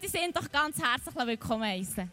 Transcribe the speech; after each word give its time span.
möchte 0.00 0.18
Sie 0.18 0.32
doch 0.32 0.50
ganz 0.50 0.78
herzlich 0.78 1.26
willkommen 1.26 1.64
heißen. 1.64 2.10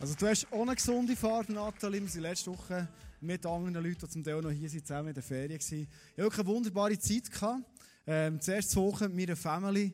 Also 0.00 0.14
du 0.16 0.26
hast 0.26 0.52
eine 0.52 0.74
gesunde 0.74 1.14
Fahrt, 1.14 1.48
Nathalie. 1.48 2.00
Wir 2.00 2.08
waren 2.12 2.22
letzte 2.22 2.50
Woche 2.50 2.88
mit 3.20 3.46
anderen 3.46 3.74
Leuten, 3.74 4.00
die 4.00 4.08
zum 4.08 4.24
Teil 4.24 4.40
noch 4.40 4.50
hier 4.50 4.68
sind, 4.68 4.84
zusammen 4.84 5.08
in 5.08 5.14
der 5.14 5.22
Ferien. 5.22 5.52
Ich 5.52 5.64
hatte 5.64 5.86
wirklich 6.16 6.40
eine 6.40 6.48
wunderbare 6.48 6.98
Zeit. 6.98 7.30
Gehabt. 7.30 7.62
Ähm, 8.04 8.40
zuerst 8.40 8.74
Woche 8.74 9.08
mit 9.08 9.16
meiner 9.28 9.36
Family 9.36 9.92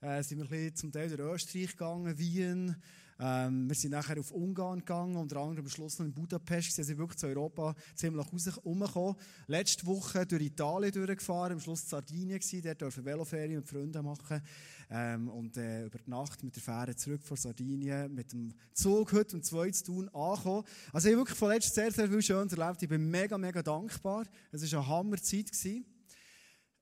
äh, 0.00 0.22
sind 0.22 0.38
wir 0.38 0.44
ein 0.46 0.48
bisschen 0.48 0.76
zum 0.76 0.92
Teil 0.92 1.14
durch 1.14 1.34
Österreich 1.34 1.72
gegangen, 1.72 2.18
Wien, 2.18 2.74
ähm, 3.22 3.68
wir 3.68 3.76
sind 3.76 3.90
nachher 3.90 4.18
auf 4.18 4.30
Ungarn 4.30 4.78
gegangen, 4.78 5.16
unter 5.16 5.36
anderem 5.36 5.66
am 5.66 5.70
Schluss 5.70 5.98
noch 5.98 6.06
in 6.06 6.14
Budapest. 6.14 6.74
Sie 6.74 6.82
sind 6.82 6.96
wirklich 6.96 7.18
zu 7.18 7.26
Europa 7.26 7.74
ziemlich 7.94 8.26
rausgekommen. 8.32 9.14
Letzte 9.46 9.86
Woche 9.86 10.24
durch 10.24 10.42
Italien 10.42 10.90
durchgefahren, 10.90 11.52
am 11.52 11.60
Schluss 11.60 11.86
Sardinien 11.86 12.38
gewesen. 12.38 12.62
Dort 12.62 12.80
dürfen 12.80 13.04
Veloferien 13.04 13.56
mit 13.56 13.68
Freunden 13.68 14.04
machen. 14.04 14.40
Ähm, 14.90 15.28
und 15.28 15.56
äh, 15.58 15.84
über 15.84 15.98
die 15.98 16.10
Nacht 16.10 16.42
mit 16.42 16.56
der 16.56 16.62
Fähre 16.62 16.96
zurück 16.96 17.22
von 17.22 17.36
Sardinien, 17.36 18.12
mit 18.14 18.32
dem 18.32 18.54
Zug 18.72 19.12
heute 19.12 19.36
um 19.36 19.42
zwei 19.42 19.70
zu 19.70 19.84
tun 19.84 20.08
angekommen. 20.08 20.64
Also 20.92 21.08
ich 21.08 21.14
habe 21.14 21.20
wirklich 21.20 21.38
von 21.38 21.50
letztem 21.50 21.74
sehr, 21.74 21.92
sehr 21.92 22.08
viel 22.08 22.22
Schönes 22.22 22.54
erlebt. 22.54 22.82
Ich 22.82 22.88
bin 22.88 23.10
mega, 23.10 23.36
mega 23.36 23.62
dankbar. 23.62 24.24
Es 24.50 24.72
war 24.72 24.80
eine 24.80 24.88
Hammerzeit. 24.88 25.52
Gewesen. 25.52 25.84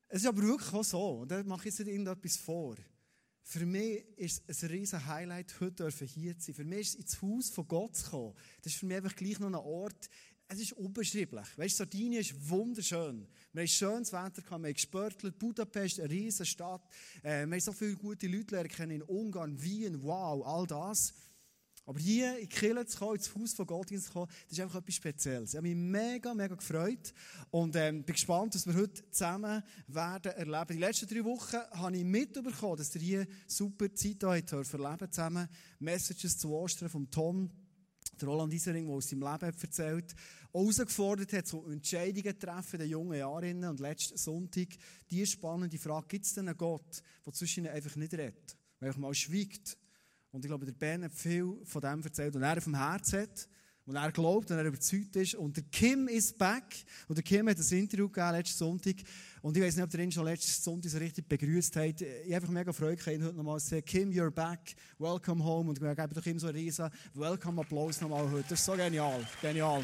Es 0.08 0.22
ist 0.22 0.28
aber 0.28 0.42
wirklich 0.42 0.72
auch 0.72 0.84
so, 0.84 1.20
und 1.20 1.30
da 1.30 1.42
mache 1.42 1.60
ich 1.60 1.64
jetzt 1.66 1.80
nicht 1.80 1.88
irgendetwas 1.88 2.36
vor. 2.36 2.76
Für 3.50 3.64
mich 3.64 4.04
ist 4.18 4.42
es 4.46 4.62
ein 4.62 4.68
riesen 4.68 5.06
Highlight, 5.06 5.58
heute 5.58 5.88
hier 5.88 6.38
zu 6.38 6.44
sein. 6.44 6.54
Für 6.54 6.64
mich 6.66 6.80
ist 6.80 6.88
es 6.88 6.94
ins 6.96 7.22
Haus 7.22 7.48
von 7.48 7.66
Gott 7.66 7.96
zu 7.96 8.10
kommen. 8.10 8.34
Das 8.60 8.74
ist 8.74 8.78
für 8.78 8.84
mich 8.84 8.98
einfach 8.98 9.16
gleich 9.16 9.38
noch 9.38 9.46
ein 9.46 9.54
Ort, 9.54 10.10
es 10.48 10.60
ist 10.60 10.72
unbeschreiblich. 10.74 11.46
Weißt 11.56 11.78
Sardinien 11.78 12.20
ist 12.20 12.34
wunderschön. 12.46 13.26
Wir 13.54 13.62
haben 13.62 13.68
schönes 13.68 14.12
Wetter 14.12 14.42
gehabt, 14.42 14.50
wir 14.50 14.68
haben 14.68 14.74
gespörtelt. 14.74 15.38
Budapest, 15.38 15.98
eine 15.98 16.10
riesige 16.10 16.44
Stadt. 16.44 16.82
Äh, 17.22 17.46
wir 17.46 17.52
haben 17.52 17.60
so 17.60 17.72
viele 17.72 17.96
gute 17.96 18.26
Leute 18.26 18.54
lernen 18.54 18.90
in 18.90 19.02
Ungarn, 19.02 19.62
Wien, 19.62 20.02
wow, 20.02 20.46
all 20.46 20.66
das. 20.66 21.14
Aber 21.88 22.00
hier 22.00 22.34
in 22.34 22.46
die 22.46 22.54
Kirche 22.54 22.84
zu 22.84 22.98
kommen, 22.98 23.16
ins 23.16 23.34
Haus 23.34 23.54
von 23.54 23.66
Gott 23.66 23.88
zu 23.88 24.12
kommen, 24.12 24.30
das 24.44 24.58
ist 24.58 24.60
einfach 24.60 24.80
etwas 24.80 24.94
Spezielles. 24.94 25.50
Ich 25.54 25.56
habe 25.56 25.68
mich 25.68 25.74
mega, 25.74 26.34
mega 26.34 26.54
gefreut 26.54 27.14
und 27.50 27.74
ähm, 27.76 28.04
bin 28.04 28.12
gespannt, 28.12 28.54
was 28.54 28.66
wir 28.66 28.74
heute 28.74 29.10
zusammen 29.10 29.62
werden 29.86 30.32
erleben. 30.32 30.76
Die 30.76 30.84
letzten 30.84 31.06
drei 31.08 31.24
Wochen 31.24 31.56
habe 31.56 31.96
ich 31.96 32.04
mitbekommen, 32.04 32.76
dass 32.76 32.94
ihr 32.94 33.00
hier 33.00 33.26
super 33.46 33.90
Zeit 33.94 34.22
habt 34.22 34.52
erleben 34.52 35.10
zusammen. 35.10 35.48
Messages 35.78 36.36
zu 36.36 36.52
Ostern 36.52 36.90
vom 36.90 37.10
Tom, 37.10 37.50
der 38.20 38.28
Roland 38.28 38.52
Isering, 38.52 38.86
der 38.86 38.94
aus 38.94 39.08
seinem 39.08 39.22
Leben 39.22 39.58
erzählt 39.58 40.14
auch 40.52 40.60
herausgefordert 40.60 41.32
hat, 41.32 41.46
so 41.46 41.66
Entscheidungen 41.68 42.38
treffen 42.38 42.74
in 42.74 42.80
den 42.80 42.90
jungen 42.90 43.18
Jahren. 43.18 43.64
Und 43.64 43.80
letzten 43.80 44.18
Sonntag 44.18 44.68
die 45.10 45.24
spannende 45.24 45.78
Frage, 45.78 46.08
gibt 46.08 46.26
es 46.26 46.34
denn 46.34 46.48
einen 46.48 46.58
Gott, 46.58 47.02
der 47.24 47.32
zwischen 47.32 47.64
ihnen 47.64 47.74
einfach 47.74 47.96
nicht 47.96 48.12
redet, 48.12 48.58
der 48.78 48.88
einfach 48.88 49.00
mal 49.00 49.14
schweigt? 49.14 49.77
Und 50.30 50.44
ich 50.44 50.48
glaube, 50.48 50.66
der 50.66 50.72
Ben 50.72 51.04
hat 51.04 51.12
viel 51.12 51.56
von 51.64 51.80
dem 51.80 52.02
erzählt, 52.02 52.34
was 52.34 52.42
er 52.42 52.56
auf 52.58 52.64
dem 52.64 52.74
Herz 52.74 53.12
hat, 53.14 53.48
was 53.86 53.96
er 53.96 54.12
glaubt 54.12 54.50
und 54.50 54.58
er 54.58 54.64
überzeugt 54.66 55.16
ist. 55.16 55.34
Und 55.34 55.56
der 55.56 55.64
Kim 55.64 56.08
ist 56.08 56.36
back. 56.36 56.84
Und 57.08 57.16
der 57.16 57.24
Kim 57.24 57.48
hat 57.48 57.56
ein 57.56 57.78
Interview 57.78 58.08
gegeben 58.08 58.32
letzten 58.32 58.58
Sonntag. 58.58 58.96
Und 59.40 59.56
ich 59.56 59.62
weiß 59.62 59.76
nicht, 59.76 59.84
ob 59.84 59.90
der 59.90 60.00
ihn 60.00 60.12
schon 60.12 60.24
letzten 60.24 60.62
Sonntag 60.62 60.90
so 60.90 60.98
richtig 60.98 61.26
begrüßt 61.26 61.76
hat. 61.76 62.02
Ich 62.02 62.06
habe 62.26 62.34
einfach 62.36 62.50
mega 62.50 62.72
Freude, 62.72 63.12
ihn 63.12 63.24
heute 63.24 63.36
nochmal 63.36 63.58
zu 63.60 63.68
sehen. 63.68 63.84
Kim, 63.84 64.10
you're 64.10 64.30
back. 64.30 64.74
Welcome 64.98 65.42
home. 65.42 65.70
Und 65.70 65.78
ich 65.78 65.96
gebe 65.96 66.14
doch 66.14 66.26
ihm 66.26 66.38
so 66.38 66.48
einen 66.48 66.56
riesen 66.56 66.90
Welcome-Applaus 67.14 68.02
nochmal 68.02 68.30
heute. 68.30 68.50
Das 68.50 68.60
ist 68.60 68.66
so 68.66 68.72
genial. 68.72 69.26
Genial. 69.40 69.82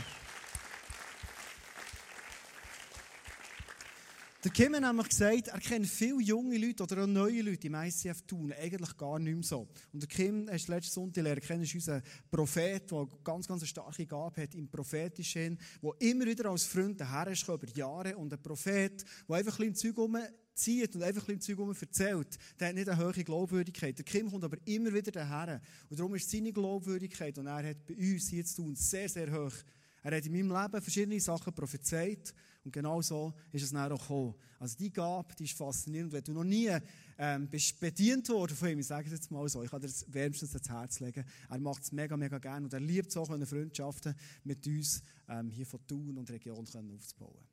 Der 4.45 4.53
Kim 4.53 4.75
hat 4.75 4.83
nämlich 4.83 5.09
gesagt, 5.09 5.49
er 5.49 5.59
kennt 5.59 5.87
viele 5.87 6.21
junge 6.21 6.59
Leute 6.59 6.83
oder 6.83 7.05
auch 7.05 7.07
neue 7.07 7.41
Leute 7.41 7.67
im 7.67 7.75
ICF 7.77 8.21
tun, 8.27 8.53
eigentlich 8.53 8.95
gar 8.99 9.19
nicht 9.19 9.33
mehr 9.33 9.43
so. 9.43 9.67
Und 9.91 10.03
der 10.03 10.07
Kim, 10.07 10.51
hast 10.53 10.69
letzten 10.69 10.93
Sonntag 10.93 11.25
lernen 11.25 11.41
kennen, 11.41 11.63
ist 11.63 11.75
unser 11.75 12.03
Prophet, 12.31 12.91
der 12.91 13.09
ganz, 13.25 13.49
ganz 13.49 13.63
eine 13.63 13.69
starke 13.69 14.05
Gabe 14.05 14.43
hat 14.43 14.55
im 14.55 14.69
Prophetischen, 14.69 15.59
der 15.83 15.93
immer 16.01 16.27
wieder 16.27 16.51
als 16.51 16.65
Freund 16.65 17.01
daher 17.01 17.29
ist 17.29 17.49
über 17.49 17.67
Jahre 17.75 18.19
und 18.19 18.35
ein 18.35 18.43
Prophet, 18.43 19.03
der 19.27 19.35
einfach 19.35 19.59
ein 19.61 19.73
bisschen 19.73 19.95
Zeug 19.97 20.11
zieht 20.53 20.95
und 20.95 21.03
einfach 21.03 21.27
ein 21.27 21.39
bisschen 21.39 21.57
Zeug 21.57 21.81
erzählt, 21.81 22.39
der 22.61 22.69
hat 22.69 22.75
nicht 22.75 22.89
eine 22.91 23.03
hohe 23.03 23.25
Glaubwürdigkeit. 23.25 23.97
Der 23.97 24.05
Kim 24.05 24.31
kommt 24.31 24.45
aber 24.45 24.59
immer 24.67 24.93
wieder 24.93 25.11
daher. 25.11 25.63
Und 25.89 25.99
darum 25.99 26.15
ist 26.17 26.31
seine 26.31 26.53
Glaubwürdigkeit, 26.53 27.39
und 27.39 27.47
er 27.47 27.67
hat 27.67 27.87
bei 27.87 27.95
uns 27.95 28.29
hier 28.29 28.45
zu 28.45 28.57
tun, 28.57 28.77
sehr, 28.77 29.09
sehr 29.09 29.33
hoch. 29.33 29.55
Er 30.03 30.15
hat 30.15 30.27
in 30.27 30.33
meinem 30.33 30.53
Leben 30.53 30.83
verschiedene 30.83 31.19
Sachen 31.19 31.55
prophezeit 31.55 32.35
und 32.65 32.73
genau 32.73 33.03
so 33.03 33.35
ist 33.53 33.63
es 33.63 33.73
dann 33.73 33.93
auch 33.93 34.01
gekommen. 34.01 34.35
Also 34.59 34.77
die 34.79 34.91
Gabe, 34.91 35.35
die 35.39 35.45
ist 35.45 35.57
faszinierend. 35.57 36.13
Wenn 36.13 36.25
du 36.25 36.33
noch 36.33 36.45
nie 36.45 36.71
ähm, 37.19 37.49
bist 37.49 37.79
bedient 37.79 38.29
worden 38.31 38.57
von 38.57 38.71
ihm, 38.71 38.79
ich 38.79 38.87
sage 38.87 39.07
es 39.07 39.13
jetzt 39.13 39.31
mal 39.31 39.47
so, 39.49 39.63
ich 39.63 39.71
kann 39.71 39.83
dir 39.83 39.89
das 39.89 40.07
wärmstens 40.13 40.55
ans 40.55 40.71
Herz 40.71 41.01
legen. 41.01 41.25
Er 41.51 41.59
macht 41.59 41.83
es 41.83 41.93
mega, 41.93 42.17
mega 42.17 42.39
gerne 42.39 42.65
und 42.65 42.73
er 42.73 42.81
liebt 42.81 43.11
es 43.11 43.17
auch, 43.19 43.29
eine 43.29 43.45
Freundschaften 43.45 44.15
mit 44.45 44.67
uns 44.67 45.03
ähm, 45.29 45.51
hier 45.51 45.67
von 45.67 45.87
Thun 45.87 46.17
und 46.17 46.31
Region 46.31 46.65
können 46.65 46.91
aufzubauen. 46.93 47.47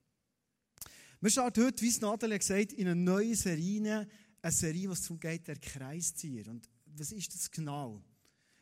Wir 1.20 1.30
starten 1.30 1.66
heute, 1.66 1.82
wie 1.84 1.90
es 1.90 2.00
Nathalie 2.00 2.40
gesagt 2.40 2.74
in 2.74 2.88
eine 2.88 2.96
neue 2.96 3.36
Serie, 3.36 4.08
eine 4.42 4.52
Serie, 4.52 4.88
die 4.88 4.94
es 4.94 5.02
darum 5.02 5.20
geht, 5.20 5.48
der 5.48 5.58
Kreiszieher. 5.58 6.48
Und 6.48 6.70
was 6.86 7.12
ist 7.12 7.34
das 7.34 7.52
genau? 7.52 8.02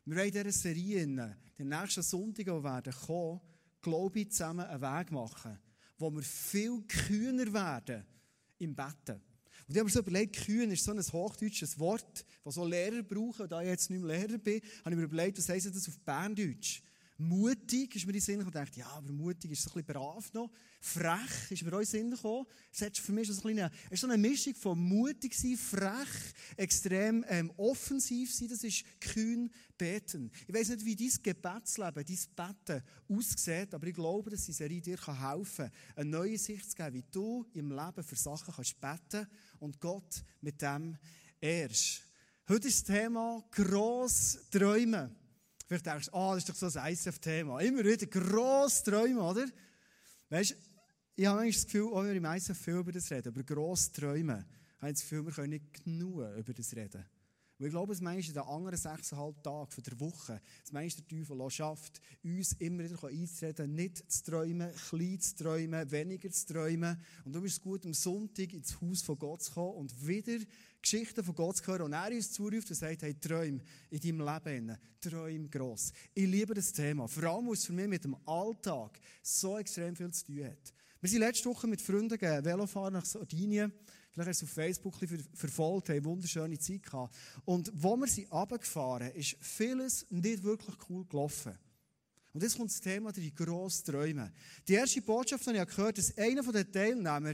Wir 0.05 0.15
wollen 0.17 0.27
in 0.27 0.33
dieser 0.33 0.51
Serie, 0.51 1.05
den 1.05 1.69
nächsten 1.69 2.01
Sonntagen, 2.01 2.57
die 2.57 2.63
werden 2.63 2.93
kommen, 3.05 3.41
glaube 3.81 4.19
ich, 4.19 4.31
zusammen 4.31 4.65
einen 4.65 4.81
Weg 4.81 5.11
machen, 5.11 5.59
wo 5.99 6.09
wir 6.09 6.23
viel 6.23 6.81
kühner 6.87 7.51
werden 7.53 8.05
im 8.57 8.75
Betten. 8.75 9.21
Und 9.67 9.75
ich 9.75 9.77
habe 9.77 9.85
mir 9.85 9.91
so 9.91 9.99
überlegt, 9.99 10.43
kühn 10.43 10.71
ist 10.71 10.83
so 10.83 10.91
ein 10.91 10.99
hochdeutsches 10.99 11.77
Wort, 11.77 12.25
das 12.43 12.55
so 12.55 12.65
Lehrer 12.65 13.03
brauchen. 13.03 13.47
Da 13.47 13.61
ich 13.61 13.67
jetzt 13.67 13.89
nicht 13.91 14.01
mehr 14.01 14.17
Lehrer 14.17 14.39
bin, 14.39 14.61
habe 14.83 14.91
ich 14.91 14.95
mir 14.95 15.03
überlegt, 15.03 15.37
was 15.37 15.47
heisst 15.49 15.67
das 15.67 15.87
auf 15.87 15.99
Berndeutsch? 15.99 16.81
Mutig 17.21 17.93
ist 17.97 18.05
mir 18.05 18.11
in 18.11 18.19
den 18.19 18.21
Sinn 18.21 18.39
gekommen. 18.39 18.55
Ich 18.55 18.69
dachte, 18.69 18.79
ja, 18.79 18.87
aber 18.91 19.11
mutig 19.11 19.51
ist 19.51 19.63
so 19.63 19.71
ein 19.71 19.83
bisschen 19.83 19.93
brav 19.93 20.33
noch. 20.33 20.49
Frech 20.79 21.51
ist 21.51 21.63
mir 21.63 21.73
auch 21.73 21.79
in 21.79 21.83
den 21.83 21.85
Sinn 21.85 22.11
gekommen. 22.11 22.45
Es 22.71 22.81
ist 22.81 22.99
für 22.99 23.11
mich 23.11 23.27
so 23.27 23.45
eine, 23.45 23.69
ist 23.89 24.03
eine 24.05 24.17
Mischung 24.17 24.55
von 24.55 24.79
mutig 24.79 25.33
sein, 25.33 25.57
frech, 25.57 26.33
extrem 26.55 27.25
ähm, 27.27 27.51
offensiv 27.57 28.33
sein. 28.33 28.47
Das 28.47 28.63
ist 28.63 28.85
kühn 29.01 29.51
beten. 29.77 30.31
Ich 30.47 30.55
weiß 30.55 30.69
nicht, 30.69 30.85
wie 30.85 30.95
dein 30.95 31.11
Gebetsleben, 31.21 32.05
dein 32.05 32.55
Beten 32.65 32.83
aussieht, 33.09 33.73
aber 33.73 33.87
ich 33.87 33.95
glaube, 33.95 34.29
dass 34.29 34.45
diese 34.45 34.59
Serie 34.59 34.79
dir 34.79 34.97
helfen 34.97 35.65
kann, 35.65 35.71
eine 35.97 36.09
neue 36.09 36.37
Sicht 36.37 36.71
zu 36.71 36.77
geben, 36.77 36.93
wie 36.93 37.03
du 37.11 37.45
im 37.53 37.69
Leben 37.69 38.03
für 38.03 38.15
Sachen 38.15 38.53
kannst 38.53 38.79
beten 38.79 39.27
und 39.59 39.81
Gott 39.81 40.23
mit 40.39 40.61
dem 40.61 40.97
ehrst. 41.41 42.03
Heute 42.47 42.69
ist 42.69 42.87
das 42.87 42.95
Thema 42.95 43.43
gross 43.51 44.37
träumen. 44.49 45.28
Vielleicht 45.69 45.85
denkst 45.85 46.07
du, 46.07 46.13
ah, 46.15 46.33
das 46.33 46.43
ist 46.43 46.49
doch 46.49 46.69
so 46.71 46.79
ein 46.79 46.93
ICF-Thema. 46.93 47.59
Immer 47.59 47.85
wieder 47.85 48.07
gross 48.07 48.81
träumen, 48.81 49.19
oder? 49.19 49.45
Weißt 50.29 50.49
du, 50.49 50.55
ich 51.15 51.27
habe 51.27 51.35
manchmal 51.35 51.51
das 51.51 51.65
Gefühl, 51.65 51.87
auch 51.93 52.03
wenn 52.03 52.07
wir 52.07 52.15
im 52.15 52.25
ICF 52.25 52.57
viel 52.57 52.73
über 52.73 52.91
das 52.91 53.11
reden, 53.11 53.27
über 53.27 53.43
gross 53.43 53.91
träumen, 53.91 54.45
habe 54.79 54.91
ich 54.91 54.93
das 54.93 55.01
Gefühl, 55.01 55.27
wir 55.27 55.31
können 55.31 55.51
nicht 55.51 55.83
genug 55.83 56.21
über 56.35 56.53
das 56.55 56.75
reden. 56.75 57.05
Und 57.59 57.65
ich 57.65 57.71
glaube, 57.71 57.93
es 57.93 58.01
meist 58.01 58.29
in 58.29 58.33
den 58.33 58.43
anderen 58.43 58.77
sechseinhalb 58.79 59.43
Tagen 59.43 59.83
der 59.85 59.99
Woche, 59.99 60.41
das 60.63 60.71
meist 60.71 60.97
der 60.97 61.07
Teufel 61.07 61.51
schafft, 61.51 62.01
uns 62.23 62.53
immer 62.53 62.85
wieder 62.85 63.07
einzureden, 63.07 63.75
nicht 63.75 64.11
zu 64.11 64.23
träumen, 64.23 64.71
klein 64.89 65.19
zu 65.19 65.35
träumen, 65.35 65.91
weniger 65.91 66.31
zu 66.31 66.47
träumen. 66.47 66.99
Und 67.25 67.33
du 67.33 67.41
bist 67.41 67.61
gut, 67.61 67.85
am 67.85 67.93
Sonntag 67.93 68.53
ins 68.53 68.81
Haus 68.81 69.03
von 69.03 69.19
Gott 69.19 69.43
zu 69.43 69.51
kommen 69.51 69.75
und 69.75 70.07
wieder 70.07 70.39
Geschichten 70.81 71.23
von 71.23 71.35
Gott 71.35 71.57
zu 71.57 71.67
hören. 71.67 71.83
Und 71.83 71.93
er 71.93 72.11
uns 72.11 72.31
zuruft 72.31 72.69
und 72.69 72.75
sagt, 72.75 73.01
hey, 73.01 73.13
träum 73.13 73.61
in 73.89 73.99
deinem 73.99 74.21
Leben, 74.21 74.77
träum 75.01 75.49
gross. 75.49 75.91
Ich 76.13 76.27
liebe 76.27 76.53
das 76.53 76.71
Thema. 76.71 77.07
Vor 77.07 77.23
allem, 77.23 77.47
weil 77.47 77.53
es 77.53 77.65
für 77.65 77.73
mich 77.73 77.87
mit 77.87 78.03
dem 78.03 78.15
Alltag 78.25 78.99
so 79.21 79.57
extrem 79.57 79.95
viel 79.95 80.11
zu 80.11 80.25
tun 80.25 80.45
hat. 80.45 80.73
Wir 81.01 81.09
sind 81.09 81.19
letzte 81.19 81.49
Woche 81.49 81.67
mit 81.67 81.81
Freunden 81.81 82.19
Velofahren 82.19 82.93
nach 82.93 83.05
Sardinien. 83.05 83.71
Vielleicht 84.11 84.29
hast 84.29 84.41
du 84.41 84.45
auf 84.45 84.51
Facebook 84.51 84.95
verfolgt, 85.33 85.89
haben 85.89 86.03
wunderschöne 86.03 86.57
Zeit 86.59 86.83
gehabt. 86.83 87.15
Und 87.45 87.71
wo 87.73 87.95
wir 87.95 88.07
sind 88.07 88.31
runtergefahren, 88.31 89.11
ist 89.11 89.37
vieles 89.39 90.05
nicht 90.09 90.43
wirklich 90.43 90.75
cool 90.89 91.05
gelaufen. 91.05 91.57
Und 92.33 92.43
jetzt 92.43 92.57
kommt 92.57 92.69
das 92.69 92.81
Thema 92.81 93.11
die 93.11 93.33
grossen 93.33 93.85
Träume. 93.85 94.31
Die 94.67 94.73
erste 94.73 95.01
Botschaft, 95.01 95.45
die 95.45 95.51
ich 95.51 95.65
gehört 95.65 95.77
habe, 95.77 95.93
dass 95.93 96.17
einer 96.17 96.43
der 96.43 96.71
Teilnehmer 96.71 97.33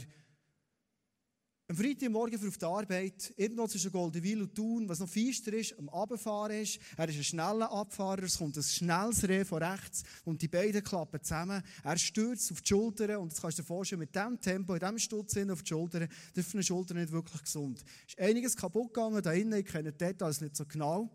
am 1.67 1.75
Freitagmorgen 1.75 2.37
für 2.37 2.47
auf 2.47 2.57
die 2.57 2.65
Arbeit, 2.65 3.33
irgendwo 3.37 3.65
zwischen 3.67 3.91
Goldenwil 3.91 4.43
und 4.43 4.53
Thun, 4.53 4.87
was 4.87 4.99
noch 4.99 5.09
feister 5.09 5.51
ist, 5.53 5.77
am 5.79 5.89
Abfahren 5.89 6.61
ist. 6.61 6.79
Er 6.95 7.09
ist 7.09 7.17
ein 7.17 7.23
schneller 7.23 7.71
Abfahrer, 7.71 8.23
es 8.23 8.37
kommt 8.37 8.55
ein 8.55 8.63
schnelles 8.63 9.27
Reh 9.27 9.43
von 9.43 9.63
rechts 9.63 10.03
und 10.25 10.41
die 10.41 10.47
beiden 10.47 10.83
klappen 10.83 11.23
zusammen. 11.23 11.63
Er 11.83 11.97
stürzt 11.97 12.51
auf 12.51 12.61
die 12.61 12.67
Schultern 12.67 13.15
und 13.17 13.29
jetzt 13.29 13.41
kannst 13.41 13.57
du 13.57 13.63
dir 13.63 13.67
vorstellen, 13.67 13.99
mit 13.99 14.13
diesem 14.13 14.39
Tempo, 14.39 14.73
in 14.75 14.79
diesem 14.79 14.99
Stutz 14.99 15.35
auf 15.37 15.63
die 15.63 15.69
Schultern, 15.69 16.07
dürfen 16.35 16.59
die 16.59 16.65
Schultern 16.65 16.97
nicht 16.97 17.11
wirklich 17.11 17.41
gesund. 17.41 17.83
Es 18.05 18.13
ist 18.13 18.19
einiges 18.19 18.55
kaputt 18.55 18.93
gegangen 18.93 19.23
da 19.23 19.31
innen, 19.31 19.59
ich 19.59 19.65
kenne 19.65 19.91
die 19.91 19.97
Details 19.97 20.41
nicht 20.41 20.55
so 20.55 20.65
genau. 20.65 21.09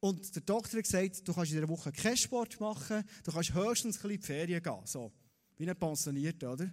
Und 0.00 0.34
der 0.34 0.42
Doktor 0.42 0.76
hat 0.76 0.84
gesagt, 0.84 1.26
du 1.26 1.32
kannst 1.32 1.52
in 1.52 1.56
dieser 1.56 1.68
Woche 1.68 1.92
keinen 1.92 2.18
Sport 2.18 2.60
machen, 2.60 3.02
du 3.24 3.32
kannst 3.32 3.54
höchstens 3.54 3.96
ein 3.96 4.02
bisschen 4.02 4.10
in 4.10 4.20
die 4.20 4.26
Ferien 4.26 4.62
gehen. 4.62 4.80
So. 4.84 5.10
Wie 5.56 5.68
ein 5.68 5.76
Pensionierter, 5.76 6.52
oder? 6.52 6.70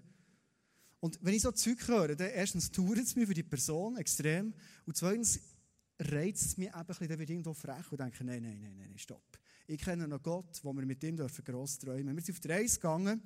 Und 1.03 1.19
wenn 1.21 1.33
ich 1.33 1.41
so 1.41 1.51
Zeug 1.51 1.85
höre, 1.85 2.15
dann 2.15 2.29
erstens 2.29 2.71
tut 2.71 2.97
es 2.97 3.17
mir 3.17 3.27
für 3.27 3.33
die 3.33 3.44
Person 3.44 3.97
extrem 3.97 4.53
und 4.85 4.95
zweitens 4.95 5.41
reizt 6.00 6.45
es 6.45 6.57
mich 6.57 6.69
eben 6.69 6.77
ein 6.77 6.85
bisschen, 6.85 7.09
dann 7.09 7.19
wird 7.19 7.29
irgendwo 7.29 7.53
frech 7.53 7.91
und 7.91 8.00
denke, 8.00 8.23
nein, 8.23 8.41
nein, 8.41 8.57
nein, 8.61 8.77
nein, 8.77 8.97
stopp. 8.97 9.38
Ich 9.67 9.81
kenne 9.81 10.07
noch 10.07 10.23
Gott, 10.23 10.61
wo 10.63 10.71
wir 10.71 10.85
mit 10.85 11.03
ihm 11.03 11.17
dürfen 11.17 11.44
gross 11.44 11.77
träumen. 11.77 12.15
Wir 12.15 12.23
sind 12.23 12.35
auf 12.35 12.39
der 12.39 12.55
Reise 12.55 12.75
gegangen 12.75 13.21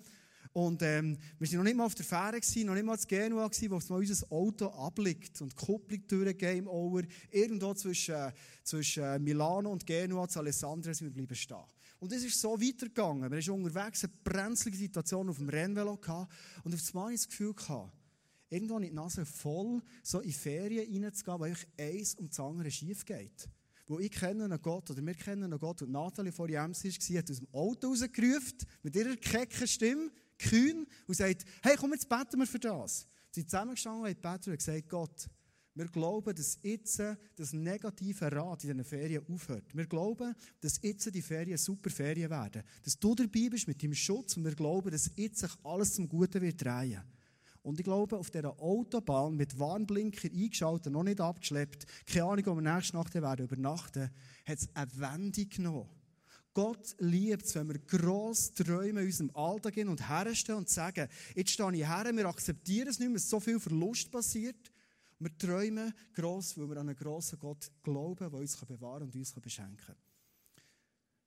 und 0.53 0.81
ähm, 0.81 1.19
wir 1.37 1.47
waren 1.49 1.57
noch 1.57 1.63
nicht 1.65 1.77
mal 1.77 1.85
auf 1.85 1.93
der 1.93 2.05
Fähre, 2.05 2.41
gewesen, 2.41 2.65
noch 2.65 2.73
nicht 2.73 2.83
mal 2.83 2.97
zu 2.97 3.05
Genua, 3.05 3.47
gewesen, 3.47 3.69
wo 3.69 3.93
mal 3.93 3.99
unser 3.99 4.31
Auto 4.31 4.65
abliegt 4.69 5.39
und 5.43 5.51
die 5.51 5.55
Kupplung 5.63 6.07
durch 6.07 6.35
Game 6.35 6.67
Over. 6.67 7.03
Irgendwo 7.29 7.75
zwischen, 7.75 8.15
äh, 8.15 8.31
zwischen 8.63 9.23
Milano 9.23 9.71
und 9.71 9.85
Genua 9.85 10.27
zu 10.27 10.39
Alessandria 10.39 10.95
sind 10.95 11.09
wir 11.09 11.13
bleiben 11.13 11.35
stehen. 11.35 11.76
Und 11.99 12.11
es 12.11 12.23
ist 12.23 12.39
so 12.39 12.59
weitergegangen. 12.61 13.31
Wir 13.31 13.39
hatten 13.39 13.51
unterwegs 13.51 14.03
eine 14.03 14.13
brenzlige 14.23 14.77
Situation 14.77 15.29
auf 15.29 15.37
dem 15.37 15.49
Rennvelo 15.49 15.97
gehabt, 15.97 16.31
und 16.63 16.73
auf 16.73 16.95
einmal 16.95 17.13
das 17.13 17.27
Gefühl 17.27 17.53
gehabt, 17.53 17.91
irgendwann 18.49 18.83
in 18.83 18.89
die 18.89 18.95
Nase 18.95 19.25
voll, 19.25 19.81
so 20.03 20.19
in 20.19 20.31
Ferien 20.31 21.03
reinzugehen, 21.03 21.39
weil 21.39 21.51
euch 21.53 21.67
eins 21.77 22.15
und 22.15 22.29
das 22.29 22.39
andere 22.39 22.71
schief 22.71 23.03
geht. 23.05 23.49
Wo 23.87 23.99
ich 23.99 24.11
kenne 24.11 24.43
einen 24.43 24.61
Gott, 24.61 24.89
oder 24.91 25.05
wir 25.05 25.13
kennen 25.13 25.43
einen 25.43 25.59
Gott, 25.59 25.81
und 25.81 25.91
Nathalie 25.91 26.31
vor 26.31 26.47
MC 26.47 26.57
war, 26.57 27.17
hat 27.17 27.31
aus 27.31 27.37
dem 27.37 27.53
Auto 27.53 27.87
rausgerufen, 27.87 28.57
mit 28.83 28.95
ihrer 28.95 29.15
kecken 29.15 29.67
Stimme, 29.67 30.11
kühn, 30.37 30.85
und 31.07 31.15
sagt, 31.15 31.45
hey, 31.63 31.75
komm, 31.77 31.93
jetzt 31.93 32.09
beten 32.09 32.37
wir 32.37 32.47
für 32.47 32.59
das. 32.59 33.07
Sie 33.31 33.41
sind 33.41 33.49
zusammengestanden 33.49 34.01
und 34.03 34.25
haben 34.25 34.41
und 34.45 34.57
gesagt, 34.57 34.89
Gott, 34.89 35.29
wir 35.77 35.87
glauben, 35.87 36.35
dass 36.35 36.57
jetzt 36.63 37.01
das 37.35 37.53
negative 37.53 38.31
Rad 38.31 38.63
in 38.63 38.69
diesen 38.69 38.83
Ferien 38.83 39.23
aufhört. 39.27 39.75
Wir 39.75 39.85
glauben, 39.85 40.33
dass 40.59 40.79
jetzt 40.81 41.13
die 41.13 41.21
Ferien 41.21 41.57
super 41.57 41.89
Ferien 41.89 42.29
werden. 42.29 42.63
Dass 42.83 42.97
du 42.97 43.13
dabei 43.13 43.47
bist 43.49 43.67
mit 43.67 43.81
deinem 43.83 43.93
Schutz 43.93 44.37
und 44.37 44.45
wir 44.45 44.55
glauben, 44.55 44.89
dass 44.89 45.11
jetzt 45.15 45.39
sich 45.39 45.51
alles 45.63 45.93
zum 45.93 46.09
Guten 46.09 46.41
wird 46.41 46.63
drehen. 46.63 47.03
Und 47.61 47.79
ich 47.79 47.83
glaube, 47.83 48.17
auf 48.17 48.31
dieser 48.31 48.59
Autobahn 48.61 49.35
mit 49.35 49.59
Warnblinker 49.59 50.29
eingeschaltet, 50.29 50.93
noch 50.93 51.03
nicht 51.03 51.19
abgeschleppt, 51.19 51.85
keine 52.05 52.25
Ahnung, 52.25 52.45
wo 52.45 52.55
wir 52.55 52.61
nächste 52.61 52.95
Nacht 52.95 53.13
werden 53.13 53.45
übernachten, 53.45 54.09
hat 54.45 54.57
es 54.57 54.69
eine 54.73 54.89
Wendung 54.97 55.49
genommen. 55.49 55.89
Gott 56.53 56.95
liebt 56.99 57.45
es, 57.45 57.53
wenn 57.55 57.67
wir 57.67 57.77
gross 57.79 58.53
Träume 58.53 59.01
in 59.01 59.07
unserem 59.07 59.31
Alltag 59.35 59.77
und 59.77 60.09
herstellen 60.09 60.59
und 60.59 60.69
sagen, 60.69 61.07
jetzt 61.35 61.51
stehe 61.51 61.71
ich 61.75 61.87
her, 61.87 62.09
wir 62.11 62.25
akzeptieren 62.25 62.87
es 62.87 62.99
nicht 62.99 63.09
mehr, 63.09 63.17
dass 63.17 63.29
so 63.29 63.39
viel 63.39 63.59
Verlust 63.59 64.09
passiert. 64.09 64.71
Wir 65.19 65.35
träumen 65.37 65.93
gross, 66.13 66.57
weil 66.57 66.69
wir 66.69 66.77
an 66.77 66.89
einen 66.89 66.97
grossen 66.97 67.39
Gott 67.39 67.71
glauben, 67.81 68.29
der 68.29 68.33
uns 68.33 68.55
bewahren 68.57 69.03
und 69.03 69.15
uns 69.15 69.33
beschenken 69.33 69.77
kann. 69.77 69.95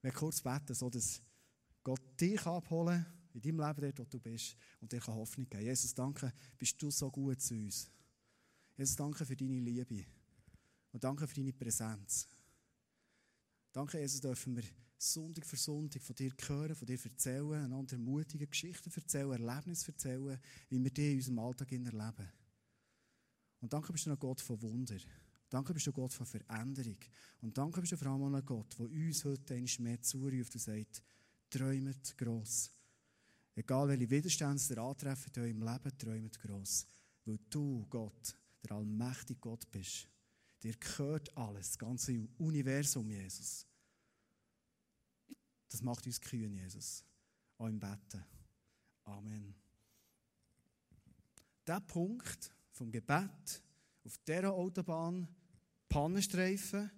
Wir 0.03 0.13
kurz 0.13 0.41
beten, 0.41 0.75
so 0.75 0.89
dass 0.89 1.21
Gott 1.83 2.21
dich 2.21 2.45
abholen 2.47 3.05
kann, 3.05 3.21
in 3.33 3.41
deinem 3.41 3.61
Leben, 3.61 3.81
dort, 3.81 3.99
wo 3.99 4.05
du 4.05 4.21
bist, 4.21 4.57
und 4.81 4.93
dir 4.93 5.05
Hoffnung 5.07 5.49
geben 5.49 5.65
Jesus, 5.65 5.95
danke, 5.95 6.33
bist 6.59 6.81
du 6.83 6.91
so 6.91 7.11
gut 7.11 7.41
zu 7.41 7.55
uns. 7.55 7.91
Jesus, 8.77 8.97
danke 8.97 9.25
für 9.25 9.37
deine 9.37 9.61
Liebe. 9.61 10.05
Und 10.93 11.05
danke 11.05 11.27
für 11.27 11.35
deine 11.35 11.53
Präsenz. 11.53 12.29
Danke, 13.73 14.01
Jesus, 14.01 14.21
dürfen 14.21 14.57
wir 14.57 14.65
Sonntag 14.99 15.47
für 15.47 15.57
Sonntag 15.57 16.03
von 16.03 16.15
dir 16.17 16.33
hören, 16.47 16.75
von 16.75 16.87
dir 16.87 16.99
erzählen, 17.03 17.65
einander 17.65 17.93
ermutigen, 17.93 18.51
Geschichten 18.51 18.91
erzählen, 18.95 19.31
Erlebnisse 19.31 19.93
erzählen, 19.93 20.39
wie 20.69 20.83
wir 20.83 20.91
dich 20.91 21.13
in 21.13 21.17
unserem 21.17 21.39
Alltag 21.39 21.73
erleben. 21.73 22.33
Und 23.61 23.73
danke 23.73 23.93
bist 23.93 24.07
du 24.07 24.11
ein 24.11 24.19
Gott 24.19 24.41
von 24.41 24.61
Wunder. 24.63 24.97
Danke 25.49 25.75
bist 25.75 25.87
du 25.87 25.93
Gott 25.93 26.13
von 26.13 26.27
Veränderung. 26.27 26.99
Und 27.41 27.57
danke 27.59 27.81
bist 27.81 27.93
du 27.93 27.97
vor 27.97 28.09
allem 28.09 28.35
ein 28.35 28.45
Gott, 28.45 28.79
der 28.79 28.87
uns 28.87 29.25
heute 29.25 29.55
einmal 29.55 29.71
mehr 29.81 30.01
zuruft 30.03 30.55
und 30.55 30.61
sagt, 30.61 31.03
träumet 31.51 32.17
gross. 32.17 32.71
Egal 33.57 33.89
welche 33.89 34.09
Widerstände 34.09 34.63
ihr 34.71 34.79
antreffen 34.79 35.33
in 35.35 35.43
eurem 35.43 35.63
Leben, 35.63 35.99
träumet 35.99 36.41
gross. 36.41 36.87
Weil 37.25 37.39
du, 37.51 37.87
Gott, 37.91 38.35
der 38.63 38.73
allmächtige 38.77 39.41
Gott 39.41 39.71
bist. 39.71 40.09
Dir 40.63 40.75
gehört 40.77 41.37
alles, 41.37 41.69
das 41.69 41.79
ganze 41.79 42.29
Universum, 42.39 43.11
Jesus. 43.11 43.67
Das 45.69 45.83
macht 45.83 46.07
uns 46.07 46.21
kühn, 46.21 46.53
Jesus. 46.55 47.05
Auch 47.59 47.67
im 47.67 47.81
Betten. 47.81 48.25
Amen. 49.05 49.55
Der 51.67 51.81
Punkt, 51.81 52.53
vom 52.81 52.91
Gebet 52.91 53.63
auf 54.05 54.17
dieser 54.27 54.55
Autobahn 54.55 55.29
Pannenstreifen 55.87 56.91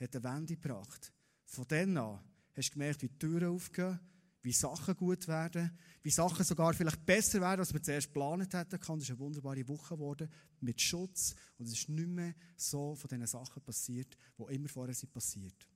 hat 0.00 0.16
eine 0.16 0.24
Wende 0.24 0.56
gebracht. 0.56 1.12
Von 1.44 1.66
dann 1.68 1.94
an 1.98 2.24
hast 2.54 2.70
du 2.70 2.72
gemerkt, 2.72 3.02
wie 3.02 3.08
die 3.08 3.18
Türen 3.18 3.50
aufgehen, 3.50 4.00
wie 4.40 4.52
Sachen 4.52 4.96
gut 4.96 5.28
werden, 5.28 5.78
wie 6.02 6.10
Sachen 6.10 6.42
sogar 6.42 6.72
vielleicht 6.72 7.04
besser 7.04 7.42
werden, 7.42 7.60
als 7.60 7.74
wir 7.74 7.82
zuerst 7.82 8.06
geplant 8.06 8.54
hätten. 8.54 8.80
Das 8.80 8.80
ist 8.80 9.10
eine 9.10 9.18
wunderbare 9.18 9.68
Woche 9.68 9.96
geworden 9.96 10.30
mit 10.60 10.80
Schutz 10.80 11.34
und 11.58 11.66
es 11.66 11.74
ist 11.74 11.90
nicht 11.90 12.08
mehr 12.08 12.34
so 12.56 12.94
von 12.94 13.08
diesen 13.08 13.26
Sachen 13.26 13.62
passiert, 13.62 14.16
die 14.38 14.54
immer 14.54 14.70
vorher 14.70 14.94
sind 14.94 15.12
passiert. 15.12 15.68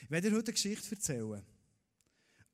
Ich 0.00 0.10
werde 0.10 0.30
dir 0.30 0.36
heute 0.36 0.46
eine 0.46 0.54
Geschichte 0.54 0.94
erzählen. 0.94 1.42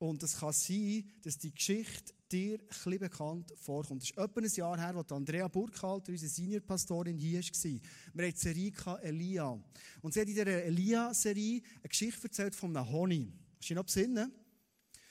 Und 0.02 0.20
es 0.24 0.36
kann 0.36 0.52
sein, 0.52 1.04
dass 1.22 1.38
die 1.38 1.54
Geschichte 1.54 2.12
dir 2.28 2.58
ein 2.84 2.98
bekannt 2.98 3.52
vorkommt. 3.56 4.02
Es 4.02 4.10
ist 4.10 4.18
etwa 4.18 4.40
ein 4.40 4.50
Jahr 4.52 4.76
her, 4.76 4.96
als 4.96 5.12
Andrea 5.12 5.46
Burkhalter, 5.46 6.10
unsere 6.10 6.28
Seniorpastorin, 6.28 7.16
hier 7.16 7.38
war. 7.38 7.80
Wir 8.12 8.26
hatten 8.26 8.34
die 8.34 8.40
Serie 8.40 8.72
Elia. 9.00 9.62
Und 10.00 10.12
sie 10.12 10.20
hat 10.20 10.26
in 10.26 10.34
dieser 10.34 10.48
Elia-Serie 10.48 11.62
eine 11.76 11.88
Geschichte 11.88 12.24
erzählt 12.24 12.56
von 12.56 12.76
einem 12.76 12.90
Honig. 12.90 13.28
Ist 13.60 13.70
du 13.70 13.74
noch 13.74 13.84
besinnen? 13.84 14.32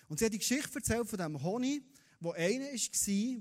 Und 0.09 0.19
sie 0.19 0.25
hat 0.25 0.33
die 0.33 0.39
Geschichte 0.39 0.75
erzählt 0.75 1.07
von 1.07 1.17
diesem 1.17 1.41
Honig, 1.41 1.83
wo 2.19 2.33
einer 2.33 2.65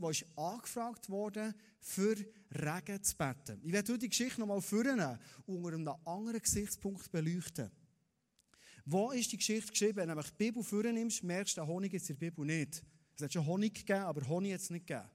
war, 0.00 0.12
der 0.12 0.29
angefragt 0.37 1.11
wurde, 1.11 1.53
für 1.81 2.14
Regen 2.53 3.03
zu 3.03 3.17
beten. 3.17 3.61
Ich 3.64 3.73
werde 3.73 3.93
heute 3.93 3.99
die 3.99 4.08
Geschichte 4.08 4.38
nochmal 4.38 4.62
führen 4.62 5.19
und 5.46 5.64
unter 5.64 5.75
einem 5.75 6.06
anderen 6.06 6.41
Gesichtspunkt 6.41 7.11
beleuchten. 7.11 7.73
Wo 8.93 9.13
ist 9.13 9.31
die 9.31 9.37
Geschichte 9.37 9.71
geschrieben? 9.71 10.09
Wenn 10.09 10.09
du 10.09 10.21
die 10.21 10.31
Bibel 10.37 10.65
vornimmst, 10.65 11.23
merkst 11.23 11.57
du, 11.57 11.65
Honig 11.65 11.95
ist 11.95 12.11
in 12.11 12.19
der 12.19 12.27
Bibel 12.29 12.45
nicht. 12.45 12.83
Es 13.15 13.23
hat 13.23 13.33
schon 13.33 13.47
Honig 13.47 13.73
gegeben, 13.73 14.01
aber 14.01 14.27
Honig 14.27 14.55
hat 14.55 14.63
es 14.63 14.71
nicht 14.71 14.89
gegeben. 14.89 15.09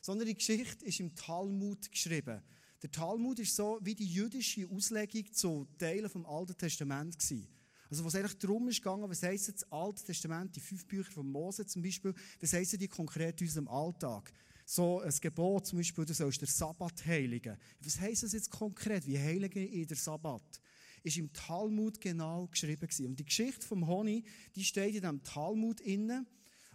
Sondern 0.00 0.26
die 0.26 0.34
Geschichte 0.34 0.84
ist 0.84 0.98
im 0.98 1.14
Talmud 1.14 1.88
geschrieben. 1.88 2.42
Der 2.82 2.90
Talmud 2.90 3.38
ist 3.38 3.54
so 3.54 3.78
wie 3.80 3.94
die 3.94 4.06
jüdische 4.06 4.68
Auslegung 4.68 5.32
zu 5.32 5.68
Teilen 5.78 6.10
vom 6.10 6.26
Alten 6.26 6.56
Testament 6.58 7.16
gewesen. 7.16 7.46
Also, 7.88 8.04
was 8.04 8.16
eigentlich 8.16 8.38
darum 8.38 8.66
ist 8.66 8.82
gegangen, 8.82 9.08
was 9.08 9.22
heisst 9.22 9.54
das 9.54 9.70
Alte 9.70 10.02
Testament, 10.02 10.56
die 10.56 10.60
fünf 10.60 10.84
Bücher 10.86 11.12
von 11.12 11.30
Mose 11.30 11.64
zum 11.64 11.80
Beispiel, 11.80 12.14
was 12.40 12.52
heisst 12.52 12.80
die 12.80 12.88
konkret 12.88 13.40
in 13.40 13.46
unserem 13.46 13.68
Alltag? 13.68 14.32
So 14.64 15.00
ein 15.00 15.14
Gebot 15.20 15.68
zum 15.68 15.78
Beispiel, 15.78 16.04
du 16.04 16.12
sollst 16.12 16.40
den 16.40 16.48
Sabbat 16.48 17.06
heiligen. 17.06 17.56
Was 17.78 18.00
heisst 18.00 18.24
das 18.24 18.32
jetzt 18.32 18.50
konkret? 18.50 19.06
Wie 19.06 19.18
heilige 19.18 19.64
ich 19.64 19.86
den 19.86 19.96
Sabbat? 19.96 20.60
Ist 21.02 21.16
im 21.16 21.32
Talmud 21.32 22.00
genau 22.00 22.46
geschrieben 22.46 22.80
gewesen. 22.80 23.06
Und 23.06 23.18
die 23.18 23.24
Geschichte 23.24 23.66
vom 23.66 23.86
Honig, 23.86 24.26
die 24.54 24.64
steht 24.64 24.94
in 24.94 25.02
dem 25.02 25.22
Talmud 25.22 25.80
inne 25.80 26.26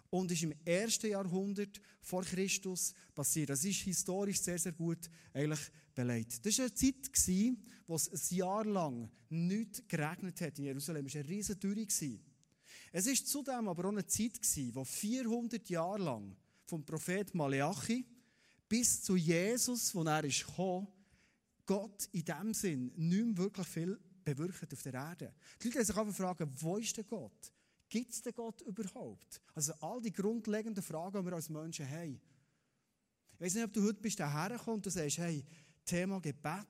und 0.10 0.32
ist 0.32 0.44
im 0.44 0.54
ersten 0.66 1.08
Jahrhundert 1.08 1.82
vor 2.02 2.24
Christus 2.24 2.94
passiert. 3.14 3.50
Das 3.50 3.64
ist 3.64 3.82
historisch 3.82 4.40
sehr, 4.40 4.60
sehr 4.60 4.72
gut 4.72 5.10
eigentlich 5.34 5.60
beleidigt. 5.94 6.46
Das 6.46 6.58
war 6.58 6.66
eine 6.66 6.74
Zeit, 6.74 7.12
gewesen, 7.12 7.64
wo 7.88 7.96
es 7.96 8.12
ein 8.12 8.38
Jahr 8.38 8.66
lang 8.66 9.10
nicht 9.30 9.88
geregnet 9.90 10.40
hat 10.42 10.58
in 10.60 10.66
Jerusalem. 10.66 11.06
Es 11.06 11.16
war 11.16 11.22
eine 11.22 11.30
riesige 11.30 11.60
Dürre. 11.60 11.88
Es 12.92 13.06
war 13.06 13.26
zudem 13.26 13.68
aber 13.68 13.86
auch 13.86 13.92
eine 13.92 14.06
Zeit, 14.06 14.42
gewesen, 14.42 14.76
wo 14.76 14.84
400 14.84 15.70
Jahre 15.70 16.04
lang 16.04 16.36
vom 16.66 16.86
Prophet 16.86 17.34
Maleachi 17.34 18.06
bis 18.68 19.02
zu 19.02 19.16
Jesus, 19.16 19.94
wo 19.96 20.04
er 20.04 20.24
ist 20.24 20.46
gekommen, 20.46 20.88
Gott 21.66 22.08
in 22.14 22.24
dem 22.24 22.54
Sinn 22.54 22.92
nicht 22.96 23.26
mehr 23.26 23.38
wirklich 23.38 23.68
viel 23.68 24.00
bewirkt 24.36 24.74
auf 24.74 24.84
der 24.84 24.94
Erde. 24.94 25.34
Die 25.62 25.68
Leute 25.68 25.86
sich 25.86 25.98
einfach 25.98 26.16
fragen, 26.16 26.50
wo 26.60 26.78
ist 26.78 26.96
der 26.98 27.04
Gott? 27.04 27.52
Gibt 27.90 28.12
es 28.12 28.22
den 28.22 28.34
Gott 28.34 28.62
überhaupt? 28.62 29.42
Also 29.54 29.74
all 29.80 30.02
die 30.02 30.12
grundlegenden 30.12 30.84
Fragen, 30.84 31.20
die 31.20 31.26
wir 31.26 31.34
als 31.34 31.50
Menschen 31.50 31.90
haben. 31.90 32.20
Ich 33.34 33.40
weiß 33.40 33.54
nicht, 33.56 33.64
ob 33.64 33.74
du 33.74 33.84
heute 33.84 34.02
bist 34.02 34.20
hergekommen 34.20 34.82
und 34.84 34.92
sagst, 34.92 35.18
hey, 35.20 35.46
Thema 35.86 36.20
Gebet 36.20 36.68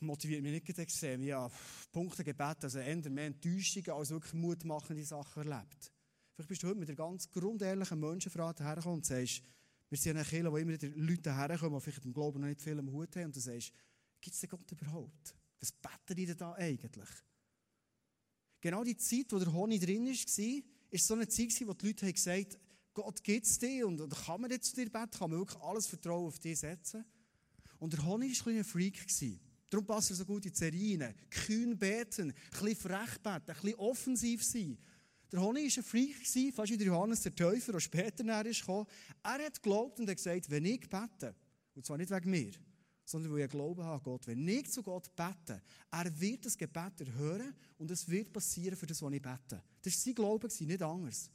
motiviert 0.00 0.42
mich 0.42 0.52
nicht 0.52 0.78
extrem. 0.78 1.22
Ja, 1.22 1.50
Punkte 1.92 2.24
Gebet, 2.24 2.64
also 2.64 2.78
eher 2.78 3.10
mehr 3.10 3.26
Enttäuschungen 3.26 3.90
als 3.90 4.10
wirklich 4.10 4.34
mutmachende 4.34 5.04
Sachen 5.04 5.50
erlebt. 5.50 5.92
Vielleicht 6.34 6.48
bist 6.48 6.62
du 6.62 6.68
heute 6.68 6.80
mit 6.80 6.88
einer 6.88 6.96
ganz 6.96 7.30
grundehrlichen 7.30 7.98
Menschenfrage 7.98 8.64
hergekommen 8.64 8.98
und 8.98 9.06
sagst, 9.06 9.42
wir 9.88 9.98
sind 9.98 10.16
eine 10.16 10.24
Kirche, 10.24 10.50
wo 10.50 10.56
immer 10.56 10.72
wieder 10.72 10.88
Leute 10.96 11.34
herkommen, 11.34 11.78
die 11.78 11.84
vielleicht 11.84 12.04
im 12.04 12.12
Glauben 12.12 12.40
noch 12.40 12.48
nicht 12.48 12.60
viel 12.60 12.78
am 12.78 12.90
Hut 12.90 13.14
haben 13.16 13.26
und 13.26 13.36
du 13.36 13.40
sagst, 13.40 13.72
gibt 14.20 14.34
es 14.34 14.40
den 14.40 14.50
Gott 14.50 14.70
überhaupt? 14.72 15.34
Was 15.64 15.72
beten 15.72 16.26
denn 16.26 16.36
da 16.36 16.52
eigentlich? 16.52 17.08
Genau 18.60 18.84
die 18.84 18.98
Zeit, 18.98 19.26
wo 19.30 19.38
der 19.38 19.50
Honig 19.50 19.80
drin 19.80 20.04
war, 20.04 20.12
war 20.12 20.98
so 20.98 21.14
eine 21.14 21.26
Zeit, 21.26 21.66
wo 21.66 21.72
die 21.72 21.86
Leute 21.86 22.12
gesagt 22.12 22.54
haben, 22.54 22.62
Gott 22.92 23.24
gibt 23.24 23.46
es 23.46 23.58
dir 23.58 23.86
und, 23.86 23.98
kann 24.10 24.42
man 24.42 24.50
jetzt 24.50 24.68
zu 24.68 24.76
dir 24.76 24.90
beten, 24.90 25.10
kann 25.10 25.30
man 25.30 25.38
wirklich 25.38 25.58
alles 25.62 25.86
Vertrauen 25.86 26.26
auf 26.26 26.38
dich 26.38 26.58
setzen. 26.58 27.02
Und 27.78 27.94
der 27.94 28.04
Honig 28.04 28.44
war 28.44 28.52
ein, 28.52 28.58
ein 28.58 28.64
Freak. 28.64 29.06
Darum 29.70 29.86
passt 29.86 30.10
er 30.10 30.16
so 30.16 30.26
gut 30.26 30.44
in 30.44 30.52
die 30.52 30.58
Serie 30.58 31.00
rein. 31.00 31.14
Kühn 31.30 31.78
beten, 31.78 32.30
ein 32.30 32.34
bisschen 32.50 32.76
frech 32.76 33.18
beten, 33.22 33.50
ein 33.50 33.54
bisschen 33.54 33.74
offensiv 33.76 34.44
sein. 34.44 34.76
Der 35.32 35.40
Honig 35.40 35.74
war 35.74 35.82
ein 35.82 35.86
Freak, 35.86 36.54
fast 36.54 36.72
wie 36.72 36.76
der 36.76 36.88
Johannes 36.88 37.22
der 37.22 37.34
Täufer, 37.34 37.72
der 37.72 37.80
später 37.80 38.22
näher 38.22 38.44
gekommen. 38.44 38.86
Er 39.22 39.46
hat 39.46 39.62
geglaubt 39.62 39.98
und 39.98 40.10
hat 40.10 40.16
gesagt, 40.16 40.50
wenn 40.50 40.66
ich 40.66 40.88
bete, 40.90 41.34
und 41.74 41.86
zwar 41.86 41.96
nicht 41.96 42.10
wegen 42.10 42.30
mir, 42.30 42.52
sondern 43.04 43.32
weil 43.32 43.44
ich 43.44 43.50
Glauben 43.50 43.82
habe 43.82 43.96
an 43.96 44.02
Gott, 44.02 44.26
wenn 44.26 44.46
ich 44.48 44.70
zu 44.70 44.82
Gott 44.82 45.14
bete, 45.14 45.62
er 45.90 46.20
wird 46.20 46.46
das 46.46 46.56
Gebet 46.56 47.00
erhören 47.00 47.54
und 47.78 47.90
es 47.90 48.08
wird 48.08 48.32
passieren 48.32 48.76
für 48.76 48.86
das, 48.86 49.02
was 49.02 49.12
ich 49.12 49.22
bete. 49.22 49.62
Das 49.82 49.94
war 49.94 50.02
sein 50.02 50.14
Glaube, 50.14 50.48
nicht 50.48 50.82
anders. 50.82 51.30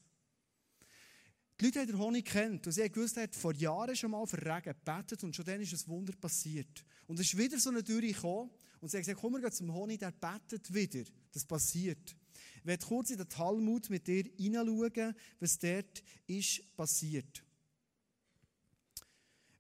Die 1.60 1.66
Leute 1.66 1.80
haben 1.82 1.88
den 1.88 2.00
Honig 2.00 2.26
kennt 2.26 2.66
und 2.66 2.72
sie 2.72 2.90
gewusst, 2.90 3.18
er 3.18 3.24
hat 3.24 3.36
vor 3.36 3.54
Jahren 3.54 3.96
schon 3.96 4.12
mal 4.12 4.26
für 4.26 4.38
Regen 4.38 4.74
gebetet 4.74 5.24
und 5.24 5.36
schon 5.36 5.46
dann 5.46 5.60
ist 5.60 5.74
ein 5.74 5.88
Wunder 5.92 6.14
passiert. 6.14 6.86
Und 7.06 7.20
es 7.20 7.28
ist 7.28 7.38
wieder 7.38 7.60
so 7.60 7.70
eine 7.70 7.84
Tür 7.84 8.02
gekommen 8.02 8.50
und 8.80 8.90
sie 8.90 8.98
haben 8.98 9.02
gesagt, 9.02 9.20
komm, 9.20 9.34
wir 9.34 9.42
gehen 9.42 9.52
zum 9.52 9.74
Honig, 9.74 10.00
der 10.00 10.12
betet 10.12 10.74
wieder. 10.74 11.04
Das 11.34 11.46
passiert. 11.46 12.16
Ich 12.60 12.66
werde 12.66 12.86
kurz 12.86 13.10
in 13.10 13.18
den 13.18 13.28
Talmud 13.28 13.90
mit 13.90 14.08
dir 14.08 14.24
hineinschauen, 14.38 15.14
was 15.40 15.60
dort 15.60 16.04
ist 16.28 16.76
passiert. 16.78 17.44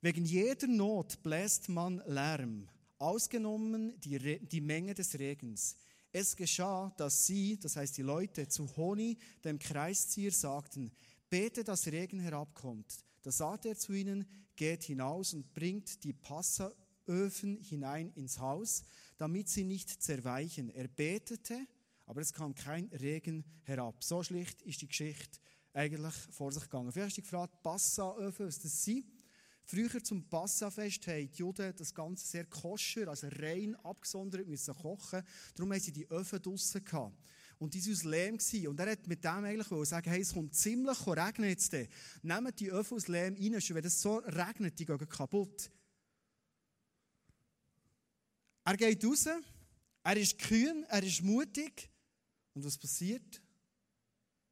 Wegen 0.01 0.24
jeder 0.24 0.68
Not 0.68 1.22
bläst 1.24 1.68
man 1.68 2.01
Lärm, 2.06 2.70
ausgenommen 3.00 4.00
die, 4.00 4.15
Re 4.15 4.39
die 4.39 4.62
Menge 4.62 4.94
des 4.94 5.20
Regens. 5.20 5.75
Es 6.13 6.38
geschah, 6.38 6.94
dass 6.96 7.25
sie, 7.25 7.60
das 7.60 7.75
heißt 7.75 7.98
die 7.98 8.03
Leute, 8.03 8.48
zu 8.48 8.65
Honi, 8.77 9.18
dem 9.44 9.60
Kreiszieher, 9.60 10.32
sagten, 10.32 10.89
bete, 11.29 11.65
dass 11.65 11.88
Regen 11.88 12.22
herabkommt. 12.22 13.03
Da 13.24 13.32
sagte 13.32 13.68
er 13.68 13.77
zu 13.77 13.91
ihnen, 13.91 14.25
geht 14.56 14.84
hinaus 14.84 15.34
und 15.34 15.53
bringt 15.53 16.01
die 16.06 16.13
Passaöfen 16.13 17.58
hinein 17.58 18.13
ins 18.15 18.39
Haus, 18.39 18.84
damit 19.18 19.50
sie 19.50 19.65
nicht 19.65 20.01
zerweichen. 20.01 20.70
Er 20.70 20.88
betete, 20.88 21.68
aber 22.06 22.22
es 22.22 22.32
kam 22.32 22.56
kein 22.56 22.86
Regen 22.88 23.44
herab. 23.63 24.01
So 24.01 24.24
schlicht 24.24 24.62
ist 24.62 24.82
die 24.82 24.88
Geschichte 24.88 25.39
eigentlich 25.74 26.15
vor 26.32 26.53
sich 26.53 26.63
gegangen. 26.63 26.94
Vielleicht 26.94 27.08
hast 27.10 27.18
du 27.18 27.22
dich 27.22 27.29
gefragt, 27.29 27.62
Passaöfen, 27.62 28.48
was 28.48 28.60
das 28.60 28.82
sind? 28.82 29.06
Früher 29.69 30.03
zum 30.03 30.27
Passafest 30.27 31.05
haben 31.05 31.29
die 31.31 31.38
Juden 31.38 31.71
das 31.75 31.93
Ganze 31.93 32.25
sehr 32.25 32.45
koscher, 32.45 33.07
also 33.07 33.27
rein 33.27 33.75
abgesondert 33.83 34.47
müssen 34.47 34.73
kochen. 34.73 35.21
Darum 35.53 35.71
haben 35.71 35.79
sie 35.79 35.91
die 35.91 36.09
Öfen 36.09 36.41
draussen 36.41 36.83
gehabt. 36.83 37.15
Und 37.59 37.75
die 37.75 37.85
waren 37.85 37.93
aus 37.93 38.03
Lehm. 38.03 38.38
Gewesen. 38.39 38.67
Und 38.67 38.79
er 38.79 38.91
hat 38.93 39.05
mit 39.05 39.23
dem 39.23 39.43
eigentlich 39.45 39.88
sagen, 39.88 40.09
hey, 40.09 40.21
es 40.21 40.33
kommt 40.33 40.55
ziemlich 40.55 41.05
regnen 41.05 41.49
jetzt. 41.49 41.71
Nehmt 42.23 42.59
die 42.59 42.71
Öfen 42.71 42.95
aus 42.95 43.07
Lehm 43.07 43.35
rein, 43.35 43.61
wenn 43.75 43.85
es 43.85 44.01
so 44.01 44.17
regnet, 44.17 44.79
die 44.79 44.85
gehen 44.85 45.07
kaputt. 45.07 45.69
Er 48.63 48.75
geht 48.75 49.05
raus, 49.05 49.27
er 50.03 50.17
ist 50.17 50.39
kühn, 50.39 50.83
er 50.89 51.03
ist 51.03 51.21
mutig. 51.21 51.91
Und 52.55 52.65
was 52.65 52.75
passiert? 52.75 53.39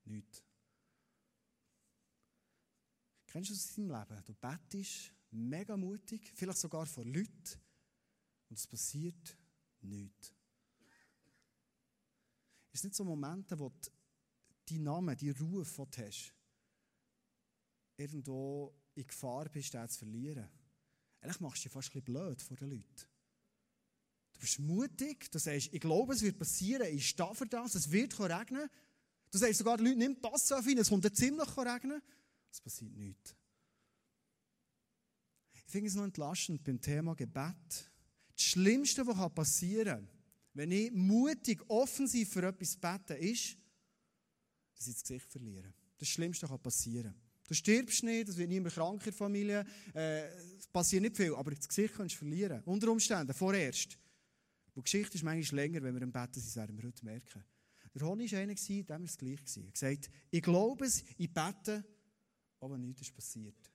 Nichts. 0.05 0.46
Kennst 3.27 3.49
du 3.49 3.53
das 3.53 3.77
in 3.77 3.89
deinem 3.89 4.07
Leben? 4.09 4.23
Du 4.25 4.33
bettest 4.33 5.13
mega 5.31 5.77
mutig, 5.77 6.31
vielleicht 6.35 6.57
sogar 6.57 6.85
vor 6.85 7.05
Leuten, 7.05 7.61
und 8.49 8.57
es 8.57 8.65
passiert 8.65 9.37
nichts. 9.81 10.33
Es 12.71 12.81
sind 12.81 12.91
nicht 12.91 12.97
so 12.97 13.03
Momente, 13.03 13.59
wo 13.59 13.69
du 13.69 13.91
deinen 14.69 14.83
Namen, 14.83 15.17
die 15.17 15.31
Ruf, 15.31 15.75
den 15.75 15.91
du 15.91 16.05
hast, 16.05 16.33
irgendwo 17.97 18.73
in 18.95 19.07
Gefahr 19.07 19.49
bist, 19.49 19.73
den 19.73 19.89
zu 19.89 19.99
verlieren. 19.99 20.47
Eigentlich 21.19 21.39
machst 21.39 21.59
du 21.59 21.63
dich 21.63 21.73
fast 21.73 21.89
ein 21.89 22.01
bisschen 22.01 22.13
blöd 22.13 22.41
vor 22.41 22.57
den 22.57 22.69
Leuten. 22.69 23.07
Du 24.33 24.39
bist 24.39 24.59
mutig, 24.59 25.31
du 25.31 25.39
sagst, 25.39 25.73
ich 25.73 25.81
glaube, 25.81 26.13
es 26.13 26.21
wird 26.21 26.37
passieren, 26.37 26.95
ich 26.95 27.09
stehe 27.09 27.33
für 27.33 27.47
das, 27.47 27.75
es 27.75 27.91
wird 27.91 28.17
regnen. 28.19 28.69
Du 29.31 29.37
sagst 29.37 29.57
sogar, 29.57 29.77
die 29.77 29.85
Leute, 29.85 29.97
nimm 29.97 30.21
Pass 30.21 30.51
auf 30.51 30.67
ihn, 30.67 30.77
es 30.77 30.89
kommt 30.89 31.15
ziemlich 31.15 31.57
regnen. 31.57 32.01
Es 32.51 32.61
passiert 32.61 32.95
nichts. 32.95 33.35
Ich 35.53 35.61
finde 35.63 35.89
es 35.89 35.95
noch 35.95 36.03
entlastend 36.03 36.63
beim 36.63 36.79
Thema 36.79 37.13
Gebet. 37.15 37.91
Das 38.35 38.43
Schlimmste, 38.43 39.05
was 39.05 39.33
passieren 39.33 40.07
kann, 40.07 40.09
wenn 40.53 40.71
ich 40.71 40.91
mutig, 40.91 41.61
offensiv 41.69 42.29
für 42.29 42.47
etwas 42.47 42.75
bete, 42.77 43.13
ist, 43.15 43.57
dass 44.75 44.87
ich 44.87 44.93
das 44.95 45.03
Gesicht 45.03 45.31
verliere. 45.31 45.73
Das 45.97 46.07
Schlimmste 46.07 46.47
kann 46.47 46.59
passieren. 46.61 47.13
Du 47.47 47.53
stirbst 47.53 48.03
nicht, 48.03 48.27
es 48.27 48.37
wird 48.37 48.49
niemand 48.49 48.73
krank 48.73 48.99
in 49.01 49.05
der 49.05 49.13
Familie, 49.13 49.65
äh, 49.93 50.27
es 50.57 50.67
passiert 50.67 51.01
nicht 51.01 51.15
viel, 51.15 51.33
aber 51.33 51.51
das 51.51 51.67
Gesicht 51.67 51.93
kannst 51.95 52.15
du 52.15 52.19
verlieren. 52.19 52.61
Unter 52.65 52.91
Umständen, 52.91 53.33
vorerst. 53.33 53.97
Die 54.75 54.81
Geschichte 54.81 55.15
ist 55.15 55.23
manchmal 55.23 55.61
länger, 55.61 55.81
wenn 55.81 55.95
wir 55.95 56.01
im 56.01 56.11
Bett 56.11 56.35
sind, 56.35 56.55
werden 56.55 56.77
wir 56.77 56.87
heute 56.87 57.05
merken. 57.05 57.43
Der 57.93 58.05
Honi 58.05 58.31
war 58.31 58.39
einer, 58.39 58.53
dem 58.53 58.87
war 58.87 59.01
es 59.01 59.17
gleich. 59.17 59.39
Er 59.55 59.63
hat 59.63 59.73
gesagt, 59.73 60.09
ich 60.29 60.41
glaube 60.41 60.85
es, 60.85 61.03
ich 61.17 61.33
bete, 61.33 61.83
aber 62.59 62.77
nichts 62.77 63.01
ist 63.01 63.13
passiert. 63.13 63.71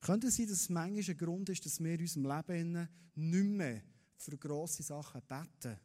Könnte 0.00 0.26
es 0.26 0.36
sein, 0.36 0.48
dass 0.48 0.62
es 0.62 0.68
manchmal 0.68 1.04
ein 1.14 1.16
Grund 1.16 1.48
ist, 1.48 1.64
dass 1.64 1.78
wir 1.78 1.94
in 1.94 2.00
unserem 2.00 2.26
Leben 2.26 2.88
nicht 3.14 3.44
mehr 3.44 3.82
für 4.16 4.36
grosse 4.36 4.82
Sachen 4.82 5.22
beten? 5.22 5.78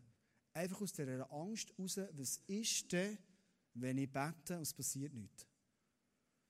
Einfach 0.53 0.81
aus 0.81 0.91
dieser 0.91 1.31
Angst 1.31 1.69
heraus, 1.77 1.99
was 2.13 2.37
ist 2.47 2.91
denn, 2.91 3.17
wenn 3.75 3.99
ich 3.99 4.11
bete 4.11 4.55
und 4.55 4.63
es 4.63 4.73
passiert 4.73 5.13
nichts? 5.13 5.45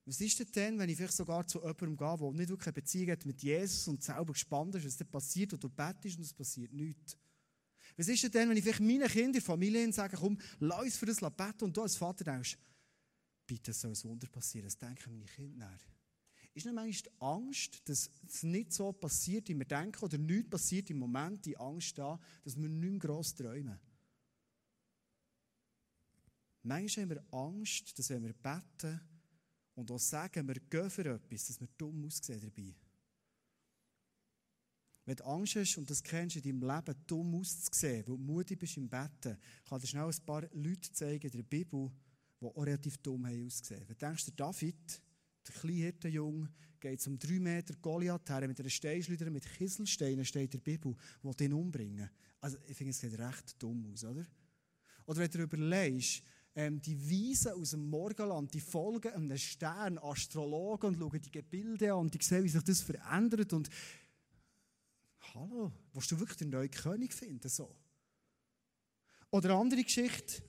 Was 0.06 0.22
ist 0.22 0.56
denn 0.56 0.80
wenn 0.80 0.88
ich 0.88 0.96
vielleicht 0.96 1.18
sogar 1.18 1.46
zu 1.46 1.60
jemandem 1.60 1.98
gehe, 1.98 2.18
der 2.18 2.32
nicht 2.32 2.50
wirklich 2.50 2.68
eine 2.68 2.74
Beziehung 2.74 3.12
hat 3.12 3.26
mit 3.26 3.44
Jesus 3.44 3.90
und 3.90 4.02
selber 4.02 4.32
gespannt 4.32 4.76
ist, 4.76 4.86
was 4.86 4.96
dann 4.96 5.10
passiert 5.10 5.52
und 5.52 5.62
du 5.62 5.68
betest 5.68 6.18
und 6.18 6.24
es 6.24 6.34
passiert 6.34 6.72
nichts? 6.72 7.18
Was 7.98 8.08
ist 8.08 8.34
denn 8.34 8.50
wenn 8.50 8.58
ich 8.58 8.64
vielleicht 8.64 8.80
meinen 8.80 9.08
Kindern 9.08 9.26
in 9.26 9.34
der 9.34 9.42
Familie 9.42 9.92
sage, 9.92 10.18
komm, 10.18 10.38
lass 10.60 10.84
uns 10.84 10.98
für 10.98 11.08
das 11.08 11.20
beten 11.20 11.66
und 11.66 11.76
du 11.76 11.82
als 11.82 11.96
Vater 11.96 12.24
denkst, 12.24 12.58
bitte 13.46 13.74
soll 13.74 13.92
ein 13.92 14.04
Wunder 14.04 14.28
passieren, 14.28 14.66
das 14.66 14.78
denken 14.78 15.12
meine 15.12 15.26
Kinder 15.26 15.66
nachher 15.66 15.98
ist 16.58 16.66
nicht 16.66 16.74
manchmal 16.74 16.92
die 16.92 17.22
Angst, 17.22 17.88
dass 17.88 18.10
es 18.28 18.44
nicht 18.44 18.74
so 18.74 18.92
passiert, 18.92 19.48
wie 19.48 19.56
wir 19.58 19.66
denken, 19.66 20.04
oder 20.04 20.18
nichts 20.18 20.50
passiert 20.50 20.90
im 20.90 20.98
Moment, 20.98 21.46
die 21.46 21.56
Angst 21.56 21.98
da, 21.98 22.20
dass 22.44 22.56
wir 22.56 22.68
nicht 22.68 22.92
mehr 22.92 23.00
gross 23.00 23.36
träumen. 23.36 23.80
Manchmal 26.64 27.04
haben 27.04 27.10
wir 27.12 27.34
Angst, 27.34 27.98
dass 27.98 28.10
wenn 28.10 28.24
wir 28.26 28.34
beten 28.34 29.00
und 29.76 29.92
auch 29.92 30.00
sagen, 30.00 30.48
wir 30.48 30.56
gehen 30.56 30.90
für 30.90 31.06
etwas, 31.06 31.48
dass 31.48 31.62
wir 31.62 31.70
dumm 31.78 32.06
aussehen 32.06 32.42
dabei. 32.42 32.74
Wenn 35.08 35.16
du 35.16 35.24
Angst 35.24 35.56
hast 35.56 35.78
und 35.78 35.90
das 35.90 36.04
kennst 36.04 36.36
in 36.36 36.42
deinem 36.42 36.70
Leben, 36.70 36.96
dumm 37.08 37.36
auszusehen, 37.36 38.00
weil 38.00 38.04
du 38.04 38.18
mutig 38.18 38.60
bist 38.60 38.76
im 38.76 38.90
Betten, 38.90 39.38
kann 39.64 39.80
dir 39.80 39.88
schnell 39.88 40.04
ein 40.04 40.26
paar 40.26 40.44
Leute 40.52 40.92
zeigen 40.92 41.28
in 41.28 41.32
der 41.32 41.44
Bibel, 41.44 41.90
die 42.42 42.46
auch 42.46 42.58
relativ 42.58 42.98
dumm 42.98 43.26
haben 43.26 43.46
ausgesehen. 43.46 43.88
Wenn 43.88 43.96
du 43.98 44.06
denkst, 44.06 44.26
der 44.26 44.34
David, 44.34 45.02
der 45.48 45.56
Kleinhirtenjung 45.56 46.50
geht 46.82 47.00
zum 47.00 47.18
3 47.18 47.40
Meter 47.40 47.74
Goliath 47.76 48.30
her 48.30 48.46
mit 48.50 48.60
einer 48.60 48.70
Steinschleuder 48.70 49.30
mit 49.30 49.46
Kieselsteinen, 49.46 50.26
steht 50.26 50.54
in 50.54 50.60
der 50.60 50.72
Bibel, 50.72 50.94
will 51.24 51.34
den 51.36 51.54
umbringen. 51.54 52.10
Also 52.42 52.58
ich 52.68 52.76
finde, 52.76 52.92
es 52.92 53.00
sieht 53.00 53.18
recht 53.18 53.56
dumm 53.64 53.90
aus, 53.94 54.04
oder? 54.04 54.26
Oder 55.06 55.20
wenn 55.22 55.32
du 55.32 55.42
überlegst, 55.42 56.22
ähm, 56.54 56.82
die 56.82 57.00
Weisen 57.00 57.54
aus 57.54 57.70
dem 57.70 57.90
Morgenland, 57.90 58.54
die 58.54 58.60
folgen 58.60 59.14
einem 59.14 59.38
Stern, 59.38 60.00
Astrologen 60.00 60.88
und 60.88 61.00
schauen 61.00 61.22
die 61.22 61.32
Gebilde 61.32 61.94
an 61.94 62.00
und 62.00 62.14
die 62.14 62.22
sehen, 62.22 62.44
wie 62.44 62.50
sich 62.50 62.64
das 62.64 62.82
verändert 62.82 63.54
und 63.54 63.70
hallo, 65.34 65.72
willst 65.94 66.12
du 66.12 66.20
wirklich 66.20 66.38
den 66.38 66.50
neuen 66.50 66.72
König 66.72 67.14
finden, 67.14 67.50
so? 67.50 67.76
Oder 69.32 69.50
eine 69.50 69.60
andere 69.60 69.84
Geschichte, 69.84 70.42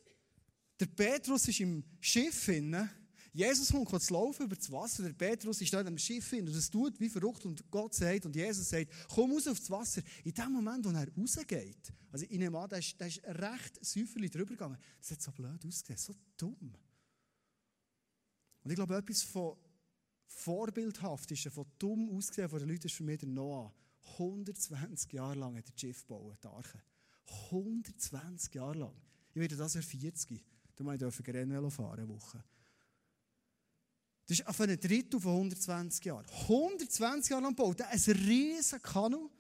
der 0.79 0.87
Petrus 0.87 1.49
ist 1.49 1.61
im 1.61 1.85
Schiff 2.01 2.47
hinein 2.47 2.91
Jesus 3.39 3.71
kommt 3.71 4.03
zu 4.03 4.15
laufen 4.15 4.47
über 4.47 4.57
das 4.57 4.71
Wasser. 4.73 5.05
Der 5.05 5.13
Petrus 5.13 5.61
ist 5.61 5.73
da 5.73 5.81
am 5.81 5.97
Schiff 5.97 6.33
und 6.33 6.49
es 6.49 6.71
tut 6.71 6.99
wie 6.99 7.09
verrückt 7.09 7.45
und 7.47 7.71
Gott 7.71 7.95
sagt 7.95 8.27
und 8.27 8.35
Jesus 8.35 8.69
sagt, 8.69 8.91
komm 9.09 9.33
raus 9.33 9.47
aufs 9.47 9.71
Wasser. 9.71 10.03
In 10.25 10.33
dem 10.33 10.53
Moment, 10.53 10.85
wo 10.85 10.91
er 10.91 11.07
rausgeht, 11.17 11.93
also 12.11 12.25
ich 12.29 12.37
nehme 12.39 12.59
an, 12.59 12.69
der 12.69 12.79
ist, 12.79 12.99
der 12.99 13.07
ist 13.07 13.23
recht 13.25 13.85
säuferlich 13.85 14.33
drüber 14.33 14.55
gegangen. 14.55 14.79
Das 14.99 15.13
hat 15.13 15.23
so 15.23 15.31
blöd 15.31 15.65
ausgesehen, 15.65 15.99
so 15.99 16.15
dumm. 16.37 16.75
Und 18.65 18.71
ich 18.71 18.75
glaube, 18.75 18.97
etwas 18.97 19.23
von 19.23 19.57
vorbildhaftesten, 20.27 21.53
von 21.53 21.67
dumm 21.79 22.11
ausgesehen 22.17 22.49
von 22.49 22.59
den 22.59 22.69
Leuten 22.69 22.87
ist 22.87 22.97
für 22.97 23.05
mich 23.05 23.19
der 23.19 23.29
Noah. 23.29 23.73
120 24.13 25.13
Jahre 25.13 25.35
lang 25.35 25.57
hat 25.57 25.69
er 25.69 25.79
Schiff 25.79 26.03
gebaut, 26.07 26.39
die 26.43 26.49
Arche. 26.49 26.83
120 27.51 28.55
Jahre 28.55 28.79
lang. 28.79 28.95
Ich 29.31 29.41
werde 29.41 29.57
das 29.57 29.75
ja 29.75 29.83
40. 29.83 30.43
Da 30.77 30.97
durfte 30.97 31.23
ich 31.23 31.35
Rennvelo 31.35 31.71
fahren, 31.71 31.99
eine 31.99 32.09
Woche. 32.09 32.43
Das 34.27 34.39
ist 34.39 34.47
auf 34.47 34.61
ein 34.61 34.79
Drittel 34.79 35.19
von 35.19 35.33
120 35.33 36.05
Jahren. 36.05 36.27
120 36.27 37.31
Jahre 37.31 37.43
lang 37.43 37.55
baut 37.55 37.81
er 37.81 37.89
ein 37.89 37.99
riesen 37.99 38.81
Kanu. 38.83 39.31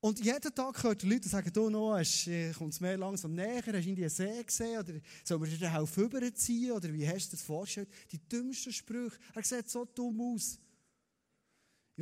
Und 0.00 0.18
jeden 0.18 0.52
Tag 0.52 0.82
hört 0.82 1.02
die 1.02 1.08
Leute 1.08 1.28
sagen, 1.28 1.52
du 1.52 1.70
noch, 1.70 1.96
äh, 1.96 2.52
kommt 2.52 2.72
es 2.72 2.80
mehr 2.80 2.98
langsam 2.98 3.34
näher, 3.34 3.62
hast 3.64 3.84
du 3.84 3.88
in 3.88 3.94
die 3.94 4.08
See 4.08 4.42
gesehen, 4.42 4.80
oder 4.80 4.94
soll 5.22 5.38
man 5.38 5.48
dir 5.48 5.72
helfen 5.72 6.02
rüberziehen, 6.02 6.72
oder 6.72 6.92
wie 6.92 7.06
hast 7.06 7.28
du 7.28 7.36
das 7.36 7.42
vorgestellt? 7.42 7.88
Die 8.10 8.18
dümmsten 8.18 8.72
Sprüche. 8.72 9.16
Er 9.32 9.44
sieht 9.44 9.70
so 9.70 9.84
dumm 9.84 10.20
aus. 10.20 10.58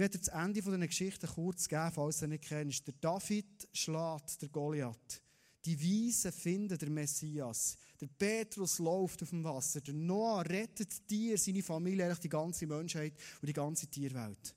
Werde 0.01 0.19
das 0.19 0.29
Ende 0.29 0.63
dieser 0.63 0.79
Geschichte 0.79 1.27
kurz 1.27 1.69
geben, 1.69 1.93
falls 1.93 2.21
du 2.21 2.27
nicht 2.27 2.45
kennst. 2.45 2.87
Der 2.87 2.95
David 2.99 3.69
schlägt 3.71 4.41
der 4.41 4.49
Goliath. 4.49 5.23
Die 5.63 5.79
Weisen 5.79 6.33
finden 6.33 6.79
der 6.79 6.89
Messias. 6.89 7.77
Der 8.01 8.07
Petrus 8.07 8.79
läuft 8.79 9.23
auf 9.23 9.29
dem 9.29 9.45
Wasser. 9.45 9.83
Der 9.83 9.93
Noah 9.93 10.41
rettet 10.41 11.11
dir, 11.11 11.37
seine 11.37 11.63
Familie, 11.63 12.17
die 12.17 12.31
ganze 12.31 12.67
Menschheit 12.67 13.13
und 13.43 13.47
die 13.47 13.53
ganze 13.53 13.89
Tierwelt. 13.89 14.55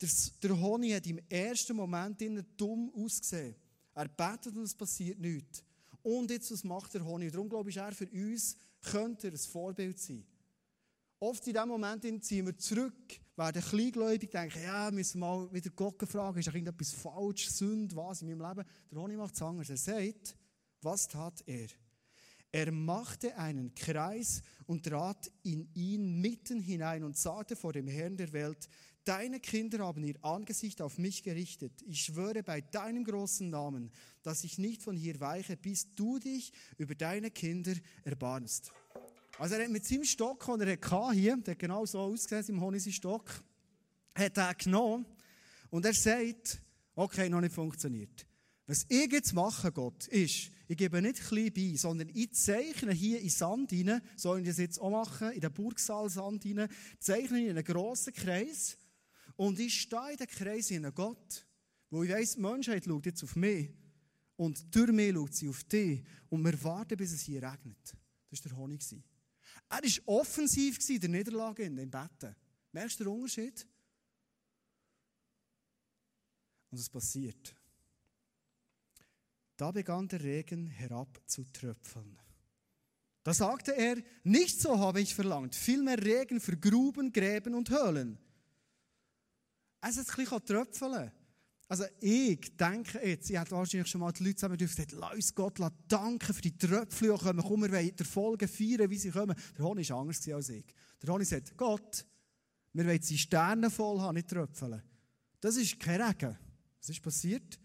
Der, 0.00 0.08
der 0.40 0.60
Honig 0.60 0.94
hat 0.94 1.06
im 1.08 1.18
ersten 1.28 1.74
Moment 1.74 2.22
dumm 2.56 2.92
ausgesehen. 2.94 3.56
Er 3.92 4.06
betet 4.06 4.54
und 4.54 4.62
es 4.62 4.74
passiert 4.76 5.18
nichts. 5.18 5.64
Und 6.00 6.30
jetzt, 6.30 6.52
was 6.52 6.62
macht 6.62 6.94
der 6.94 7.04
Honig? 7.04 7.32
Darum 7.32 7.48
glaube 7.48 7.70
ich, 7.70 7.76
er 7.76 7.90
für 7.90 8.06
uns 8.06 8.56
könnte 8.82 9.26
er 9.26 9.32
ein 9.32 9.38
Vorbild 9.38 9.98
sein. 9.98 10.24
Oft 11.18 11.44
in 11.48 11.54
diesem 11.54 11.68
Moment 11.68 12.24
ziehen 12.24 12.46
wir 12.46 12.56
zurück, 12.56 13.20
werden 13.40 13.62
kleingläubig, 13.62 14.30
denken, 14.30 14.62
ja, 14.62 14.90
müssen 14.90 15.20
wir 15.20 15.26
mal 15.26 15.52
wieder 15.52 15.70
Gott 15.70 16.02
fragen, 16.06 16.38
ist 16.38 16.48
da 16.48 16.52
irgendetwas 16.52 16.92
falsch, 16.92 17.48
Sünde, 17.48 17.96
was 17.96 18.20
in 18.22 18.28
meinem 18.28 18.46
Leben? 18.46 18.68
Der 18.90 18.98
Honig 19.00 19.16
macht 19.16 19.34
es 19.34 19.42
anders. 19.42 19.70
Er 19.70 19.76
sagt, 19.78 20.36
was 20.82 21.08
tat 21.08 21.42
er? 21.46 21.68
Er 22.52 22.70
machte 22.70 23.36
einen 23.36 23.74
Kreis 23.74 24.42
und 24.66 24.84
trat 24.84 25.30
in 25.42 25.70
ihn 25.74 26.20
mitten 26.20 26.60
hinein 26.60 27.02
und 27.02 27.16
sagte 27.16 27.56
vor 27.56 27.72
dem 27.72 27.88
Herrn 27.88 28.16
der 28.16 28.32
Welt, 28.32 28.68
Deine 29.04 29.40
Kinder 29.40 29.78
haben 29.86 30.04
ihr 30.04 30.22
Angesicht 30.22 30.82
auf 30.82 30.98
mich 30.98 31.22
gerichtet. 31.22 31.72
Ich 31.86 32.02
schwöre 32.02 32.42
bei 32.42 32.60
deinem 32.60 33.04
großen 33.04 33.48
Namen, 33.48 33.90
dass 34.22 34.44
ich 34.44 34.58
nicht 34.58 34.82
von 34.82 34.94
hier 34.94 35.18
weiche, 35.20 35.56
bis 35.56 35.94
du 35.94 36.18
dich 36.18 36.52
über 36.76 36.94
deine 36.94 37.30
Kinder 37.30 37.72
erbarmst. 38.04 38.72
Also 39.40 39.54
er 39.54 39.64
hat 39.64 39.70
mit 39.70 39.86
seinem 39.86 40.04
Stock, 40.04 40.44
den 40.44 40.68
er 40.68 40.72
hatte, 40.72 41.12
hier, 41.12 41.34
der 41.34 41.52
hat 41.52 41.58
genau 41.58 41.86
so 41.86 41.98
ausgesehen, 41.98 42.56
im 42.56 42.60
Honisi 42.60 42.92
Stock, 42.92 43.42
hat 44.14 44.36
er 44.36 44.54
genommen 44.54 45.06
und 45.70 45.82
er 45.86 45.94
sagt, 45.94 46.60
okay, 46.94 47.30
noch 47.30 47.40
nicht 47.40 47.54
funktioniert. 47.54 48.26
Was 48.66 48.84
ich 48.86 49.10
jetzt 49.10 49.32
mache, 49.32 49.72
Gott, 49.72 50.08
ist, 50.08 50.50
ich 50.68 50.76
gebe 50.76 51.00
nicht 51.00 51.26
klein 51.26 51.50
bei, 51.54 51.74
sondern 51.74 52.10
ich 52.12 52.32
zeichne 52.32 52.92
hier 52.92 53.18
in 53.18 53.30
Sand 53.30 53.70
hinein, 53.70 54.02
so 54.14 54.36
ich 54.36 54.44
das 54.44 54.58
jetzt 54.58 54.78
auch 54.78 54.90
machen, 54.90 55.32
in 55.32 55.40
den 55.40 55.52
Burgsaal 55.54 56.10
Sand 56.10 56.42
hinein, 56.42 56.68
zeichne 56.98 57.42
in 57.42 57.56
einen 57.56 57.64
grossen 57.64 58.12
Kreis 58.12 58.76
und 59.36 59.58
ich 59.58 59.80
stehe 59.80 60.10
in 60.10 60.16
den 60.18 60.26
Kreis 60.26 60.68
hinein, 60.68 60.92
Gott, 60.94 61.46
wo 61.88 62.02
ich 62.02 62.10
weiss, 62.10 62.34
die 62.34 62.40
Menschheit 62.42 62.84
schaut 62.84 63.06
jetzt 63.06 63.24
auf 63.24 63.36
mich 63.36 63.70
und 64.36 64.66
durch 64.76 64.92
mich 64.92 65.14
schaut 65.14 65.34
sie 65.34 65.48
auf 65.48 65.64
dich 65.64 66.04
und 66.28 66.44
wir 66.44 66.62
warten, 66.62 66.98
bis 66.98 67.12
es 67.12 67.22
hier 67.22 67.42
regnet. 67.42 67.96
Das 68.30 68.44
war 68.44 68.50
der 68.50 68.58
Honig. 68.58 68.82
Er 69.70 69.82
war 69.82 70.20
offensiv 70.20 70.78
in 70.88 71.00
der 71.00 71.08
Niederlage, 71.08 71.62
in 71.62 71.76
den 71.76 71.90
Betten. 71.90 72.34
Merkst 72.72 73.00
du 73.00 73.04
den 73.04 73.12
Unterschied? 73.12 73.66
Und 76.70 76.78
es 76.78 76.88
passiert. 76.88 77.54
Da 79.56 79.70
begann 79.70 80.08
der 80.08 80.22
Regen 80.22 80.66
herabzutröpfeln. 80.66 82.18
Da 83.22 83.34
sagte 83.34 83.76
er, 83.76 84.02
nicht 84.24 84.60
so 84.60 84.78
habe 84.78 85.00
ich 85.00 85.14
verlangt, 85.14 85.54
vielmehr 85.54 86.02
Regen 86.02 86.40
für 86.40 86.56
Gruben, 86.56 87.12
Gräben 87.12 87.54
und 87.54 87.70
Höhlen. 87.70 88.18
Es 89.82 89.96
hat 89.98 90.08
ein 90.08 90.16
bisschen 90.16 90.44
tröpfeln. 90.46 91.12
Also 91.70 91.84
ich 92.00 92.56
denke 92.56 92.98
jetzt, 93.06 93.30
ich 93.30 93.38
hätte 93.38 93.52
wahrscheinlich 93.52 93.88
schon 93.88 94.00
mal 94.00 94.10
die 94.10 94.24
Leute 94.24 94.34
zusammen 94.34 94.58
gesagt, 94.58 94.90
lass 94.90 95.32
Gott 95.32 95.54
danken 95.86 96.34
für 96.34 96.42
die 96.42 96.58
Tröpfchen, 96.58 97.12
die 97.12 97.16
kommen. 97.16 97.44
Komm, 97.46 97.62
wir 97.62 97.70
wollen 97.70 97.94
der 97.94 98.06
Folge 98.06 98.48
feiern, 98.48 98.90
wie 98.90 98.98
sie 98.98 99.12
kommen. 99.12 99.36
Der 99.56 99.64
Honig 99.64 99.88
war 99.90 100.00
anders 100.00 100.26
als 100.26 100.48
ich. 100.48 100.64
Der 101.00 101.14
Honig 101.14 101.28
sagt, 101.28 101.56
Gott, 101.56 102.04
wir 102.72 102.84
wollen 102.84 103.00
die 103.00 103.16
Sterne 103.16 103.70
voll 103.70 104.00
haben, 104.00 104.16
nicht 104.16 104.28
Tröpfeln. 104.28 104.82
Das 105.40 105.54
ist 105.54 105.78
kein 105.78 106.00
Regen. 106.00 106.36
Was 106.80 106.88
ist 106.88 107.02
passiert? 107.02 107.60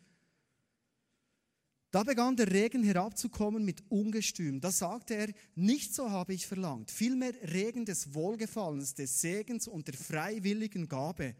Da 1.89 2.03
begann 2.03 2.35
der 2.35 2.51
Regen 2.51 2.83
herabzukommen 2.83 3.65
mit 3.65 3.89
Ungestüm. 3.89 4.61
Da 4.61 4.69
sagte 4.69 5.15
er, 5.15 5.33
nicht 5.55 5.95
so 5.95 6.11
habe 6.11 6.35
ich 6.35 6.45
verlangt, 6.45 6.91
vielmehr 6.91 7.33
Regen 7.51 7.85
des 7.85 8.13
Wohlgefallens, 8.13 8.93
des 8.93 9.19
Segens 9.19 9.67
und 9.67 9.87
der 9.87 9.95
freiwilligen 9.95 10.87
Gabe. 10.87 11.35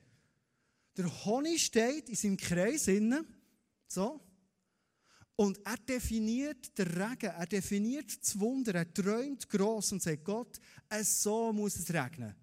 Der 0.98 1.26
Honig 1.26 1.64
steht 1.64 2.10
in 2.10 2.16
seinem 2.16 2.38
Kreis 2.38 2.88
innen, 2.88 3.26
so, 3.88 4.22
und 5.36 5.60
er 5.66 5.78
definiert 5.78 6.78
den 6.78 6.88
Regen, 6.88 7.30
er 7.30 7.46
definiert 7.46 8.22
das 8.22 8.40
Wunder, 8.40 8.74
er 8.76 8.94
träumt 8.94 9.50
groß 9.50 9.92
und 9.92 10.02
sagt 10.02 10.24
Gott, 10.24 10.60
es 10.88 11.22
so 11.22 11.52
muss 11.52 11.76
es 11.76 11.94
regnen. 11.94 12.34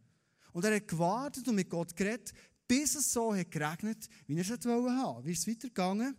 Und 0.52 0.64
er 0.64 0.76
hat 0.76 0.88
gewartet 0.88 1.48
und 1.48 1.54
mit 1.54 1.70
Gott 1.70 1.96
geredet, 1.96 2.32
bis 2.68 2.94
es 2.94 3.10
so 3.10 3.34
hat 3.34 3.50
geregnet, 3.50 4.08
wie 4.26 4.36
er 4.36 4.42
es 4.42 4.50
haben 4.50 4.64
wollte. 4.64 5.26
Wie 5.26 5.32
ist 5.32 5.40
es 5.40 5.48
weitergegangen? 5.48 6.14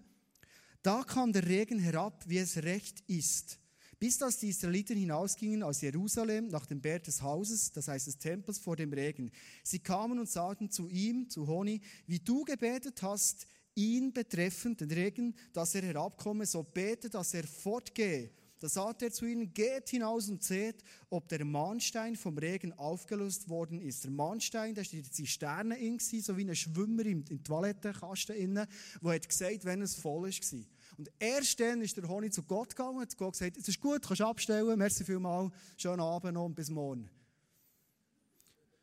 Da 0.82 1.04
kam 1.04 1.32
der 1.32 1.46
Regen 1.48 1.78
herab, 1.78 2.24
wie 2.28 2.39
es 2.39 2.58
recht 2.58 3.02
ist 3.08 3.60
bis 4.04 4.18
dass 4.18 4.38
die 4.38 4.50
Israeliten 4.50 4.98
hinausgingen 4.98 5.63
aus 5.63 5.80
Jerusalem 5.80 6.50
nach 6.50 6.66
dem 6.66 6.82
Berg 6.82 7.06
des 7.06 7.22
Hauses, 7.22 7.72
das 7.72 7.88
heißt 7.88 8.08
des 8.08 8.18
Tempels 8.18 8.60
vor 8.60 8.76
dem 8.76 8.92
Regen. 8.92 9.32
Sie 9.63 9.80
kamen 9.80 10.20
und 10.20 10.28
sagten 10.28 10.70
zu 10.70 10.89
ihm, 10.89 11.30
zu 11.30 11.48
Honi, 11.48 11.80
wie 12.06 12.20
du 12.20 12.44
gebetet 12.44 13.02
hast, 13.02 13.48
ihn 13.76 14.12
betreffend, 14.12 14.82
den 14.82 14.92
Regen, 14.92 15.34
dass 15.54 15.74
er 15.76 15.84
herabkomme, 15.84 16.46
so 16.46 16.63
bete, 16.63 17.10
dass 17.10 17.34
er 17.34 17.48
fortgehe. 17.48 18.32
Da 18.60 18.68
sagte 18.68 19.06
er 19.06 19.12
zu 19.13 19.26
ihnen, 19.26 19.54
geht 19.54 19.89
hinaus 19.89 20.28
und 20.28 20.44
seht, 20.44 20.84
ob 21.10 21.30
der 21.30 21.46
Mahnstein 21.46 22.18
vom 22.18 22.38
Regen 22.38 22.74
aufgelöst 22.74 23.48
worden 23.48 23.80
ist. 23.80 24.04
Der 24.04 24.12
Mahnstein, 24.12 24.76
da 24.76 24.84
steht 24.84 25.18
die 25.18 25.28
Sterne 25.28 25.78
in, 25.78 25.98
so 26.00 26.36
wie 26.36 26.44
ein 26.44 26.56
Schwimmer 26.56 27.06
im, 27.06 27.24
Toilettenkasten 27.42 28.36
innen, 28.36 28.68
wo 29.00 29.13
hat 29.13 29.30
gesagt, 29.30 29.63
wenn 29.63 29.82
es 29.82 29.96
voll 29.96 30.28
ist. 30.28 30.56
Und 30.97 31.10
erst 31.19 31.60
dann 31.60 31.82
ist 31.82 31.97
der 31.97 32.08
Honig 32.08 32.34
zu 32.34 32.43
Gott 32.43 32.69
gegangen 32.69 32.97
und 32.97 33.01
hat 33.01 33.17
Gott 33.17 33.34
gesagt, 33.34 33.58
es 33.58 33.67
ist 33.67 33.79
gut, 33.79 34.01
kannst 34.06 34.21
abstellen, 34.21 34.77
merci 34.77 35.03
vielmal, 35.03 35.51
schönen 35.77 36.01
Abend 36.01 36.34
noch 36.34 36.45
und 36.45 36.56
bis 36.56 36.69
morgen. 36.69 37.10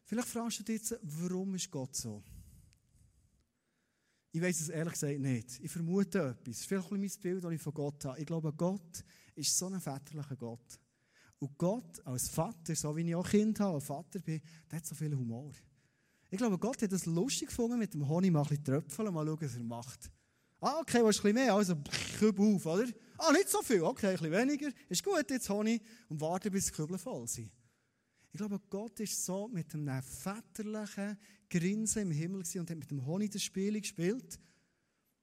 Vielleicht 0.04 0.28
fragst 0.28 0.58
du 0.58 0.64
dich 0.64 0.76
jetzt, 0.76 0.98
warum 1.02 1.54
ist 1.54 1.70
Gott 1.70 1.94
so? 1.94 2.22
Ich 4.32 4.40
weiß 4.40 4.60
es 4.60 4.68
ehrlich 4.68 4.94
gesagt 4.94 5.18
nicht. 5.18 5.60
Ich 5.60 5.70
vermute 5.70 6.30
etwas. 6.30 6.64
Vielleicht 6.64 6.92
ein 6.92 7.00
mein 7.00 7.10
Bild, 7.20 7.44
das 7.44 7.52
ich 7.52 7.60
von 7.60 7.74
Gott 7.74 8.04
habe. 8.04 8.18
Ich 8.20 8.26
glaube, 8.26 8.52
Gott 8.52 9.04
ist 9.34 9.56
so 9.56 9.66
ein 9.66 9.80
väterlicher 9.80 10.36
Gott. 10.36 10.80
Und 11.38 11.56
Gott 11.58 12.06
als 12.06 12.28
Vater, 12.28 12.76
so 12.76 12.94
wie 12.96 13.08
ich 13.08 13.14
auch 13.14 13.28
Kind 13.28 13.58
habe, 13.60 13.76
und 13.76 13.80
Vater 13.80 14.20
bin, 14.20 14.40
der 14.70 14.78
hat 14.78 14.86
so 14.86 14.94
viel 14.94 15.16
Humor. 15.16 15.52
Ich 16.28 16.38
glaube, 16.38 16.58
Gott 16.58 16.80
hat 16.82 16.92
es 16.92 17.06
lustig 17.06 17.48
gefunden, 17.48 17.78
mit 17.78 17.94
dem 17.94 18.08
Honig 18.08 18.30
mal 18.30 18.42
ein 18.42 18.48
bisschen 18.48 18.64
tröpfeln, 18.64 19.12
mal 19.12 19.26
schauen, 19.26 19.40
was 19.40 19.54
er 19.56 19.64
macht. 19.64 20.10
Ah, 20.60 20.78
okay, 20.80 21.02
was 21.02 21.16
ist 21.16 21.24
ein 21.24 21.34
mehr? 21.34 21.54
Also, 21.54 21.74
Kübel 22.18 22.54
auf, 22.54 22.66
oder? 22.66 22.86
Ah, 23.16 23.32
nicht 23.32 23.48
so 23.48 23.62
viel. 23.62 23.82
Okay, 23.82 24.08
ein 24.08 24.12
bisschen 24.12 24.32
weniger. 24.32 24.70
Ist 24.88 25.02
gut, 25.02 25.30
jetzt 25.30 25.48
Honig. 25.48 25.82
Und 26.08 26.20
warte, 26.20 26.50
bis 26.50 26.66
die 26.66 26.72
Kübel 26.72 26.98
voll 26.98 27.26
sind. 27.26 27.50
Ich 28.32 28.38
glaube, 28.38 28.60
Gott 28.68 29.00
ist 29.00 29.24
so 29.24 29.48
mit 29.48 29.74
einem 29.74 30.02
väterlichen 30.02 31.18
Grinsen 31.48 32.02
im 32.02 32.10
Himmel 32.10 32.42
und 32.56 32.70
hat 32.70 32.78
mit 32.78 32.90
dem 32.90 33.04
Honig 33.04 33.32
das 33.32 33.42
Spiel 33.42 33.80
gespielt. 33.80 34.38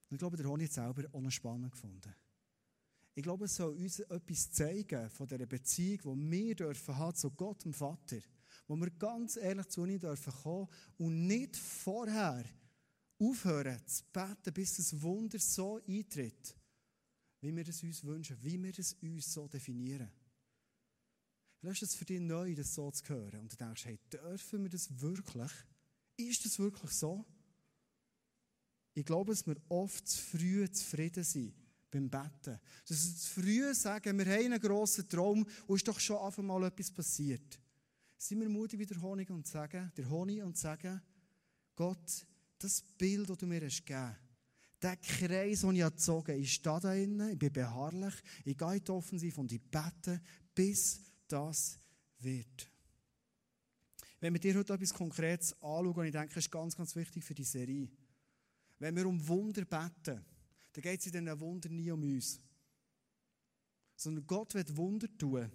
Und 0.09 0.15
ich 0.15 0.19
glaube, 0.19 0.37
der 0.37 0.47
Honig 0.47 0.67
hat 0.67 0.73
selber 0.73 1.03
auch 1.13 1.21
noch 1.21 1.31
spannend 1.31 1.71
gefunden. 1.71 2.13
Ich 3.13 3.23
glaube, 3.23 3.45
es 3.45 3.55
soll 3.55 3.75
uns 3.75 3.99
etwas 3.99 4.51
zeigen 4.51 5.09
von 5.09 5.27
dieser 5.27 5.45
Beziehung, 5.45 6.21
die 6.21 6.31
wir 6.31 6.55
dürfen 6.55 6.97
haben 6.97 7.15
zu 7.15 7.31
Gott, 7.31 7.63
dem 7.63 7.73
Vater. 7.73 8.19
Wo 8.67 8.75
wir 8.75 8.89
ganz 8.91 9.37
ehrlich 9.37 9.67
zu 9.67 9.85
ihm 9.85 9.99
dürfen 9.99 10.33
kommen 10.33 10.67
und 10.97 11.27
nicht 11.27 11.55
vorher 11.55 12.43
aufhören 13.19 13.85
zu 13.85 14.03
beten, 14.11 14.53
bis 14.53 14.77
das 14.77 15.01
Wunder 15.01 15.39
so 15.39 15.81
eintritt, 15.87 16.55
wie 17.41 17.55
wir 17.55 17.67
es 17.67 17.83
uns 17.83 18.03
wünschen, 18.03 18.37
wie 18.41 18.61
wir 18.61 18.77
es 18.77 18.93
uns 19.01 19.33
so 19.33 19.47
definieren. 19.47 20.11
Vielleicht 21.59 21.81
ist 21.81 21.91
es 21.91 21.95
für 21.95 22.05
dich 22.05 22.19
neu, 22.19 22.53
das 22.55 22.75
so 22.75 22.91
zu 22.91 23.03
hören. 23.09 23.41
Und 23.41 23.51
du 23.51 23.57
denkst, 23.57 23.85
hey, 23.85 23.99
dürfen 24.11 24.63
wir 24.63 24.69
das 24.69 24.99
wirklich? 25.01 25.51
Ist 26.15 26.45
das 26.45 26.59
wirklich 26.59 26.91
so? 26.91 27.25
Ich 28.93 29.05
glaube, 29.05 29.31
dass 29.31 29.45
wir 29.45 29.55
oft 29.69 30.07
zu 30.07 30.19
früh 30.19 30.69
zufrieden 30.69 31.23
sind 31.23 31.53
beim 31.91 32.09
Betten. 32.09 32.59
Dass 32.87 33.05
wir 33.05 33.15
zu 33.15 33.41
früh 33.41 33.73
sagen, 33.73 34.17
wir 34.17 34.25
haben 34.25 34.45
einen 34.45 34.59
grossen 34.59 35.07
Traum 35.07 35.45
und 35.67 35.75
ist 35.75 35.87
doch 35.87 35.99
schon 35.99 36.17
einfach 36.17 36.43
mal 36.43 36.63
etwas 36.63 36.91
passiert. 36.91 37.59
Sind 38.17 38.39
wir 38.39 38.49
mutig 38.49 38.79
wie 38.79 38.85
der 38.85 39.01
Honig 39.01 39.29
und 39.29 39.47
sagen, 39.47 39.91
der 39.95 40.09
Honig 40.09 40.41
und 40.41 40.57
sagen, 40.57 41.01
Gott, 41.75 42.25
das 42.59 42.81
Bild, 42.97 43.29
das 43.29 43.37
du 43.37 43.47
mir 43.47 43.61
hast 43.61 43.85
gegeben 43.85 44.09
hast, 44.09 44.27
der 44.81 44.97
Kreis, 44.97 45.61
den 45.61 45.75
ich 45.75 45.83
gezogen 45.83 46.27
habe, 46.27 46.39
ich 46.39 46.53
stehe 46.53 46.79
da 46.79 46.79
drinnen, 46.79 47.31
ich 47.31 47.39
bin 47.39 47.51
beharrlich, 47.51 48.13
ich 48.45 48.57
gehe 48.57 48.75
in 48.75 48.83
die 48.83 48.91
Offensive 48.91 49.41
und 49.41 49.51
ich 49.51 49.61
bete, 49.61 50.21
bis 50.53 51.01
das 51.27 51.79
wird. 52.19 52.69
Wenn 54.19 54.33
wir 54.33 54.39
dir 54.39 54.55
heute 54.55 54.73
etwas 54.73 54.93
Konkretes 54.93 55.53
anschauen, 55.53 55.97
und 55.97 56.05
ich 56.05 56.11
denke, 56.11 56.33
das 56.33 56.45
ist 56.45 56.51
ganz, 56.51 56.75
ganz 56.75 56.95
wichtig 56.95 57.23
für 57.23 57.35
die 57.35 57.43
Serie. 57.43 57.89
Wenn 58.79 58.95
wir 58.95 59.07
um 59.07 59.27
Wunder 59.27 59.65
beten, 59.65 60.25
dann 60.73 60.81
geht 60.81 60.99
es 60.99 61.07
in 61.07 61.11
diesen 61.11 61.39
Wunder 61.39 61.69
nie 61.69 61.91
um 61.91 62.03
uns. 62.03 62.39
Sondern 63.95 64.27
Gott 64.27 64.53
wird 64.53 64.75
Wunder 64.75 65.07
tun, 65.17 65.51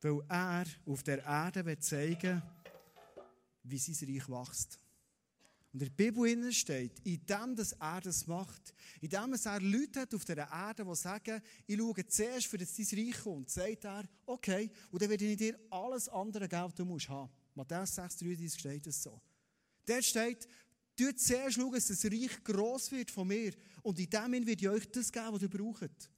weil 0.00 0.20
er 0.28 0.66
auf 0.84 1.02
der 1.02 1.24
Erde 1.24 1.64
will 1.64 1.78
zeigen 1.78 2.42
wie 3.64 3.78
sein 3.78 4.08
Reich 4.08 4.28
wächst. 4.28 4.78
Und 5.76 5.82
in 5.82 5.94
der 5.94 6.10
Bibel 6.10 6.52
steht, 6.54 7.00
in 7.04 7.20
dem, 7.26 7.54
dass 7.54 7.72
er 7.72 8.00
das 8.00 8.26
macht, 8.26 8.72
in 9.02 9.10
dem, 9.10 9.32
dass 9.32 9.44
er 9.44 9.60
Leute 9.60 10.00
hat 10.00 10.14
auf 10.14 10.24
dieser 10.24 10.50
Erde, 10.50 10.86
die 10.86 10.96
sagen, 10.96 11.42
ich 11.66 11.76
schaue 11.76 12.06
zuerst, 12.06 12.46
für 12.46 12.56
das 12.56 12.74
dein 12.74 12.86
Reich 12.98 13.22
kommt, 13.22 13.50
sagt 13.50 13.84
er, 13.84 14.04
okay, 14.24 14.70
und 14.90 15.02
dann 15.02 15.10
werde 15.10 15.26
ich 15.26 15.36
dir 15.36 15.60
alles 15.68 16.08
andere 16.08 16.48
geben, 16.48 16.72
was 16.74 16.86
musst 16.86 17.10
haben. 17.10 17.30
Matthäus 17.54 17.98
6,33 17.98 18.58
steht 18.58 18.86
es 18.86 19.02
so. 19.02 19.20
Dort 19.84 20.02
steht, 20.02 20.48
du 20.96 21.14
zuerst 21.14 21.56
schauen, 21.56 21.74
dass 21.74 21.88
das 21.88 22.06
Reich 22.06 22.42
gross 22.42 22.90
wird 22.90 23.10
von 23.10 23.28
mir, 23.28 23.52
und 23.82 23.98
in 23.98 24.08
dem 24.08 24.46
werde 24.46 24.52
ich 24.52 24.68
euch 24.70 24.90
das 24.90 25.12
geben, 25.12 25.28
was 25.32 25.42
ihr 25.42 25.50
braucht. 25.50 26.10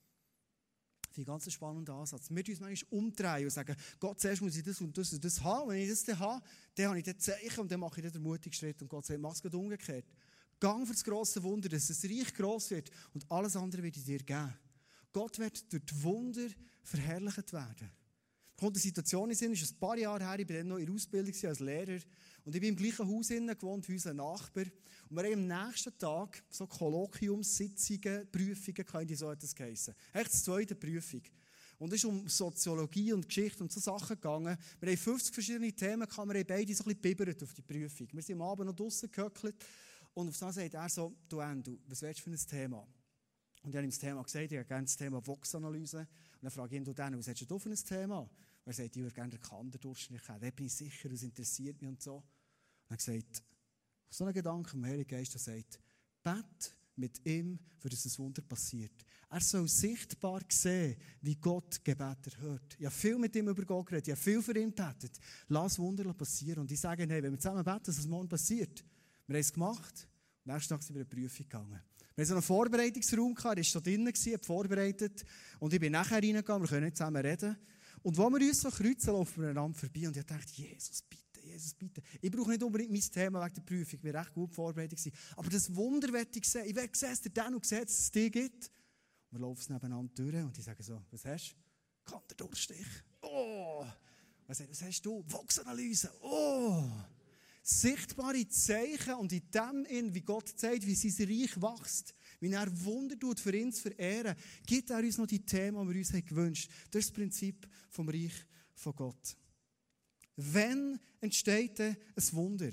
Ist 1.19 1.23
ein 1.23 1.25
ganz 1.25 1.53
spannender 1.53 1.95
Ansatz. 1.95 2.31
Wir 2.31 2.35
müssen 2.35 2.51
uns 2.51 2.61
manchmal 2.61 2.99
umdrehen 3.01 3.45
und 3.45 3.51
sagen, 3.51 3.75
Gott, 3.99 4.21
zuerst 4.21 4.41
muss 4.41 4.55
ich 4.55 4.63
das 4.63 4.81
und 4.81 4.97
das 4.97 5.13
und 5.13 5.25
das 5.25 5.43
haben. 5.43 5.71
Wenn 5.71 5.83
ich 5.83 5.91
das 5.91 6.05
dann 6.05 6.19
habe, 6.21 6.45
dann 6.77 6.87
habe 6.87 6.99
ich 6.99 7.05
das 7.05 7.19
Zeichen 7.19 7.61
und 7.61 7.73
dann 7.73 7.81
mache 7.81 8.01
ich 8.01 8.13
den 8.13 8.23
mutigen 8.23 8.53
Schritt. 8.53 8.81
Und 8.83 8.89
Gott 8.89 9.05
sagt, 9.05 9.21
mach 9.21 9.35
es 9.35 9.43
umgekehrt. 9.53 10.05
Gang 10.61 10.87
für 10.87 10.93
das 10.93 11.03
grosse 11.03 11.43
Wunder, 11.43 11.69
dass 11.69 11.89
das 11.89 12.05
Reich 12.05 12.33
gross 12.35 12.71
wird 12.71 12.91
und 13.15 13.29
alles 13.33 13.57
andere 13.57 13.83
wird 13.83 13.97
ich 13.97 14.05
dir 14.05 14.19
geben. 14.19 14.55
Gott 15.13 15.41
wird 15.41 15.73
durch 15.73 15.85
die 15.87 16.03
Wunder 16.05 16.47
verherrlicht 16.85 17.53
werden. 17.53 17.91
Kommt 18.57 18.77
eine 18.77 18.81
Situation 18.81 19.29
in 19.29 19.37
Sinn, 19.37 19.53
ist 19.53 19.73
ein 19.73 19.79
paar 19.79 19.99
Jahre 19.99 20.25
her, 20.25 20.39
ich 20.39 20.49
war 20.49 20.57
dann 20.57 20.69
noch 20.69 20.79
in 20.79 20.87
der 20.87 20.95
Ausbildung 20.95 21.35
als 21.49 21.59
Lehrer 21.59 21.99
und 22.49 22.55
ich 22.55 22.63
bin 22.63 22.71
im 22.71 22.77
gleichen 22.77 23.07
Haus 23.07 23.29
gewohnt 23.29 23.87
wie 23.91 23.93
unser 23.93 24.15
Nachbar. 24.15 24.65
Und 25.11 25.17
wir 25.17 25.25
haben 25.25 25.51
am 25.51 25.67
nächsten 25.67 25.99
Tag 25.99 26.43
so 26.49 26.67
Kolloquiumssitzungen, 26.67 28.27
Prüfungen, 28.33 28.87
könnte 28.87 29.17
so 29.17 29.31
etwas 29.31 29.55
geheissen. 29.55 29.95
Echt 30.15 30.33
die 30.33 30.39
zweite 30.39 30.75
Prüfung. 30.75 31.21
Und 31.79 31.93
es 31.93 31.99
ist 31.99 32.07
um 32.07 32.27
Soziologie 32.27 33.13
und 33.13 33.27
Geschichte 33.27 33.63
und 33.63 33.71
so 33.71 33.81
Sachen 33.81 34.17
gegangen. 34.17 34.57
Wir 34.81 34.89
haben 34.89 34.97
50 34.97 35.35
verschiedene 35.35 35.71
Themen, 35.75 36.09
wir 36.09 36.17
haben 36.17 36.47
beide 36.47 36.75
so 36.75 36.85
ein 36.85 36.87
bisschen 36.87 37.01
bibbert 37.03 37.43
auf 37.43 37.53
die 37.53 37.61
Prüfung. 37.61 38.09
Wir 38.13 38.23
sind 38.23 38.41
am 38.41 38.49
Abend 38.49 38.65
noch 38.65 38.75
draußen 38.75 39.11
gehöckelt 39.11 39.57
und 40.15 40.31
auf 40.31 40.39
das 40.39 40.55
sagt 40.55 40.73
er 40.73 40.89
so, 40.89 41.15
du 41.29 41.41
Endo, 41.41 41.79
was 41.87 42.01
willst 42.01 42.21
du 42.21 42.23
für 42.25 42.31
ein 42.31 42.47
Thema? 42.49 42.89
Und 43.63 43.73
ich 43.73 43.77
habe 43.77 43.85
ihm 43.85 43.91
das 43.91 43.99
Thema 43.99 44.23
gesagt, 44.23 44.53
ich 44.53 44.57
habe 44.57 44.67
gerne 44.67 44.87
das 44.87 44.97
Thema 44.97 45.27
Vox-Analyse. 45.27 45.99
Und 45.99 46.09
dann 46.41 46.51
frage 46.51 46.77
ich 46.77 46.81
ihn, 46.81 46.85
du 46.87 46.95
Dan, 46.95 47.19
was 47.19 47.29
hast 47.29 47.51
du 47.51 47.59
für 47.59 47.69
ein 47.69 47.77
Thema? 47.77 48.21
Und 48.21 48.31
er 48.65 48.73
sagt, 48.73 48.97
ich 48.97 49.03
würde 49.03 49.15
gerne 49.15 49.33
den 49.33 49.43
Kanderdurchschnitt 49.43 50.27
haben. 50.31 50.41
Da 50.41 50.51
bin 50.51 50.65
ich 50.65 50.73
sicher, 50.73 51.11
das 51.11 51.23
interessiert 51.23 51.83
mich 51.83 51.91
und 51.91 52.03
so. 52.03 52.25
Und 52.89 52.95
er 52.95 52.97
gesagt, 52.97 53.43
so 54.11 54.25
ein 54.25 54.33
Gedanke 54.33 54.77
im 54.77 54.85
Heiligen 54.85 55.09
Geist, 55.09 55.35
der 55.35 55.41
sagt, 55.41 55.79
bet 56.23 56.77
mit 56.97 57.25
ihm, 57.25 57.59
für 57.79 57.89
das 57.89 58.05
ein 58.05 58.19
Wunder 58.19 58.43
passiert. 58.43 58.93
Er 59.31 59.41
soll 59.41 59.69
sichtbar 59.69 60.41
sehen, 60.49 60.97
wie 61.21 61.37
Gott 61.37 61.85
Gebet 61.85 62.27
erhört. 62.27 62.77
Ich 62.79 62.87
habe 62.87 62.95
viel 62.95 63.19
mit 63.19 63.37
ihm 63.37 63.49
über 63.49 63.65
Gott 63.65 63.87
geredet, 63.87 64.09
ich 64.09 64.13
habe 64.13 64.21
viel 64.21 64.43
für 64.43 64.59
ihn 64.59 64.75
gebetet. 64.75 65.19
Lass 65.49 65.79
Wunder 65.79 66.13
passieren. 66.15 66.61
Und 66.61 66.73
ich 66.73 66.81
sage, 66.81 67.07
hey, 67.09 67.23
wenn 67.23 67.33
wir 67.33 67.39
zusammen 67.39 67.63
beten, 67.63 67.85
dass 67.85 67.99
es 67.99 68.07
morgen 68.07 68.29
passiert. 68.29 68.85
Wir 69.27 69.35
haben 69.35 69.41
es 69.41 69.53
gemacht, 69.53 70.09
am 70.45 70.55
nächsten 70.55 70.71
Tag 70.71 70.83
sind 70.83 70.95
wir 70.97 71.03
in 71.03 71.09
eine 71.09 71.23
Prüfung 71.23 71.47
gegangen. 71.47 71.81
Wir 72.15 72.23
hatten 72.23 72.25
so 72.25 72.35
einen 72.35 72.43
Vorbereitungsraum, 72.43 73.37
er 73.37 73.45
war 73.45 73.55
da 73.55 73.81
drinnen, 73.81 74.13
hat 74.13 74.47
vorbereitet. 74.47 75.25
Und 75.61 75.73
ich 75.73 75.79
bin 75.81 75.93
nachher 75.93 76.23
reingegangen, 76.23 76.63
wir 76.63 76.69
können 76.69 76.87
nicht 76.87 76.97
zusammen 76.97 77.25
reden. 77.25 77.57
Und 78.03 78.17
wo 78.17 78.31
wir 78.31 78.41
uns 78.41 78.61
so 78.61 78.71
kreuzen, 78.71 79.13
laufen 79.13 79.43
wir 79.43 79.51
einander 79.51 79.79
vorbei. 79.79 80.09
Und 80.09 80.17
ich 80.17 80.25
dachte, 80.25 80.53
Jesus, 80.55 81.03
bitte. 81.03 81.28
Jesus, 81.49 81.75
bitte. 81.75 82.03
Ich 82.21 82.31
brauche 82.31 82.51
nicht 82.51 82.63
unbedingt 82.63 82.91
mein 82.91 83.01
Thema 83.01 83.45
wegen 83.45 83.55
der 83.55 83.63
Prüfung, 83.63 83.95
ich 83.95 84.01
bin 84.01 84.15
recht 84.15 84.33
gut 84.33 84.55
vorbereitet. 84.55 85.01
Aber 85.37 85.49
das 85.49 85.75
Wunder 85.75 86.13
werde 86.13 86.39
ich 86.39 86.49
sehen. 86.49 86.67
Ich 86.67 86.75
werde 86.75 86.97
sehen, 86.97 87.11
dass 87.11 87.21
der 87.21 87.33
Dan 87.33 87.55
und 87.55 87.65
sieht, 87.65 87.85
dass 87.85 87.99
es 87.99 88.11
dich 88.11 88.33
gibt. 88.33 88.71
Und 89.31 89.39
wir 89.39 89.41
laufen 89.41 89.73
nebeneinander 89.73 90.13
durch 90.15 90.45
und 90.45 90.59
ich 90.59 90.65
sage 90.65 90.83
so, 90.83 91.03
was 91.11 91.25
hast 91.25 91.53
du? 91.53 92.11
Kann 92.11 92.23
der 92.29 92.37
Durchstich? 92.37 92.87
Oh! 93.23 93.85
Was, 94.47 94.61
was 94.69 94.83
hast 94.83 95.03
du? 95.03 95.23
Vox-Analyse? 95.27 96.11
Oh! 96.23 96.85
Sichtbare 97.63 98.49
Zeichen 98.49 99.15
und 99.15 99.31
in 99.33 99.51
dem, 99.51 99.85
in, 99.85 100.15
wie 100.15 100.23
Gott 100.23 100.49
zeigt, 100.49 100.87
wie 100.87 100.95
sein 100.95 101.29
Reich 101.29 101.61
wächst, 101.61 102.15
wie 102.41 102.51
er 102.51 102.85
Wunder 102.85 103.19
tut, 103.19 103.39
für 103.39 103.55
ihn 103.55 103.73
zu 103.73 103.83
verehren, 103.83 104.35
gibt 104.65 104.89
er 104.89 105.01
uns 105.01 105.19
noch 105.19 105.27
die 105.27 105.45
Themen, 105.45 105.87
die 105.87 105.95
wir 105.95 106.01
uns 106.01 106.13
gewünscht 106.27 106.71
haben. 106.71 106.89
Das 106.91 107.01
ist 107.01 107.11
das 107.11 107.15
Prinzip 107.15 107.69
vom 107.91 108.09
Reich 108.09 108.33
von 108.75 108.97
Gott. 108.97 109.37
Wenn 110.41 111.01
entsteht 111.21 111.81
ein 111.81 111.97
Wunder? 112.31 112.71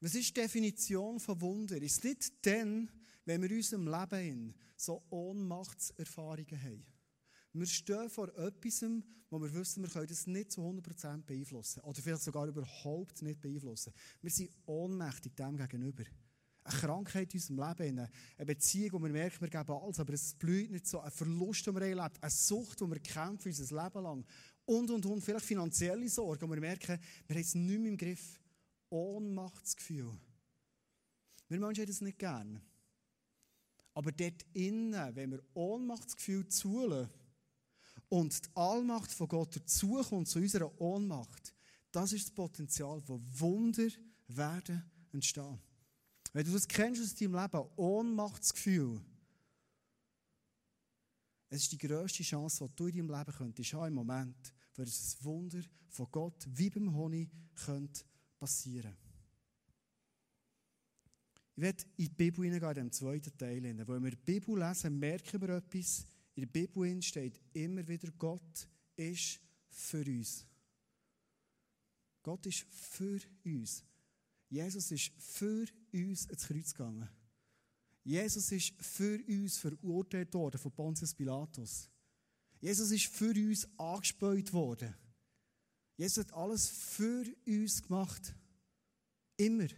Was 0.00 0.14
ist 0.14 0.34
die 0.34 0.40
Definition 0.40 1.20
von 1.20 1.38
Wunder? 1.42 1.76
Ist 1.76 2.02
nicht 2.02 2.46
dann, 2.46 2.90
wenn 3.26 3.42
wir 3.42 3.50
in 3.50 3.58
unserem 3.58 3.86
Leben 3.86 4.54
so 4.74 5.02
Ohnmachtserfahrungen 5.10 6.62
haben. 6.62 6.86
Wir 7.52 7.66
stehen 7.66 8.08
vor 8.08 8.34
etwas, 8.38 8.84
wo 9.28 9.38
wir 9.38 9.52
wissen, 9.52 9.82
wir 9.82 9.90
können 9.90 10.06
das 10.06 10.26
nicht 10.26 10.52
zu 10.52 10.62
100% 10.62 11.24
beeinflussen. 11.24 11.80
Oder 11.80 12.00
vielleicht 12.00 12.22
sogar 12.22 12.46
überhaupt 12.46 13.20
nicht 13.20 13.42
beeinflussen. 13.42 13.92
Wir 14.22 14.30
sind 14.30 14.50
ohnmächtig 14.64 15.36
dem 15.36 15.58
gegenüber. 15.58 16.04
Eine 16.64 16.78
Krankheit 16.78 17.34
in 17.34 17.40
unserem 17.40 17.68
Leben, 17.68 17.98
eine 17.98 18.46
Beziehung, 18.46 18.92
wo 18.94 19.04
wir 19.04 19.12
merken, 19.12 19.42
wir 19.42 19.50
geben 19.50 19.72
alles, 19.72 20.00
aber 20.00 20.14
es 20.14 20.32
blüht 20.34 20.70
nicht 20.70 20.86
so. 20.86 21.00
Ein 21.00 21.10
Verlust, 21.10 21.66
den 21.66 21.74
wir 21.74 21.82
erlebt, 21.82 22.22
eine 22.22 22.30
Sucht, 22.30 22.80
die 22.80 22.88
wir 22.88 22.98
kämpfen 22.98 23.48
unser 23.48 23.84
Leben 23.84 24.02
lang 24.02 24.24
und, 24.66 24.90
und, 24.90 25.06
und. 25.06 25.20
Vielleicht 25.22 25.46
finanzielle 25.46 26.08
Sorgen, 26.08 26.44
und 26.44 26.50
wir 26.50 26.60
merken, 26.60 26.98
wir 27.26 27.36
haben 27.36 27.42
es 27.42 27.54
nicht 27.54 27.80
mehr 27.80 27.90
im 27.90 27.96
Griff. 27.96 28.40
Ohnmachtsgefühl. 28.90 30.12
Wir 31.48 31.60
Menschen 31.60 31.82
haben 31.82 31.88
das 31.88 32.00
nicht 32.00 32.18
gern. 32.18 32.60
Aber 33.94 34.12
dort 34.12 34.44
innen, 34.52 35.16
wenn 35.16 35.30
wir 35.30 35.42
Ohnmachtsgefühl 35.54 36.46
zulassen 36.48 37.10
und 38.08 38.44
die 38.44 38.50
Allmacht 38.54 39.10
von 39.10 39.28
Gott 39.28 39.56
dazukommt 39.56 40.28
zu 40.28 40.38
unserer 40.38 40.80
Ohnmacht, 40.80 41.54
das 41.90 42.12
ist 42.12 42.26
das 42.26 42.34
Potenzial, 42.34 43.02
wo 43.06 43.20
Wunder 43.38 43.88
werden 44.28 44.84
entstehen. 45.12 45.58
Wenn 46.32 46.44
du 46.44 46.52
das 46.52 46.68
kennst 46.68 47.02
aus 47.02 47.14
deinem 47.14 47.34
Leben, 47.34 47.68
Ohnmachtsgefühl, 47.76 49.00
es 51.48 51.62
ist 51.62 51.72
die 51.72 51.78
grösste 51.78 52.22
Chance, 52.22 52.68
die 52.68 52.76
du 52.76 52.86
in 52.88 52.96
deinem 53.08 53.18
Leben 53.18 53.32
könntest 53.32 53.72
haben 53.72 53.86
im 53.86 53.94
Moment 53.94 54.52
für 54.76 54.82
ein 54.82 55.24
Wunder 55.24 55.62
von 55.88 56.06
Gott 56.12 56.46
wie 56.50 56.68
beim 56.68 56.94
Honig 56.94 57.30
könnte 57.54 58.04
passieren 58.38 58.94
Ich 61.54 61.62
werde 61.62 61.84
in 61.96 62.04
die 62.04 62.10
Bibel 62.10 62.44
hineingehen, 62.44 62.70
in 62.70 62.88
dem 62.88 62.92
zweiten 62.92 63.36
Teil. 63.38 63.62
Wenn 63.62 64.04
wir 64.04 64.10
die 64.10 64.16
Bibel 64.16 64.58
lesen, 64.58 64.98
merken 64.98 65.40
wir 65.40 65.48
etwas. 65.56 66.04
In 66.34 66.42
der 66.42 66.48
Bibel 66.48 67.00
steht 67.00 67.40
immer 67.54 67.88
wieder, 67.88 68.12
Gott 68.18 68.68
ist 68.96 69.40
für 69.70 70.04
uns. 70.04 70.44
Gott 72.22 72.44
ist 72.44 72.66
für 72.70 73.18
uns. 73.46 73.82
Jesus 74.50 74.90
ist 74.90 75.10
für 75.16 75.66
uns 75.92 76.26
ins 76.26 76.46
Kreuz 76.46 76.74
gegangen. 76.74 77.08
Jesus 78.04 78.52
ist 78.52 78.74
für 78.82 79.18
uns 79.26 79.56
verurteilt 79.56 80.34
worden 80.34 80.58
von 80.58 80.72
Pontius 80.72 81.14
Pilatus. 81.14 81.88
Jesus 82.66 82.90
ist 82.90 83.06
für 83.06 83.30
uns 83.30 83.68
angespäut 83.78 84.52
worden. 84.52 84.92
Jesus 85.96 86.24
hat 86.24 86.34
alles 86.34 86.66
für 86.68 87.24
uns 87.46 87.80
gemacht. 87.80 88.34
Immer. 89.36 89.68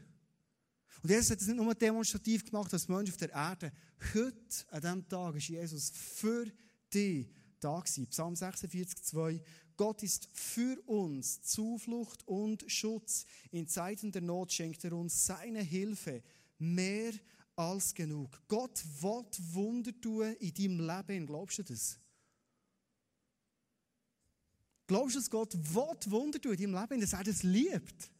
Und 1.02 1.10
Jesus 1.10 1.32
hat 1.32 1.42
es 1.42 1.48
nicht 1.48 1.56
nur 1.58 1.74
demonstrativ 1.74 2.46
gemacht 2.46 2.72
als 2.72 2.88
Mensch 2.88 3.10
auf 3.10 3.18
der 3.18 3.28
Erde. 3.28 3.72
Heute, 4.14 4.66
an 4.70 4.80
diesem 4.80 5.06
Tag, 5.06 5.36
ist 5.36 5.48
Jesus 5.48 5.90
für 5.90 6.46
dich 6.94 7.26
da 7.60 7.78
gewesen. 7.78 8.06
Psalm 8.06 8.34
46, 8.34 9.02
2. 9.02 9.42
Gott 9.76 10.02
ist 10.02 10.26
für 10.32 10.80
uns 10.86 11.42
Zuflucht 11.42 12.26
und 12.26 12.64
Schutz. 12.72 13.26
In 13.50 13.68
Zeiten 13.68 14.12
der 14.12 14.22
Not 14.22 14.50
schenkt 14.50 14.82
er 14.84 14.94
uns 14.94 15.26
seine 15.26 15.60
Hilfe. 15.60 16.22
Mehr 16.56 17.12
als 17.54 17.92
genug. 17.92 18.40
Gott 18.48 18.82
will 19.02 19.26
Wunder 19.52 19.92
tun 20.00 20.34
in 20.40 20.54
deinem 20.54 20.80
Leben. 20.80 21.26
Glaubst 21.26 21.58
du 21.58 21.64
das? 21.64 22.00
Glaubst 24.88 25.14
du, 25.14 25.18
dass 25.18 25.30
Gott 25.30 25.54
will 25.54 26.10
Wunder 26.10 26.40
tun 26.40 26.54
in 26.54 26.72
deinem 26.72 26.80
Leben, 26.80 27.00
dass 27.02 27.12
er 27.12 27.22
das 27.22 27.42
liebt? 27.42 28.10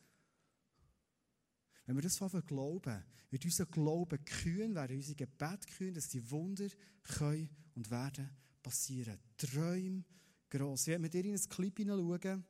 Wenn 1.86 1.96
wir 1.96 2.02
das 2.02 2.18
von 2.18 2.28
glauben, 2.46 3.02
wird 3.30 3.44
unser 3.46 3.64
Glauben 3.64 4.22
kühn, 4.22 4.74
werden 4.74 4.96
unser 4.96 5.14
Gebet 5.14 5.66
kühn, 5.66 5.94
dass 5.94 6.10
die 6.10 6.30
Wunder 6.30 6.68
können 7.02 7.48
und 7.74 7.90
werden 7.90 8.28
passieren. 8.62 9.18
Träum 9.38 10.04
gross. 10.50 10.82
Ich 10.82 10.88
werde 10.88 11.00
mit 11.00 11.14
dir 11.14 11.24
in 11.24 11.34
ein 11.34 11.48
Clip 11.48 11.74
hineinschauen 11.74 12.44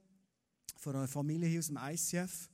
von 0.76 0.96
einer 0.96 1.06
Familie 1.06 1.48
hier 1.48 1.60
aus 1.60 1.68
dem 1.68 1.78
ICF. 1.80 2.50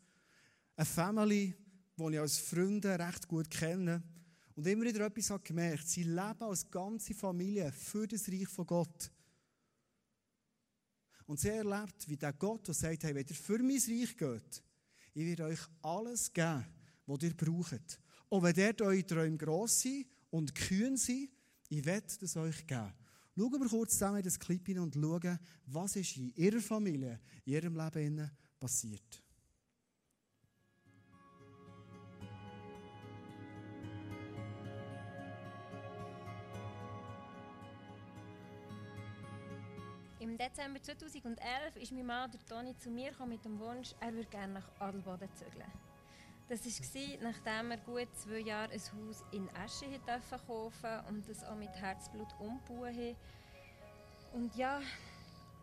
Eine 0.77 0.85
Family, 0.85 1.55
die 1.97 2.13
ich 2.13 2.21
als 2.21 2.39
Freunde 2.39 2.99
recht 2.99 3.27
gut 3.27 3.49
kenne. 3.49 4.03
Und 4.55 4.67
immer 4.67 4.85
wieder 4.85 5.07
etwas 5.07 5.31
habe 5.31 5.43
gemerkt. 5.43 5.89
Sie 5.89 6.03
leben 6.03 6.43
als 6.43 6.71
ganze 6.71 7.15
Familie 7.15 7.73
für 7.73 8.07
das 8.07 8.29
Reich 8.29 8.49
von 8.49 8.67
Gott. 8.67 9.11
Und 11.27 11.41
sie 11.41 11.49
erlebt, 11.49 12.09
wie 12.09 12.17
der 12.17 12.33
Gott, 12.33 12.67
der 12.67 12.75
sagt, 12.75 13.05
hey, 13.05 13.15
wenn 13.15 13.27
ihr 13.27 13.35
für 13.35 13.59
mein 13.59 13.77
Reich 13.77 14.17
geht, 14.17 14.63
ich 15.15 15.25
werde 15.25 15.45
euch 15.45 15.61
alles 15.83 16.33
geben, 16.33 16.65
was 17.07 17.23
ihr 17.23 17.35
braucht. 17.35 18.01
Und 18.29 18.43
wenn 18.43 18.55
dort 18.55 18.83
eure 18.83 19.07
Träume 19.07 19.37
gross 19.37 19.81
sind 19.81 20.07
und 20.31 20.55
kühn 20.55 20.97
sind, 20.97 21.31
ich 21.69 21.85
werde 21.85 22.07
das 22.21 22.37
euch 22.37 22.67
geben. 22.67 22.93
Schauen 23.37 23.61
wir 23.61 23.69
kurz 23.69 23.93
zusammen 23.93 24.19
in 24.19 24.25
das 24.25 24.39
Clip 24.39 24.65
hin 24.67 24.79
und 24.79 24.95
schauen, 24.95 25.39
was 25.67 25.97
ist 25.97 26.17
in 26.17 26.33
ihrer 26.37 26.61
Familie, 26.61 27.21
in 27.45 27.55
ihrem 27.55 27.77
Leben 27.77 28.31
passiert. 28.61 29.24
Im 40.35 40.39
Dezember 40.39 40.83
2011 40.83 41.77
ist 41.77 41.93
mein 41.93 42.07
Mann, 42.07 42.29
der 42.29 42.45
Toni, 42.45 42.77
zu 42.77 42.91
mir 42.91 43.13
mit 43.25 43.45
dem 43.45 43.57
Wunsch, 43.61 43.95
er 44.01 44.13
würde 44.13 44.29
gerne 44.31 44.55
nach 44.55 44.81
Adelboden 44.81 45.29
zügeln. 45.33 45.71
Das 46.49 46.67
war, 46.67 47.23
nachdem 47.23 47.71
er 47.71 47.77
gut 47.77 48.09
zwei 48.17 48.41
Jahre 48.41 48.73
ein 48.73 48.81
Haus 48.81 49.23
in 49.31 49.49
Esche 49.51 49.87
kaufen 50.01 50.47
durfte 50.49 51.05
und 51.09 51.29
das 51.29 51.45
auch 51.45 51.55
mit 51.55 51.71
Herzblut 51.77 52.27
hat. 52.33 53.17
Und 54.33 54.57
ja, 54.57 54.81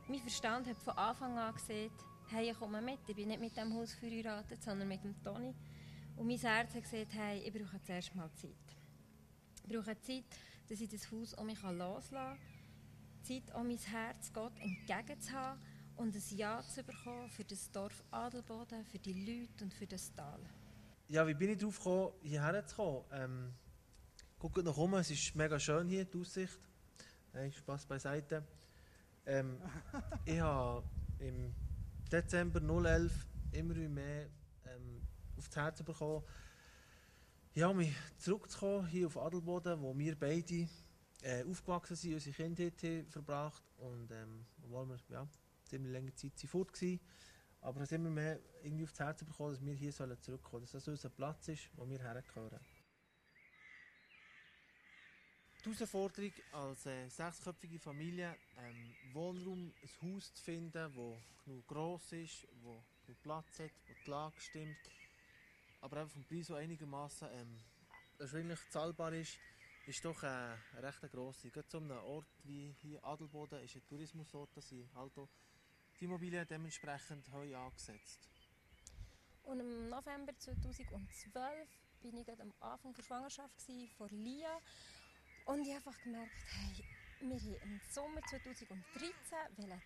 mein 0.07 0.19
Verstand 0.21 0.67
hat 0.67 0.77
von 0.77 0.97
Anfang 0.97 1.37
an 1.37 1.53
gesagt, 1.53 2.05
hey, 2.29 2.51
ich 2.51 2.57
komme 2.57 2.81
mit, 2.81 2.99
ich 3.07 3.15
bin 3.17 3.27
nicht 3.27 3.41
mit 3.41 3.57
dem 3.57 3.73
Haus 3.73 3.93
verheiratet, 3.93 4.63
sondern 4.63 4.87
mit 4.87 5.03
dem 5.03 5.21
Toni. 5.21 5.53
Und 6.15 6.27
mein 6.27 6.37
Herz 6.37 6.73
hat 6.75 6.83
gesagt, 6.83 7.11
hey, 7.11 7.39
ich 7.39 7.51
brauche 7.51 7.81
zuerst 7.83 8.15
mal 8.15 8.31
Zeit. 8.35 8.55
Ich 9.65 9.69
brauche 9.69 9.99
Zeit, 9.99 10.23
dass 10.69 10.79
ich 10.79 10.87
das 10.87 11.11
Haus 11.11 11.33
um 11.33 11.47
mich 11.47 11.61
loslassen 11.61 12.15
kann. 12.15 12.50
Zeit, 13.23 13.43
um 13.55 13.67
mein 13.67 13.77
Herz 13.77 14.31
Gott 14.33 14.53
entgegenzuhaben 14.59 15.61
und 15.95 16.15
ein 16.15 16.37
Ja 16.37 16.61
zu 16.63 16.83
bekommen 16.83 17.29
für 17.29 17.43
das 17.43 17.71
Dorf 17.71 18.03
Adelboden, 18.11 18.83
für 18.85 18.99
die 18.99 19.13
Leute 19.13 19.63
und 19.63 19.73
für 19.73 19.87
das 19.87 20.13
Tal. 20.13 20.39
Ja, 21.07 21.27
wie 21.27 21.33
bin 21.33 21.51
ich 21.51 21.57
darauf 21.57 21.77
gekommen, 21.77 22.13
hierher 22.21 22.65
zu 22.65 22.75
kommen? 22.75 23.05
Ähm, 23.11 23.53
guckt 24.39 24.63
noch 24.63 24.77
um, 24.77 24.93
es 24.95 25.11
ist 25.11 25.35
mega 25.35 25.59
schön 25.59 25.87
hier, 25.87 26.05
die 26.05 26.17
Aussicht. 26.17 26.59
Hey, 27.33 27.51
Spaß 27.51 27.85
beiseite. 27.85 28.43
Ähm, 29.25 29.57
ich 30.25 30.39
habe 30.39 30.83
im 31.19 31.53
Dezember 32.11 32.59
2011 32.59 33.27
immer 33.51 33.75
mehr 33.75 34.27
ähm, 34.65 35.01
aufs 35.37 35.55
Herz 35.55 35.83
bekommen, 35.83 36.23
ja, 37.53 37.73
mich 37.73 37.93
zurückzukommen 38.17 38.87
hier 38.87 39.07
auf 39.07 39.17
Adelboden, 39.17 39.81
wo 39.81 39.97
wir 39.97 40.17
beide 40.17 40.69
äh, 41.21 41.43
aufgewachsen 41.43 41.95
sind, 41.95 42.13
unsere 42.13 42.35
Kindheit 42.35 42.81
haben 42.83 43.09
verbracht 43.09 43.63
und 43.77 44.11
ähm, 44.11 44.45
wo 44.57 44.85
wir 44.85 44.97
ja, 45.09 45.27
ziemlich 45.65 45.93
lange 45.93 46.13
Zeit 46.15 46.37
sind 46.37 46.49
fort 46.49 46.81
waren. 46.81 46.99
Aber 47.61 47.81
es 47.81 47.91
immer 47.91 48.09
mehr 48.09 48.39
irgendwie 48.63 48.85
aufs 48.85 48.99
Herz 48.99 49.23
bekommen, 49.23 49.53
dass 49.53 49.63
wir 49.63 49.73
hier 49.73 49.93
zurückkommen 49.93 50.41
sollen, 50.41 50.61
dass 50.61 50.71
das 50.71 50.87
unser 50.87 51.09
Platz 51.09 51.47
ist, 51.47 51.69
wo 51.75 51.87
wir 51.87 51.99
hergehören. 51.99 52.59
Die 55.63 55.69
Herausforderung 55.69 56.33
als 56.53 56.87
äh, 56.87 57.07
sechsköpfige 57.07 57.77
Familie, 57.77 58.35
ähm, 58.57 58.95
Wohnraum, 59.13 59.71
ein 59.83 60.15
Haus 60.15 60.33
zu 60.33 60.43
finden, 60.43 60.71
das 60.71 60.91
genug 61.45 61.67
gross 61.67 62.11
ist, 62.13 62.47
wo 62.63 62.83
genug 63.05 63.21
Platz 63.21 63.59
hat, 63.59 63.71
wo 63.87 63.93
die 64.03 64.09
Lage 64.09 64.41
stimmt, 64.41 64.77
aber 65.81 65.97
einfach 65.97 66.13
vom 66.13 66.25
Preis 66.25 66.47
so 66.47 66.55
einigermaßen 66.55 67.27
ähm, 67.31 67.59
erschwinglich 68.17 68.59
zahlbar 68.71 69.13
ist, 69.13 69.37
ist 69.85 70.05
doch 70.05 70.23
äh, 70.23 70.27
eine 70.27 70.57
recht 70.77 71.01
grosse. 71.11 71.49
Gerade 71.49 71.67
zu 71.67 71.77
einem 71.77 71.91
Ort 71.91 72.27
wie 72.43 72.75
hier 72.81 73.03
Adelboden 73.03 73.63
ist 73.63 73.75
ein 73.75 73.85
Tourismusort, 73.87 74.49
da 74.55 74.61
sind 74.61 74.93
halt 74.93 75.13
die 75.99 76.05
Immobilien 76.05 76.47
dementsprechend 76.47 77.31
heu 77.31 77.55
angesetzt. 77.55 78.29
Und 79.43 79.59
im 79.59 79.89
November 79.89 80.37
2012 80.37 81.67
bin 82.01 82.17
ich 82.17 82.29
am 82.29 82.53
Anfang 82.59 82.93
der 82.93 83.03
Schwangerschaft 83.03 83.53
von 83.97 84.09
Lia 84.09 84.59
und 85.45 85.61
ich 85.61 85.73
habe 85.73 85.77
einfach 85.77 86.01
gemerkt, 86.03 86.31
hey, 86.47 86.85
wir 87.21 87.35
haben 87.35 87.55
im 87.63 87.81
Sommer 87.91 88.21
2013 88.21 88.73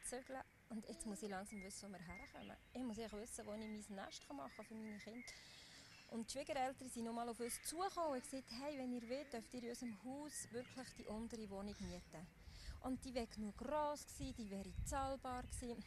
zügeln 0.03 0.41
und 0.69 0.87
jetzt 0.87 1.05
muss 1.05 1.21
ich 1.21 1.29
langsam 1.29 1.63
wissen, 1.63 1.89
wo 1.89 1.93
wir 1.93 2.05
herkommen. 2.05 2.57
Ich 2.73 2.83
muss 2.83 2.97
wissen, 2.97 3.45
wo 3.45 3.53
ich 3.53 3.59
mein 3.59 3.95
Nest 4.05 4.33
machen 4.33 4.51
kann 4.55 4.65
für 4.65 4.73
meine 4.73 4.99
Kinder. 4.99 5.31
Und 6.11 6.27
die 6.27 6.33
Schwiegereltern 6.33 6.89
sind 6.89 7.05
nochmal 7.05 7.27
auf 7.29 7.39
uns 7.39 7.61
zugekommen 7.63 8.13
und 8.13 8.23
gesagt, 8.23 8.51
hey, 8.61 8.77
wenn 8.77 8.93
ihr 8.93 9.09
wollt, 9.09 9.33
dürft 9.33 9.53
ihr 9.53 9.63
in 9.63 9.69
unserem 9.69 10.03
Haus 10.03 10.47
wirklich 10.51 10.87
die 10.97 11.05
untere 11.05 11.49
Wohnung 11.49 11.75
mieten. 11.81 12.27
Und 12.81 13.03
die 13.03 13.13
wäre 13.13 13.27
genug 13.27 13.57
gross 13.57 14.05
gewesen, 14.05 14.35
die 14.37 14.49
wäre 14.49 14.71
zahlbar 14.85 15.43
gewesen, 15.43 15.83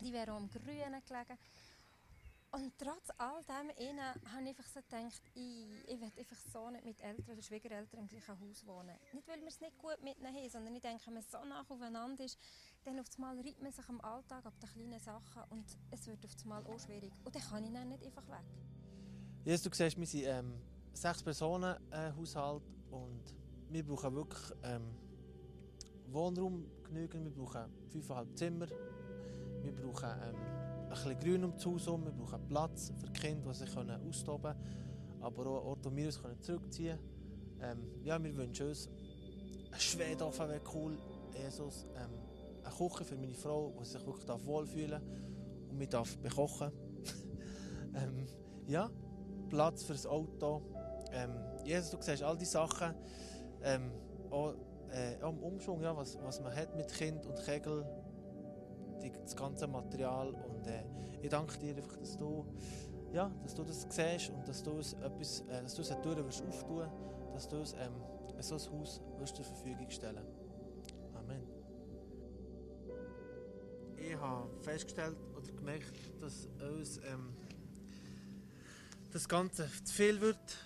die 0.00 0.12
wäre 0.12 0.36
im 0.36 0.50
Grünen 0.50 1.02
gelegen. 1.04 1.38
Und 2.54 2.70
trotz 2.78 3.08
all 3.16 3.42
dem 3.44 3.70
habe 3.70 4.42
ich 4.42 4.48
einfach 4.48 4.66
so 4.66 4.80
gedacht, 4.82 5.22
ich, 5.34 5.66
ich 5.86 5.98
will 5.98 6.12
einfach 6.18 6.36
so 6.52 6.68
nicht 6.68 6.84
mit 6.84 7.00
Eltern 7.00 7.32
oder 7.32 7.42
Schwiegereltern 7.42 8.00
im 8.00 8.08
gleichen 8.08 8.38
Haus 8.40 8.66
wohnen. 8.66 8.94
Nicht, 9.14 9.26
weil 9.26 9.40
wir 9.40 9.48
es 9.48 9.60
nicht 9.60 9.78
gut 9.78 10.02
miteinander 10.02 10.38
haben, 10.38 10.50
sondern 10.50 10.74
ich 10.74 10.82
denke, 10.82 11.06
wenn 11.06 11.14
man 11.14 11.22
so 11.22 11.42
nah 11.44 11.60
aufeinander 11.62 12.22
ist, 12.22 12.38
dann 12.84 13.00
auf 13.00 13.06
einmal 13.16 13.40
reibt 13.40 13.62
man 13.62 13.72
sich 13.72 13.88
am 13.88 14.00
Alltag 14.02 14.44
ab 14.44 14.52
den 14.60 14.68
kleinen 14.68 15.00
Sachen 15.00 15.42
und 15.48 15.64
es 15.90 16.06
wird 16.06 16.22
auf 16.24 16.32
einmal 16.42 16.66
auch 16.66 16.78
schwierig. 16.78 17.12
Und 17.24 17.34
dann 17.34 17.42
kann 17.42 17.64
ich 17.64 17.72
dann 17.72 17.88
nicht 17.88 18.04
einfach 18.04 18.28
weg. 18.28 18.71
Yes, 19.44 19.60
du 19.60 19.70
siehst, 19.72 19.98
wir 19.98 20.06
sind 20.06 20.22
ähm, 20.24 20.52
sechs 20.92 21.20
Personen 21.20 21.74
äh, 21.90 22.12
Haushalt 22.16 22.62
und 22.92 23.34
wir 23.70 23.84
brauchen 23.84 24.14
wirklich 24.14 24.52
ähm, 24.62 24.82
Wohnraum 26.12 26.64
genügend, 26.84 27.24
wir 27.24 27.32
brauchen 27.32 27.64
fünfeinhalb 27.88 28.38
Zimmer, 28.38 28.66
wir 28.68 29.72
brauchen 29.72 30.10
ähm, 30.22 30.36
ein 30.84 30.88
bisschen 30.90 31.18
Grün 31.18 31.44
um 31.44 31.52
das 31.54 31.66
Haus 31.66 31.86
herum. 31.86 32.04
Wir 32.04 32.12
brauchen 32.12 32.46
Platz 32.46 32.92
für 33.00 33.10
Kinder, 33.12 33.50
die 33.50 33.58
sich 33.58 33.76
austoben 33.76 34.52
können. 34.52 35.22
Aber 35.22 35.46
auch 35.46 35.58
einen 35.58 35.66
Ort, 35.66 35.84
wo 35.86 35.96
wir 35.96 36.06
uns 36.06 36.20
zurückziehen 36.40 36.98
können. 37.58 37.80
Ähm, 37.80 38.04
ja, 38.04 38.22
wir 38.22 38.36
wünschen 38.36 38.68
uns 38.68 38.88
ein 39.72 39.80
Schwedofen 39.80 40.48
wäre 40.48 40.60
cool. 40.72 40.96
Jesus. 41.34 41.86
Ähm, 41.96 42.10
eine 42.62 42.74
Küche 42.74 43.04
für 43.04 43.16
meine 43.16 43.34
Frau, 43.34 43.74
die 43.80 43.84
sich 43.84 44.06
wirklich 44.06 44.46
wohlfühlen 44.46 44.90
darf 44.90 45.02
und 45.70 45.78
mich 45.78 45.88
darf 45.88 46.16
bekochen 46.18 46.70
ähm, 47.94 48.26
Ja, 48.68 48.88
Platz 49.52 49.82
für 49.82 49.92
das 49.92 50.06
Auto. 50.06 50.62
Ähm, 51.12 51.30
Jesus, 51.62 51.90
du 51.90 51.98
siehst 52.00 52.22
all 52.22 52.38
diese 52.38 52.52
Sachen. 52.52 52.94
Ähm, 53.62 53.92
auch, 54.30 54.54
äh, 54.90 55.22
auch 55.22 55.28
im 55.28 55.42
Umschwung, 55.42 55.82
ja, 55.82 55.94
was, 55.94 56.18
was 56.22 56.40
man 56.40 56.56
hat 56.56 56.74
mit 56.74 56.90
Kind 56.90 57.26
und 57.26 57.36
Kegel 57.44 57.84
die, 59.02 59.12
das 59.12 59.36
ganze 59.36 59.66
Material. 59.66 60.28
Und 60.30 60.66
äh, 60.66 60.84
ich 61.20 61.28
danke 61.28 61.58
dir 61.58 61.76
einfach, 61.76 61.98
dass 61.98 62.16
du, 62.16 62.46
ja, 63.12 63.30
dass 63.42 63.54
du 63.54 63.62
das 63.62 63.86
siehst 63.90 64.30
und 64.30 64.48
dass 64.48 64.62
du 64.62 64.78
es 64.78 64.94
etwas, 64.94 65.40
äh, 65.42 65.62
dass 65.62 65.74
du 65.74 65.82
es 65.82 65.92
eine 65.92 66.00
Tür 66.00 66.24
wirst 66.24 66.42
auftun, 66.46 66.88
dass 67.34 67.46
du 67.46 67.56
es 67.56 67.74
ähm, 67.74 67.92
so 68.40 68.54
ein 68.54 68.80
Haus 68.80 69.02
wirst 69.18 69.36
zur 69.36 69.44
Verfügung 69.44 69.90
stellen. 69.90 70.26
Amen. 71.14 71.42
Ich 73.98 74.16
habe 74.16 74.48
festgestellt 74.62 75.16
oder 75.36 75.52
gemerkt, 75.52 75.92
dass 76.22 76.48
uns 76.74 76.96
ähm, 76.98 77.36
das 79.12 79.28
Ganze 79.28 79.70
zu 79.84 79.92
viel 79.92 80.18
wird 80.22 80.56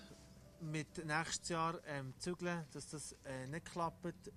mit 0.61 1.05
nächstes 1.05 1.49
Jahr 1.49 1.81
ähm, 1.85 2.13
zügeln, 2.17 2.65
dass 2.71 2.87
das 2.87 3.11
äh, 3.25 3.45
nicht 3.45 3.65
klappt. 3.65 4.31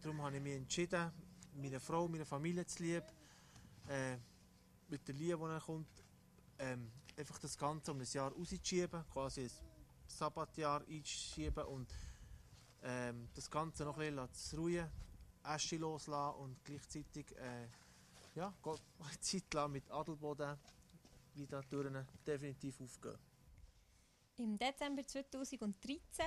Darum 0.00 0.20
habe 0.20 0.36
ich 0.36 0.42
mich 0.42 0.54
entschieden, 0.54 1.12
meine 1.54 1.78
Frau, 1.78 2.08
meine 2.08 2.24
Familie 2.24 2.66
zu 2.66 2.82
lieben 2.82 3.06
äh, 3.88 4.16
mit 4.88 5.06
der 5.06 5.14
Liebe, 5.14 5.54
die 5.54 5.64
kommt, 5.64 6.04
ähm, 6.58 6.90
einfach 7.16 7.38
das 7.38 7.56
Ganze 7.56 7.92
um 7.92 8.00
ein 8.00 8.06
Jahr 8.12 8.32
rauszuschieben, 8.32 9.04
quasi 9.08 9.42
ein 9.42 9.50
Sabbatjahr 10.08 10.82
einzuschieben 10.88 11.64
und 11.66 11.88
ähm, 12.82 13.28
das 13.32 13.48
Ganze 13.48 13.84
noch 13.84 13.96
ein 13.98 14.16
bisschen 14.16 14.34
zu 14.34 14.56
ruhen, 14.56 14.90
Asche 15.44 15.76
loslassen 15.76 16.40
und 16.40 16.64
gleichzeitig 16.64 17.30
äh, 17.36 17.68
ja, 18.34 18.52
eine 18.64 18.80
Zeit 19.20 19.54
lang 19.54 19.70
mit 19.70 19.88
Adelboden 19.88 20.58
wieder 21.34 21.62
Türen 21.68 22.04
definitiv 22.26 22.80
aufgehen. 22.80 23.31
Im 24.42 24.58
Dezember 24.58 25.06
2013 25.06 26.24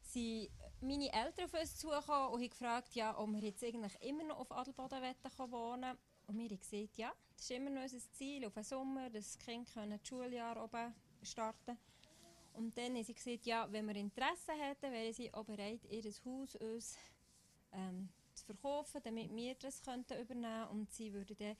sind 0.00 0.48
meine 0.80 1.12
Eltern 1.12 1.44
auf 1.44 1.52
uns 1.52 1.76
zugekommen 1.76 2.28
und 2.28 2.40
haben 2.40 2.48
gefragt, 2.48 2.94
ja, 2.94 3.18
ob 3.18 3.30
wir 3.32 3.40
jetzt 3.40 3.62
eigentlich 3.62 4.00
immer 4.00 4.24
noch 4.24 4.38
auf 4.38 4.50
Adelboden 4.50 5.02
wohnen. 5.50 5.98
Und 6.26 6.38
wir 6.38 6.48
haben 6.48 6.58
gesagt, 6.58 6.96
ja, 6.96 7.12
das 7.36 7.44
ist 7.44 7.50
immer 7.50 7.68
noch 7.68 7.82
unser 7.82 7.98
Ziel, 8.12 8.46
auf 8.46 8.54
den 8.54 8.64
Sommer, 8.64 9.10
dass 9.10 9.36
die 9.36 9.44
Kinder 9.44 9.86
das 9.86 10.08
Schuljahr 10.08 10.64
oben 10.64 10.94
starten 11.22 11.76
Und 12.54 12.78
dann 12.78 12.94
haben 12.94 13.04
sie 13.04 13.14
gesagt, 13.14 13.44
ja, 13.44 13.70
wenn 13.70 13.86
wir 13.88 13.96
Interesse 13.96 14.52
hätten, 14.52 14.90
wären 14.90 15.12
sie 15.12 15.34
auch 15.34 15.44
bereit, 15.44 15.84
ihr 15.90 16.02
Haus 16.02 16.56
uns 16.56 16.96
ähm, 17.72 18.08
zu 18.32 18.46
verkaufen, 18.46 19.02
damit 19.04 19.36
wir 19.36 19.54
das 19.56 19.82
könnten 19.82 20.18
übernehmen 20.18 20.68
Und 20.68 20.90
sie 20.90 21.12
würden 21.12 21.36
dann 21.36 21.56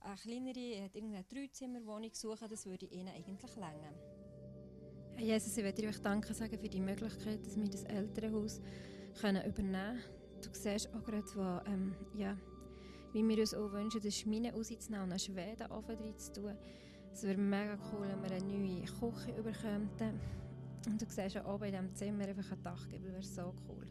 eine 0.00 0.16
kleinere, 0.16 0.90
eine 0.96 1.24
Dreizimmerwohnung 1.24 2.12
suchen, 2.12 2.48
das 2.48 2.66
würde 2.66 2.86
ihnen 2.86 3.14
eigentlich 3.14 3.54
länger. 3.54 4.17
Jesus, 5.20 5.56
ich 5.56 5.64
möchte 5.64 5.86
euch 5.86 5.98
danken 5.98 6.32
sagen 6.32 6.56
für 6.56 6.68
die 6.68 6.80
Möglichkeit, 6.80 7.44
dass 7.44 7.56
wir 7.56 7.68
das 7.68 7.82
Elternhaus 7.82 8.60
übernehmen 9.20 9.52
können. 9.52 9.98
Du 10.40 10.48
siehst 10.52 10.94
auch 10.94 11.04
gerade, 11.04 11.26
wo, 11.34 11.68
ähm, 11.68 11.92
ja, 12.14 12.36
wie 13.12 13.26
wir 13.26 13.38
uns 13.40 13.52
auch 13.52 13.72
wünschen, 13.72 14.00
das 14.00 14.16
Schmine 14.16 14.52
rauszunehmen 14.52 15.06
und 15.06 15.10
einen 15.10 15.18
Schwedenofen 15.18 15.96
drin 15.96 16.16
zu 16.16 16.32
tun. 16.34 16.56
Es 17.12 17.24
wäre 17.24 17.36
mega 17.36 17.76
cool, 17.92 18.06
wenn 18.06 18.22
wir 18.22 18.36
eine 18.36 18.44
neue 18.44 18.84
Küche 18.84 19.36
überkämen. 19.36 19.90
Und 20.86 21.02
du 21.02 21.06
siehst 21.08 21.34
ja 21.34 21.44
oben 21.52 21.64
in 21.64 21.72
diesem 21.72 21.94
Zimmer 21.96 22.24
einfach 22.28 22.52
ein 22.52 22.62
Dachgiebel, 22.62 23.12
wäre 23.12 23.22
so 23.22 23.52
cool. 23.68 23.86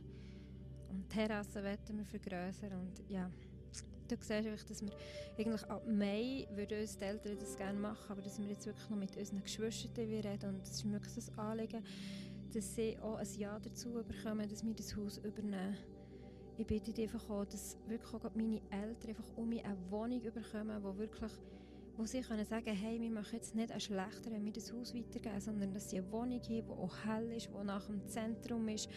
Und 0.89 1.03
die 1.03 1.07
Terrasse 1.09 1.61
werden 1.61 1.97
wir 1.97 2.05
vergrößern 2.05 2.71
und 2.71 3.03
ja, 3.09 3.29
du 4.07 4.15
siehst 4.15 4.31
einfach, 4.31 4.63
dass 4.63 4.81
wir 4.81 4.91
eigentlich 5.37 5.63
ab 5.69 5.83
Mai 5.87 6.47
würden 6.55 6.81
uns 6.81 6.97
die 6.97 7.05
Eltern 7.05 7.37
das 7.39 7.57
gerne 7.57 7.79
machen, 7.79 8.11
aber 8.11 8.21
dass 8.21 8.39
wir 8.39 8.47
jetzt 8.47 8.65
wirklich 8.65 8.89
noch 8.89 8.97
mit 8.97 9.15
unseren 9.15 9.43
Geschwistern 9.43 10.05
reden. 10.05 10.49
Und 10.49 10.63
es 10.63 10.71
ist 10.71 10.91
wirklich 10.91 11.15
das 11.15 11.37
Anliegen, 11.37 11.83
dass 12.53 12.75
sie 12.75 12.97
auch 12.99 13.15
ein 13.17 13.27
Ja 13.37 13.59
dazu 13.59 13.93
bekommen, 13.93 14.47
dass 14.49 14.65
wir 14.65 14.73
das 14.73 14.95
Haus 14.95 15.17
übernehmen. 15.19 15.77
Ich 16.57 16.65
bitte 16.65 16.91
dich 16.91 17.03
einfach 17.03 17.29
auch, 17.29 17.45
dass 17.45 17.77
wirklich 17.87 18.13
auch 18.13 18.33
meine 18.33 18.61
Eltern 18.71 19.09
einfach 19.09 19.37
um 19.37 19.49
mich 19.49 19.63
eine 19.63 19.77
Wohnung 19.91 20.21
bekommen, 20.21 20.83
wo 20.83 20.97
wirklich 20.97 21.31
wo 21.97 22.05
sie 22.05 22.21
können 22.21 22.45
sagen 22.45 22.75
hey, 22.75 23.01
wir 23.01 23.09
machen 23.09 23.33
jetzt 23.33 23.55
nicht 23.55 23.71
einen 23.71 23.81
schlechteren, 23.81 24.45
wir 24.45 24.53
das 24.53 24.71
Haus 24.71 24.93
weitergeben, 24.93 25.41
sondern 25.41 25.73
dass 25.73 25.89
sie 25.89 25.97
eine 25.97 26.11
Wohnung 26.11 26.39
haben, 26.39 26.47
die 26.47 26.63
auch 26.63 26.95
hell 27.05 27.31
ist, 27.31 27.47
die 27.47 27.65
nach 27.65 27.85
dem 27.87 28.07
Zentrum 28.07 28.67
ist, 28.69 28.87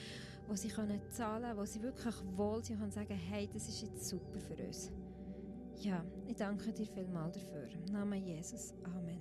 wo 0.46 0.54
sie 0.54 0.68
können 0.68 1.00
zahlen 1.10 1.56
wo 1.56 1.64
sie 1.64 1.82
wirklich 1.82 2.14
wohl 2.36 2.62
sind 2.62 2.82
und 2.82 2.92
sagen, 2.92 3.14
hey, 3.14 3.48
das 3.52 3.68
ist 3.68 3.82
jetzt 3.82 4.08
super 4.08 4.38
für 4.40 4.54
uns. 4.54 4.90
Ja, 5.76 6.04
ich 6.26 6.36
danke 6.36 6.72
dir 6.72 6.86
vielmals 6.86 7.38
dafür. 7.38 7.66
Im 7.70 7.86
Namen 7.86 8.22
Jesus. 8.22 8.74
Amen. 8.84 9.20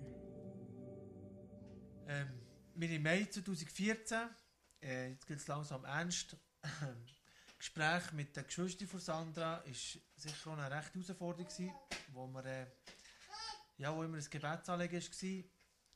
Ähm, 2.07 2.27
wir 2.75 2.89
im 2.89 3.03
Mai 3.03 3.23
2014, 3.23 4.17
äh, 4.81 5.11
jetzt 5.11 5.25
geht 5.25 5.37
es 5.37 5.47
langsam 5.47 5.85
ernst, 5.85 6.35
Gespräch 7.57 8.11
mit 8.13 8.35
den 8.35 8.45
Geschwistern 8.45 8.87
von 8.87 8.99
Sandra 8.99 9.63
war 9.65 9.73
sicher 9.73 10.49
auch 10.49 10.57
eine 10.57 10.71
rechte 10.75 10.99
Herausforderung, 10.99 11.73
wo 12.13 12.27
wir 12.27 12.45
äh, 12.45 12.65
ja, 13.79 13.95
wo 13.95 14.03
immer 14.03 14.17
ein 14.17 14.29
Gebetsanliegen 14.29 15.01
war. 15.01 15.43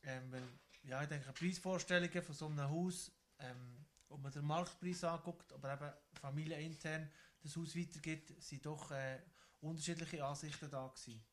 Ähm, 0.02 0.32
weil, 0.32 0.48
ja, 0.82 1.02
ich 1.02 1.08
denke, 1.08 1.32
Preisvorstellungen 1.32 2.22
von 2.22 2.34
so 2.34 2.46
einem 2.46 2.68
Haus, 2.68 3.12
ähm, 3.38 3.86
ob 4.08 4.20
man 4.22 4.32
den 4.32 4.44
Marktpreis 4.44 5.04
anguckt, 5.04 5.52
aber 5.52 5.74
eben 5.74 5.92
familienintern 6.20 7.10
das 7.42 7.56
Haus 7.56 7.76
weitergibt, 7.76 8.42
sind 8.42 8.64
doch 8.66 8.90
äh, 8.90 9.20
unterschiedliche 9.60 10.24
Ansichten 10.24 10.70
da 10.70 10.88
gewesen. 10.88 11.24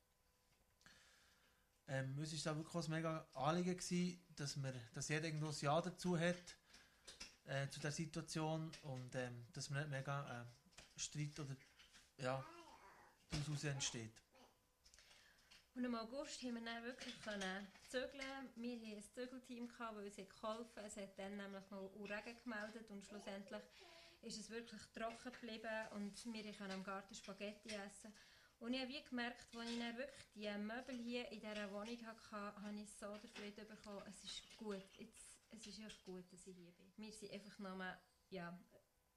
Ähm, 1.87 2.17
uns 2.17 2.45
war 2.45 2.55
wirklich 2.55 2.85
ein 2.85 2.91
mega 2.91 3.27
Anliegen, 3.33 3.75
gewesen, 3.75 4.23
dass, 4.35 4.55
wir, 4.61 4.73
dass 4.93 5.09
jeder 5.09 5.25
irgendwo 5.25 5.47
ein 5.47 5.55
Ja 5.59 5.81
dazu 5.81 6.17
hat, 6.17 6.57
äh, 7.45 7.67
zu 7.69 7.79
der 7.79 7.91
Situation 7.91 8.71
und 8.83 9.15
ähm, 9.15 9.45
dass 9.53 9.69
man 9.69 9.79
nicht 9.79 9.91
mega 9.91 10.41
äh, 10.41 10.99
Streit 10.99 11.39
oder 11.39 11.55
ja, 12.17 12.43
daraus 13.29 13.63
entsteht. 13.63 14.21
Und 15.73 15.85
im 15.85 15.95
August 15.95 16.43
haben 16.43 16.55
wir 16.55 16.61
dann 16.61 16.83
wirklich 16.83 17.19
können 17.21 17.67
zügeln. 17.87 18.11
Wir 18.55 18.75
hatten 18.75 18.97
ein 18.97 19.03
Zügelteam, 19.03 19.69
weil 19.77 20.07
es 20.07 20.15
geholfen 20.15 20.75
hat. 20.75 20.85
Es 20.85 20.97
hat 20.97 21.17
dann 21.17 21.37
nämlich 21.37 21.69
noch 21.69 21.91
Regen 21.95 22.37
gemeldet 22.43 22.89
und 22.89 23.05
schlussendlich 23.05 23.61
ist 24.21 24.39
es 24.39 24.49
wirklich 24.49 24.81
trocken 24.93 25.31
geblieben 25.31 25.87
und 25.95 26.33
wir 26.33 26.53
können 26.53 26.71
am 26.71 26.83
Garten 26.83 27.15
Spaghetti 27.15 27.69
essen. 27.69 28.13
Und 28.59 28.73
ich 28.73 28.81
habe 28.81 28.91
wie 28.91 29.01
gemerkt, 29.01 29.47
als 29.55 29.69
ich 29.69 29.79
dann 29.79 29.97
wirklich 29.97 30.25
die 30.35 30.57
Möbel 30.59 30.95
hier 30.95 31.31
in 31.31 31.39
dieser 31.39 31.71
Wohnung 31.71 32.05
hatte, 32.05 32.61
habe 32.61 32.79
ich 32.79 32.91
so 32.91 33.17
den 33.17 33.29
Frieden 33.29 33.67
bekommen, 33.67 34.03
es 34.07 34.23
ist 34.23 34.57
gut, 34.57 34.83
jetzt, 34.97 35.39
es 35.49 35.65
ist 35.65 35.79
echt 35.79 36.03
gut, 36.03 36.31
dass 36.31 36.45
ich 36.45 36.55
hier 36.55 36.71
bin. 36.71 36.93
Wir 36.97 37.11
sind 37.11 37.31
einfach 37.31 37.57
nochmal 37.57 37.97
ja, 38.29 38.55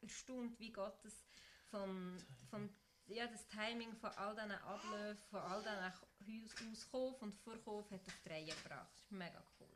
erstaunt, 0.01 0.59
wie 0.59 0.73
Gott 0.73 0.99
das 1.05 1.27
vom, 1.71 2.17
vom 2.49 2.71
ja, 3.07 3.27
das 3.27 3.47
Timing 3.49 3.95
von 3.97 4.11
all 4.13 4.35
diesen 4.35 4.53
Abläufen, 4.53 5.25
von 5.31 5.41
all 5.41 5.63
diesen 5.63 6.73
Auskauf 6.73 7.23
und 7.23 7.35
Verkauf 7.35 7.91
hat 7.91 8.01
auf 8.07 8.19
die 8.25 8.29
Reihe 8.29 8.47
gebracht. 8.47 8.89
Das 8.93 9.03
ist 9.03 9.13
mega 9.13 9.43
cool. 9.61 9.69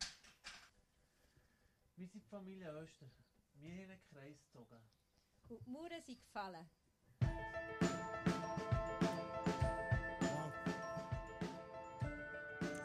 Wir 1.96 2.06
sind 2.06 2.24
die 2.24 2.28
Familie 2.28 2.70
Öster. 2.70 3.06
Wir 3.54 3.72
haben 3.72 3.90
einen 3.90 4.00
Kreis 4.12 4.40
gezogen. 4.40 4.80
Und 5.48 5.66
die 5.66 5.70
Mauern 5.70 6.02
sind 6.02 6.20
gefallen. 6.20 6.68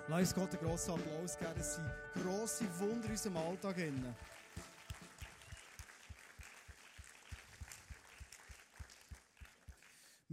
Lass 0.07 0.19
uns 0.19 0.35
Gott 0.35 0.49
einen 0.51 0.67
grossen 0.67 0.93
Applaus 0.93 1.37
geben. 1.37 1.53
Das 1.55 1.75
sind 1.75 1.91
grosse 2.13 2.79
Wunder 2.79 3.05
in 3.05 3.11
unserem 3.11 3.37
Alltag. 3.37 3.77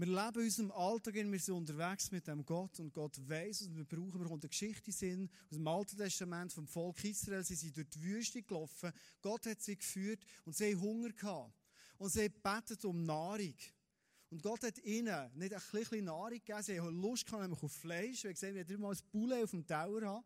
Wir 0.01 0.07
leben 0.07 0.41
in 0.41 0.45
unserem 0.47 0.71
Alltag, 0.71 1.15
wir 1.15 1.39
sind 1.39 1.55
unterwegs 1.55 2.11
mit 2.11 2.27
dem 2.27 2.43
Gott 2.47 2.81
und 2.81 2.91
Gott 2.95 3.19
weiß, 3.29 3.69
was 3.69 3.77
wir 3.77 3.85
brauchen. 3.85 4.19
Wir 4.19 4.29
kommen 4.29 4.41
eine 4.41 4.49
Geschichte 4.49 4.91
sind 4.93 5.31
aus 5.51 5.59
dem 5.59 5.69
Alten 5.69 5.99
Testament 5.99 6.55
vom 6.55 6.67
Volk 6.67 7.05
Israel. 7.05 7.45
Sie 7.45 7.55
sind 7.55 7.77
durch 7.77 7.91
die 7.91 8.03
Wüste 8.03 8.43
gelaufen. 8.43 8.93
Gott 9.21 9.45
hat 9.45 9.61
sie 9.61 9.77
geführt 9.77 10.25
und 10.47 10.57
sie 10.57 10.73
haben 10.73 10.81
Hunger 10.81 11.11
gehabt. 11.11 11.53
Und 11.99 12.09
sie 12.09 12.31
betet 12.31 12.83
um 12.87 13.05
Nahrung. 13.05 13.55
Und 14.31 14.43
Gott 14.43 14.63
hat 14.63 14.79
ihnen 14.79 15.31
nicht 15.35 15.53
ein 15.53 15.63
bisschen 15.71 16.05
Nahrung 16.07 16.31
gegeben, 16.31 16.63
sie 16.63 16.81
haben 16.81 16.99
Lust 16.99 17.31
nämlich 17.31 17.63
auf 17.63 17.73
Fleisch. 17.73 18.23
Wir 18.23 18.31
haben 18.31 18.35
gesehen, 18.37 18.69
wir 18.69 18.79
mal 18.79 18.93
ein 18.93 18.99
Poulet 19.13 19.45
auf 19.45 19.51
dem 19.51 19.67
Tower 19.67 20.01
haben. 20.01 20.25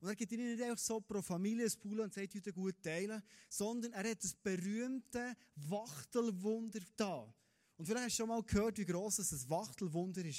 Und 0.00 0.08
er 0.08 0.16
gibt 0.16 0.32
ihnen 0.32 0.50
nicht 0.50 0.62
einfach 0.62 0.76
so 0.76 1.00
pro 1.00 1.22
Familie 1.22 1.64
ein 1.64 1.80
Poulet 1.80 2.04
und 2.04 2.12
sagt, 2.12 2.34
heute 2.34 2.52
gut 2.52 2.74
teilen, 2.82 3.22
sondern 3.48 3.94
er 3.94 4.10
hat 4.10 4.22
das 4.22 4.34
berühmte 4.34 5.34
Wachtelwunder 5.56 6.80
da. 6.94 7.34
Und 7.76 7.86
vielleicht 7.86 8.06
hast 8.06 8.18
du 8.18 8.22
schon 8.22 8.28
mal 8.28 8.42
gehört, 8.42 8.78
wie 8.78 8.84
gross 8.84 9.16
das 9.16 9.48
Wachtelwunder 9.48 10.22
war. 10.24 10.30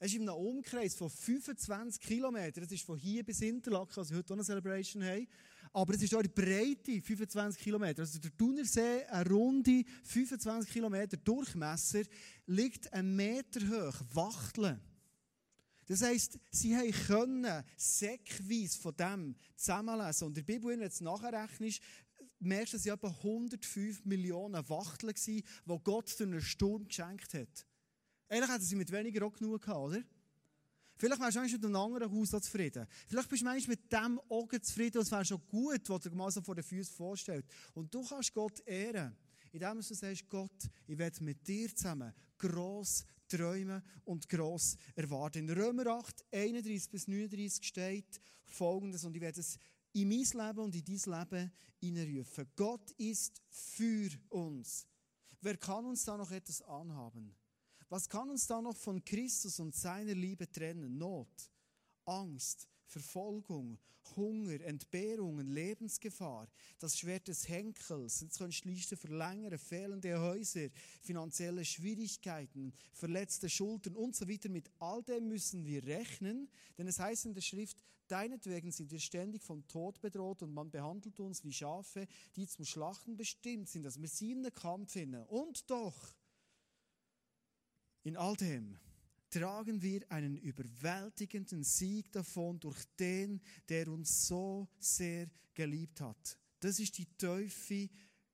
Es 0.00 0.12
ist 0.12 0.14
in 0.14 0.28
einem 0.28 0.38
Umkreis 0.38 0.94
von 0.94 1.10
25 1.10 2.00
Kilometern. 2.00 2.62
Das 2.62 2.72
ist 2.72 2.84
von 2.84 2.98
hier 2.98 3.24
bis 3.24 3.40
Interlaken, 3.40 3.98
also 3.98 4.14
heute 4.14 4.32
auch 4.32 4.36
eine 4.36 4.44
Celebration 4.44 5.02
haben. 5.02 5.26
Aber 5.72 5.94
es 5.94 6.02
ist 6.02 6.14
auch 6.14 6.22
die 6.22 6.28
Breite, 6.28 7.02
25 7.02 7.60
Kilometer. 7.60 8.02
Also 8.02 8.18
der 8.18 8.36
Thunersee, 8.36 9.04
eine 9.06 9.28
runde 9.28 9.84
25 10.04 10.72
Kilometer 10.72 11.16
Durchmesser, 11.16 12.02
liegt 12.46 12.92
einen 12.92 13.16
Meter 13.16 13.60
hoch, 13.60 14.00
Wachteln. 14.12 14.80
Das 15.86 16.02
heisst, 16.02 16.38
sie 16.50 16.76
können 17.06 17.64
säckweise 17.76 18.78
von 18.78 18.94
dem 18.94 19.34
zusammenlesen. 19.56 20.28
Und 20.28 20.38
in 20.38 20.46
der 20.46 20.52
Bibel, 20.52 20.70
wenn 20.70 20.80
du 20.80 20.84
jetzt 20.84 21.00
nachrechnest, 21.00 21.80
merkst 22.40 22.74
es 22.74 22.86
etwa 22.86 23.08
105 23.08 24.04
Millionen 24.04 24.68
Wachteln 24.68 25.14
waren, 25.14 25.42
die 25.78 25.84
Gott 25.84 26.10
für 26.10 26.24
einen 26.24 26.40
Sturm 26.40 26.86
geschenkt 26.86 27.34
hat. 27.34 27.66
Eigentlich 28.28 28.50
hätten 28.50 28.64
sie 28.64 28.76
mit 28.76 28.92
weniger 28.92 29.26
auch 29.26 29.32
genug 29.32 29.62
gehabt, 29.62 29.78
oder? 29.78 30.02
Vielleicht 30.96 31.20
wärst 31.20 31.36
du 31.36 31.40
mit 31.40 31.64
einem 31.64 31.76
anderen 31.76 32.12
Haus 32.12 32.30
zufrieden. 32.30 32.86
Vielleicht 33.06 33.28
bist 33.28 33.42
du 33.42 33.68
mit 33.68 33.92
dem 33.92 34.20
Augen 34.28 34.62
zufrieden 34.62 34.98
und 34.98 35.04
es 35.04 35.12
wäre 35.12 35.24
schon 35.24 35.40
gut, 35.46 35.88
was 35.88 36.00
du 36.00 36.10
mal 36.10 36.30
so 36.30 36.42
vor 36.42 36.56
den 36.56 36.64
Füßen 36.64 36.94
vorstellst. 36.94 37.48
Und 37.74 37.94
du 37.94 38.02
kannst 38.04 38.34
Gott 38.34 38.60
ehren, 38.66 39.16
indem 39.52 39.76
du 39.76 39.82
sagst, 39.82 40.28
Gott, 40.28 40.68
ich 40.88 40.98
werde 40.98 41.22
mit 41.22 41.46
dir 41.46 41.74
zusammen 41.74 42.12
gross 42.36 43.04
träumen 43.28 43.80
und 44.04 44.28
gross 44.28 44.76
erwarten. 44.96 45.48
In 45.48 45.50
Römer 45.50 45.86
8, 45.86 46.24
31 46.32 46.90
bis 46.90 47.06
39 47.06 47.64
steht 47.64 48.20
folgendes, 48.44 49.04
und 49.04 49.14
ich 49.14 49.22
werde 49.22 49.40
es 49.40 49.56
in 49.92 50.08
mein 50.08 50.18
Leben 50.18 50.58
und 50.58 50.74
in 50.74 50.84
dein 50.84 51.18
Leben 51.18 51.52
hineinrufen. 51.80 52.50
Gott 52.56 52.90
ist 52.92 53.42
für 53.48 54.10
uns. 54.28 54.86
Wer 55.40 55.56
kann 55.56 55.84
uns 55.84 56.04
da 56.04 56.16
noch 56.16 56.30
etwas 56.30 56.62
anhaben? 56.62 57.34
Was 57.88 58.08
kann 58.08 58.28
uns 58.28 58.46
da 58.46 58.60
noch 58.60 58.76
von 58.76 59.02
Christus 59.04 59.60
und 59.60 59.74
seiner 59.74 60.14
Liebe 60.14 60.50
trennen? 60.50 60.98
Not, 60.98 61.50
Angst, 62.04 62.68
Verfolgung, 62.88 63.78
Hunger, 64.16 64.60
Entbehrungen, 64.62 65.46
Lebensgefahr, 65.46 66.48
das 66.78 66.98
Schwert 66.98 67.28
des 67.28 67.48
Henkels, 67.48 68.20
jetzt 68.20 68.38
kannst 68.38 68.64
du 68.64 68.70
Liste 68.70 68.96
verlängern, 68.96 69.58
fehlende 69.58 70.18
Häuser, 70.18 70.68
finanzielle 71.02 71.64
Schwierigkeiten, 71.64 72.72
verletzte 72.92 73.48
Schultern 73.50 73.94
und 73.94 74.16
so 74.16 74.28
weiter. 74.28 74.48
Mit 74.48 74.70
all 74.78 75.02
dem 75.02 75.28
müssen 75.28 75.66
wir 75.66 75.84
rechnen, 75.84 76.48
denn 76.78 76.88
es 76.88 76.98
heißt 76.98 77.26
in 77.26 77.34
der 77.34 77.42
Schrift, 77.42 77.76
deinetwegen 78.08 78.72
sind 78.72 78.90
wir 78.90 79.00
ständig 79.00 79.42
vom 79.42 79.66
Tod 79.68 80.00
bedroht 80.00 80.42
und 80.42 80.54
man 80.54 80.70
behandelt 80.70 81.20
uns 81.20 81.44
wie 81.44 81.52
Schafe, 81.52 82.06
die 82.36 82.46
zum 82.46 82.64
Schlachten 82.64 83.16
bestimmt 83.16 83.68
sind, 83.68 83.82
dass 83.82 84.00
wir 84.00 84.08
sie 84.08 84.32
in 84.32 84.42
den 84.42 84.54
Kampf 84.54 84.92
finden. 84.92 85.22
Und 85.24 85.70
doch, 85.70 86.14
in 88.02 88.16
all 88.16 88.36
dem, 88.36 88.78
tragen 89.30 89.82
wir 89.82 90.10
einen 90.10 90.36
überwältigenden 90.36 91.64
Sieg 91.64 92.10
davon 92.12 92.58
durch 92.60 92.84
den, 92.98 93.40
der 93.68 93.88
uns 93.88 94.26
so 94.26 94.68
sehr 94.78 95.28
geliebt 95.54 96.00
hat. 96.00 96.38
Das 96.60 96.78
ist 96.78 96.98
die 96.98 97.06
tiefe 97.06 97.88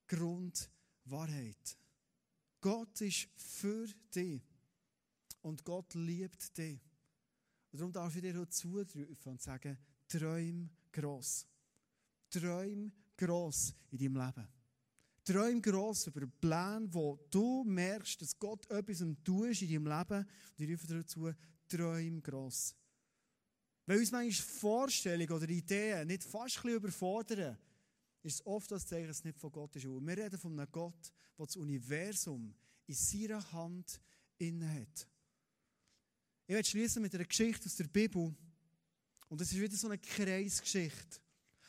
Grundwahrheit. 0.07 1.79
Gott 2.61 3.01
ist 3.01 3.29
für 3.37 3.87
dich 4.15 4.42
und 5.42 5.65
Gott 5.65 5.95
liebt 5.95 6.57
dich. 6.57 6.81
Und 7.71 7.81
darum 7.81 7.92
darf 7.92 8.15
ich 8.17 8.23
dir 8.23 8.38
heute 8.38 8.51
zurufen 8.51 9.07
und 9.25 9.42
sagen, 9.42 9.77
träum 10.09 10.71
gross. 10.92 11.47
Träum 12.31 12.92
gross 13.17 13.75
in 13.90 13.99
deinem 13.99 14.17
Leben. 14.17 14.54
Träum 15.25 15.62
gross 15.62 16.06
über 16.06 16.27
Pläne, 16.27 16.87
wo 16.90 17.18
du 17.31 17.64
merkst, 17.64 18.20
dass 18.20 18.38
Gott 18.38 18.70
etwas 18.70 19.02
tust 19.25 19.62
in 19.62 19.85
deinem 19.85 19.98
Leben. 19.98 20.27
Und 20.58 20.60
ich 20.60 20.70
rufe 20.70 20.87
dazu, 20.87 21.33
träum 21.68 22.22
gross. 22.22 22.75
Weil 23.87 23.98
uns 23.98 24.12
manchmal 24.12 24.46
Vorstellungen 24.46 25.33
oder 25.33 25.48
Ideen 25.48 26.06
nicht 26.06 26.25
fast 26.25 26.58
ein 26.58 26.62
bisschen 26.62 26.77
überfordern, 26.77 27.58
ist 28.22 28.35
es 28.35 28.46
oft 28.46 28.70
das 28.70 28.87
Zeichen, 28.87 29.08
dass 29.08 29.18
es 29.18 29.25
nicht 29.25 29.38
von 29.38 29.52
Gott 29.52 29.75
ist. 29.77 29.85
Wir 29.85 30.16
reden 30.16 30.38
von 30.38 30.58
einem 30.58 30.70
Gott, 30.70 31.12
der 31.38 31.46
das 31.46 31.56
Universum 31.56 32.54
in 32.87 32.94
seiner 32.94 33.52
Hand 33.52 34.00
inne 34.38 34.68
hat. 34.81 35.08
Ich 36.46 36.54
werde 36.54 36.68
schließen 36.68 37.02
mit 37.02 37.14
einer 37.14 37.25
Geschichte 37.25 37.66
aus 37.66 37.77
der 37.77 37.85
Bibel. 37.85 38.35
Und 39.29 39.40
es 39.40 39.52
ist 39.52 39.60
wieder 39.60 39.77
so 39.77 39.88
eine 39.88 39.98
Kreisgeschichte. 39.98 41.20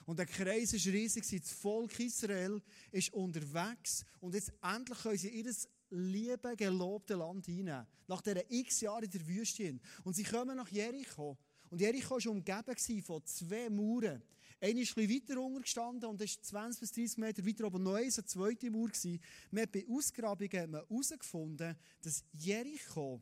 Und 0.05 0.19
der 0.19 0.25
Kreis 0.25 0.73
ist 0.73 0.85
riesig. 0.87 1.25
Das 1.41 1.51
Volk 1.51 1.99
Israel 1.99 2.61
ist 2.91 3.13
unterwegs. 3.13 4.05
Und 4.19 4.35
jetzt 4.35 4.53
endlich 4.61 4.99
können 4.99 5.17
sie 5.17 5.29
ihr 5.29 5.53
liebe, 5.89 6.55
gelobte 6.55 7.15
Land 7.15 7.45
hinein. 7.45 7.87
Nach 8.07 8.21
dieser 8.21 8.49
x 8.51 8.81
Jahren 8.81 9.03
in 9.03 9.11
der 9.11 9.27
Wüste. 9.27 9.79
Und 10.03 10.15
sie 10.15 10.23
kommen 10.23 10.57
nach 10.57 10.69
Jericho. 10.69 11.37
Und 11.69 11.81
Jericho 11.81 12.15
war 12.15 12.31
umgeben 12.31 13.03
von 13.03 13.25
zwei 13.25 13.69
Mauern. 13.69 14.21
Eine 14.61 14.81
ist 14.81 14.97
ein 14.97 15.09
weiter 15.09 15.39
unten 15.41 15.61
gestanden 15.61 16.09
und 16.09 16.21
ist 16.21 16.45
20 16.45 16.79
bis 16.79 16.91
30 16.91 17.17
Meter 17.17 17.45
weiter 17.45 17.65
oben 17.65 17.83
noch 17.83 17.95
eine 17.95 18.11
zweite 18.11 18.71
Mauer. 18.71 18.87
Gewesen. 18.87 19.19
Man 19.51 19.63
hat 19.63 19.71
bei 19.71 19.85
Ausgrabungen 19.89 20.73
herausgefunden, 20.73 21.75
dass 22.01 22.23
Jericho 22.31 23.21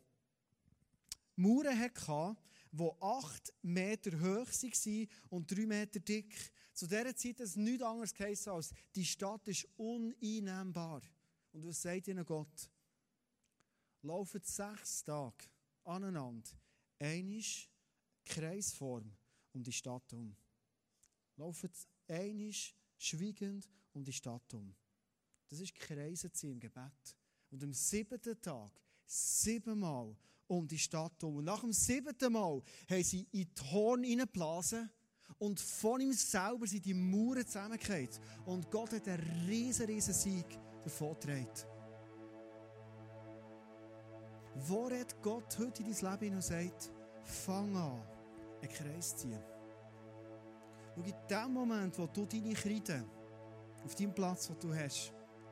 Mauern 1.35 1.79
hatte, 1.79 2.35
die 2.71 2.89
8 3.01 3.53
Meter 3.63 4.11
hoch 4.21 4.47
waren 4.47 5.07
und 5.29 5.51
3 5.51 5.65
Meter 5.65 5.99
dick. 5.99 6.51
Zu 6.73 6.87
dieser 6.87 7.15
Zeit 7.15 7.35
hat 7.35 7.41
es 7.41 7.55
nichts 7.55 7.83
anderes 7.83 8.13
geheißen 8.13 8.51
als, 8.51 8.73
die 8.95 9.05
Stadt 9.05 9.47
ist 9.47 9.67
uneinnehmbar. 9.77 11.01
Und 11.51 11.67
was 11.67 11.81
sagt 11.81 12.07
ihnen 12.07 12.25
Gott? 12.25 12.69
Laufen 14.01 14.41
sechs 14.43 15.03
Tage 15.03 15.45
aneinander, 15.83 16.49
einisch 16.99 17.69
Kreisform 18.25 19.15
um 19.53 19.63
die 19.63 19.71
Stadt 19.71 20.11
um. 20.13 20.35
Laufen 21.37 21.69
einisch 22.07 22.75
schweigend 22.97 23.69
um 23.93 24.03
die 24.03 24.13
Stadt 24.13 24.53
um. 24.53 24.75
Das 25.47 25.59
ist 25.59 25.75
Kreisen 25.75 26.31
im 26.43 26.59
Gebet. 26.59 27.15
Und 27.51 27.63
am 27.63 27.73
siebten 27.73 28.41
Tag 28.41 28.71
siebenmal 29.05 30.15
um 30.47 30.67
die 30.67 30.79
Stadt 30.79 31.23
um. 31.23 31.37
Und 31.37 31.45
nach 31.45 31.61
dem 31.61 31.71
siebten 31.73 32.33
Mal 32.33 32.61
haben 32.89 33.03
sie 33.03 33.27
in 33.31 33.53
die 33.53 33.61
Horn 33.71 34.03
hineingeblasen 34.03 34.89
und 35.39 35.59
von 35.59 36.01
ihm 36.01 36.13
selber 36.13 36.67
sind 36.67 36.85
die 36.85 36.93
Mauern 36.93 37.45
zusammengekehrt. 37.45 38.19
Und 38.45 38.69
Gott 38.71 38.93
hat 38.93 39.07
einen 39.07 39.45
riesen, 39.47 39.85
riesen 39.85 40.13
Sieg 40.13 40.45
davongetragen. 40.83 41.47
Wo 44.55 44.89
hat 44.89 45.21
Gott 45.21 45.57
heute 45.59 45.83
in 45.83 45.91
dein 45.91 46.19
Leben 46.19 46.35
und 46.35 46.43
sagt, 46.43 46.91
fang 47.23 47.75
an, 47.75 48.01
einen 48.61 48.71
Kreis 48.71 49.15
zu 49.15 49.27
ziehen? 49.27 49.43
Schau, 50.95 51.01
in 51.01 51.13
dem 51.29 51.53
Moment, 51.53 51.97
wo 51.97 52.05
du 52.05 52.25
deine 52.25 52.53
Kreide 52.53 53.03
auf 53.83 53.95
deinem 53.95 54.13
Platz, 54.13 54.47
den 54.47 54.59
du 54.59 54.75
hast, 54.75 55.11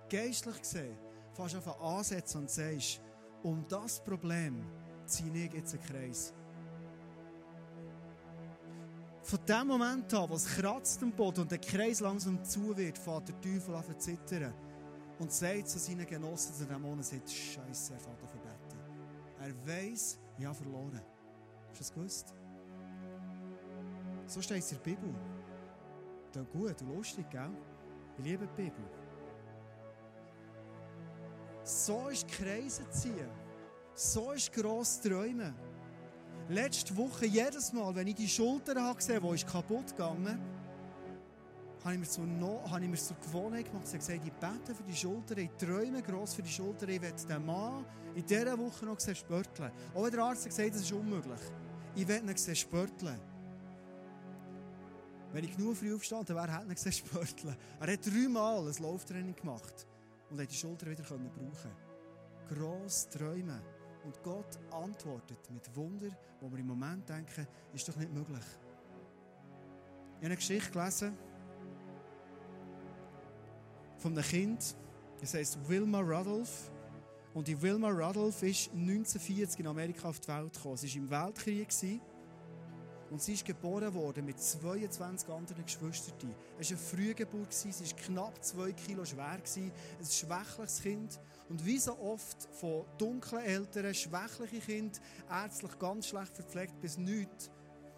geistlich 0.10 0.60
gesehen, 0.60 0.98
fast 1.34 1.56
einfach 1.56 1.80
ansetzen 1.80 2.42
und 2.42 2.50
sagst, 2.50 3.02
um 3.42 3.66
das 3.68 4.04
Problem 4.04 4.64
ziehe 5.06 5.46
ich 5.46 5.54
jetzt 5.54 5.74
einen 5.74 5.84
Kreis. 5.84 6.34
Von 9.32 9.40
dem 9.46 9.68
Moment 9.68 10.14
an, 10.14 10.30
wo 10.30 10.36
es 10.36 10.46
kratzt 10.46 11.02
am 11.02 11.14
Boden 11.14 11.44
und 11.44 11.52
der 11.52 11.58
Kreis 11.58 12.02
langsam 12.02 12.44
zu 12.44 12.76
wird, 12.76 12.98
fährt 12.98 13.30
der 13.30 13.40
Teufel 13.40 13.74
an 13.76 13.86
zu 13.86 13.98
zittern 13.98 14.54
und 15.20 15.32
sagt 15.32 15.70
zu 15.70 15.80
seinen 15.80 16.06
Genossen 16.06 16.54
zu 16.54 16.66
dem 16.66 16.82
Monat, 16.82 17.06
sagt, 17.06 17.32
Scheiße, 17.32 17.94
er 17.94 18.10
an 18.10 18.18
verbeten. 18.28 18.80
Er 19.40 19.68
weiss, 19.68 20.20
ich 20.38 20.46
habe 20.46 20.54
verloren. 20.54 21.02
Hast 21.70 21.76
du 21.76 21.78
das 21.78 21.94
gewusst? 21.94 22.34
So 24.28 24.42
steht 24.42 24.58
es 24.58 24.72
in 24.74 24.78
der 24.80 24.84
Bibel. 24.84 25.16
Dann 26.34 26.46
gut 26.52 26.82
und 26.82 26.94
lustig, 26.94 27.30
gell? 27.30 27.52
Ich 28.18 28.26
liebe 28.26 28.46
die 28.46 28.64
Bibel. 28.64 28.84
So 31.64 32.10
ist 32.10 32.28
Kreise 32.28 32.84
ziehen. 32.90 33.30
So 33.94 34.34
ist 34.34 34.52
gross 34.52 35.00
träumen. 35.00 35.56
Letzte 36.52 36.96
Woche, 36.98 37.26
jedes 37.26 37.72
Mal, 37.72 37.96
wenn 37.96 38.08
ich 38.08 38.16
die 38.16 38.28
Schulter 38.28 38.74
gesehen 38.94 39.16
habe, 39.16 39.30
die 39.30 39.36
ist 39.36 39.48
kaputt 39.48 39.88
gegangen 39.88 40.40
habe 41.84 41.96
ich 41.96 42.00
mir 42.00 42.08
zur, 42.08 42.26
no 42.26 42.62
habe 42.70 42.84
ich 42.84 42.90
mir 42.90 42.98
zur 42.98 43.18
Gewohnheit 43.18 43.66
gemacht. 43.66 43.86
Ich 43.88 43.94
gesagt, 43.94 44.22
ich 44.24 44.34
bete 44.34 44.76
für 44.76 44.84
die 44.84 44.96
Schulter, 44.96 45.38
ich 45.38 45.50
träume 45.58 46.02
gross 46.02 46.34
für 46.34 46.44
die 46.44 46.50
Schulter. 46.50 46.88
Ich 46.88 47.02
werde 47.02 47.26
den 47.26 47.46
Mann 47.46 47.86
in 48.14 48.26
dieser 48.26 48.58
Woche 48.58 48.86
noch 48.86 49.00
sehen 49.00 49.16
spörteln. 49.16 49.72
Auch 49.96 50.10
der 50.10 50.20
Arzt 50.20 50.44
hat 50.44 50.50
gesagt, 50.50 50.76
das 50.76 50.82
ist 50.82 50.92
unmöglich. 50.92 51.40
Ich 51.96 52.08
werde 52.08 52.30
ihn 52.30 52.38
sehen 52.38 52.56
spörteln. 52.56 53.20
Wenn 55.34 55.44
ich 55.44 55.56
genug 55.56 55.78
früh 55.78 55.94
aufgestanden 55.94 56.36
wäre, 56.36 56.52
hätte 56.52 56.70
er 56.70 56.76
gesehen 56.76 56.92
spörteln. 56.92 57.56
Er 57.80 57.94
hat 57.94 58.06
dreimal 58.06 58.68
ein 58.68 58.84
Lauftraining 58.84 59.36
gemacht 59.36 59.88
und 60.30 60.40
hat 60.40 60.52
die 60.52 60.56
Schulter 60.56 60.88
wieder 60.88 61.04
brauchen 61.04 61.32
Gross 62.48 63.10
träumen. 63.10 63.62
Und 64.04 64.22
Gott 64.24 64.60
antwortet 64.72 65.50
mit 65.52 65.76
Wunder, 65.76 66.10
wo 66.40 66.52
wir 66.52 66.60
im 66.60 66.68
Moment 66.68 67.08
denken, 67.08 67.48
ist 67.74 67.88
doch 67.88 67.96
nicht 67.96 68.12
möglich. 68.12 68.40
Ich 68.40 70.16
habe 70.18 70.26
eine 70.26 70.36
Geschichte 70.36 70.72
gelesen 70.72 71.18
von 73.98 74.14
einem 74.14 74.24
Kind. 74.24 74.76
Es 75.22 75.34
heißt 75.34 75.60
Wilma 75.68 76.00
Rudolph. 76.00 76.72
Und 77.34 77.48
die 77.48 77.62
Wilma 77.62 77.90
Rudolph 77.90 78.44
ist 78.44 78.72
1940 78.72 79.60
in 79.60 79.68
Amerika 79.68 80.10
auf 80.10 80.20
die 80.20 80.28
Welt 80.28 80.54
gekommen. 80.54 80.78
Sie 80.78 81.10
war 81.10 81.28
im 81.28 81.36
Weltkrieg. 81.36 81.72
Und 83.12 83.22
sie 83.22 83.34
ist 83.34 83.44
geboren 83.44 83.94
worden 83.94 84.26
mit 84.26 84.40
22 84.40 85.30
anderen 85.30 85.66
Geschwistern. 85.66 86.34
Es 86.58 86.72
war 86.72 86.78
eine 86.78 86.88
Frühgeburt, 86.88 87.54
sie 87.54 87.70
war 87.70 87.98
knapp 88.06 88.42
2 88.42 88.72
Kilo 88.72 89.04
schwer, 89.04 89.38
ein 89.38 89.42
schwächliches 90.10 90.82
Kind. 90.82 91.20
Und 91.50 91.66
wie 91.66 91.78
so 91.78 92.00
oft 92.00 92.48
von 92.54 92.86
dunklen 92.98 93.44
Eltern, 93.44 93.94
schwächliche 93.94 94.60
Kinder, 94.60 94.98
ärztlich 95.30 95.78
ganz 95.78 96.08
schlecht 96.08 96.34
verpflegt 96.34 96.80
bis 96.80 96.98
nichts, 96.98 97.52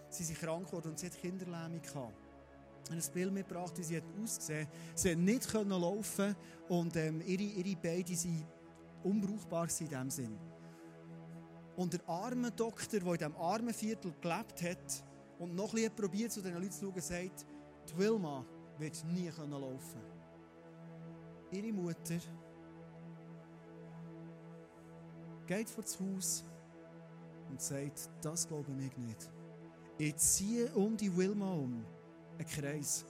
sie 0.10 0.24
sind 0.24 0.40
krank 0.40 0.66
geworden 0.66 0.90
und 0.90 1.00
sie 1.00 1.06
hat 1.06 1.22
Kinderlähmung 1.22 1.84
gehabt. 1.84 2.18
ein 2.90 3.02
Bild 3.14 3.34
mitgebracht, 3.34 3.74
wie 3.78 3.84
sie 3.84 3.98
hat 3.98 4.04
ausgesehen. 4.20 4.68
Sie 4.96 5.12
hat 5.12 5.18
nicht 5.20 5.54
laufen 5.54 6.36
und 6.70 6.96
ähm, 6.96 7.22
ihre, 7.22 7.44
ihre 7.44 7.76
Beine 7.76 8.16
sind 8.16 8.48
unbrauchbar 9.04 9.68
in 9.80 9.88
diesem 9.88 10.10
Sinn. 10.10 10.53
Und 11.76 11.94
der 11.94 12.08
arme 12.08 12.52
Doktor, 12.52 13.00
der 13.00 13.12
in 13.14 13.18
diesem 13.18 13.36
armen 13.36 13.74
Viertel 13.74 14.14
gelebt 14.22 14.62
hat 14.62 15.04
und 15.40 15.56
noch 15.56 15.74
ein 15.74 15.94
probiert, 15.96 16.32
zu 16.32 16.42
diesen 16.42 16.56
Leuten 16.56 16.72
zu 16.72 16.86
schauen, 16.86 17.02
sagt, 17.02 17.46
die 17.90 17.98
Wilma 17.98 18.46
wird 18.78 19.04
nie 19.06 19.30
können 19.30 19.52
laufen 19.52 20.02
Ihre 21.52 21.72
Mutter 21.72 22.18
geht 25.46 25.70
vor 25.70 25.84
das 25.84 26.00
Haus 26.00 26.44
und 27.50 27.62
sagt, 27.62 28.10
das 28.22 28.48
glaube 28.48 28.72
ich 28.72 28.98
nicht. 28.98 29.30
Ich 29.98 30.16
ziehe 30.16 30.74
um 30.74 30.98
die 30.98 31.16
Wilma 31.16 31.52
um 31.54 31.86
einen 32.40 32.48
Kreis. 32.48 33.06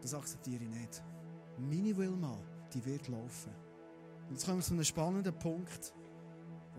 Das 0.00 0.14
akzeptiere 0.14 0.62
ich 0.62 0.70
nicht. 0.70 1.02
Meine 1.58 1.96
Wilma, 1.96 2.38
die 2.72 2.84
wird 2.84 3.08
laufen. 3.08 3.52
Und 4.28 4.32
jetzt 4.32 4.46
kommen 4.46 4.58
wir 4.58 4.64
zu 4.64 4.74
einem 4.74 4.84
spannenden 4.84 5.36
Punkt, 5.38 5.92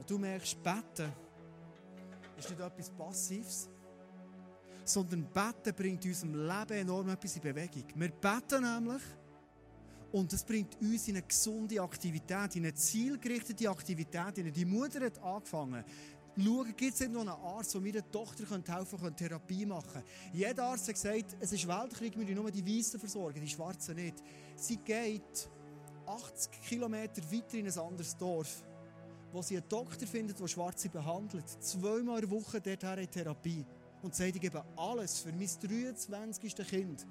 wo 0.01 0.07
du 0.07 0.17
merkst, 0.17 0.61
beten 0.63 1.13
ist 2.35 2.49
nicht 2.49 2.59
etwas 2.59 2.89
Passives, 2.89 3.69
sondern 4.83 5.27
beten 5.31 5.75
bringt 5.75 6.03
unserem 6.03 6.33
Leben 6.33 6.73
enorm 6.73 7.09
etwas 7.09 7.35
in 7.35 7.41
Bewegung. 7.43 7.85
Wir 7.93 8.09
beten 8.09 8.63
nämlich 8.63 9.03
und 10.11 10.33
das 10.33 10.43
bringt 10.43 10.75
uns 10.81 11.07
in 11.07 11.17
eine 11.17 11.25
gesunde 11.25 11.79
Aktivität, 11.79 12.55
in 12.55 12.63
eine 12.63 12.73
zielgerichtete 12.73 13.69
Aktivität. 13.69 14.55
Die 14.55 14.65
Mutter 14.65 15.05
hat 15.05 15.19
angefangen, 15.19 15.85
schauen, 16.35 16.75
gibt 16.75 16.99
es 16.99 17.07
noch 17.07 17.21
eine 17.21 17.37
Arzt, 17.37 17.75
der 17.75 17.81
meiner 17.81 18.11
Tochter 18.11 18.43
helfen 18.49 18.99
kann, 18.99 19.15
Therapie 19.15 19.67
machen 19.67 20.01
Jeder 20.33 20.63
Arzt 20.63 20.87
hat 20.87 20.95
gesagt, 20.95 21.37
es 21.39 21.53
ist 21.53 21.67
Weltkrieg, 21.67 22.17
wir 22.17 22.25
müssen 22.25 22.41
nur 22.41 22.49
die 22.49 22.65
Weißen 22.65 22.99
versorgen, 22.99 23.39
die 23.39 23.47
Schwarzen 23.47 23.95
nicht. 23.95 24.15
Sie 24.55 24.77
geht 24.77 25.47
80 26.07 26.51
Kilometer 26.67 27.21
weiter 27.31 27.57
in 27.59 27.67
ein 27.67 27.77
anderes 27.77 28.17
Dorf, 28.17 28.63
wo 29.31 29.41
sie 29.41 29.57
einen 29.57 29.69
Doktor 29.69 30.07
findet, 30.07 30.39
der 30.39 30.47
Schwarze 30.47 30.89
behandelt. 30.89 31.47
Zweimal 31.59 32.21
in 32.21 32.29
der 32.29 32.31
Woche 32.31 32.61
dorthin 32.61 33.03
in 33.03 33.11
Therapie. 33.11 33.65
Und 34.01 34.15
sagt, 34.15 34.35
ich 34.35 34.41
gebe 34.41 34.63
alles 34.75 35.19
für 35.19 35.31
mein 35.31 35.47
23. 35.47 36.55
Kind. 36.67 37.05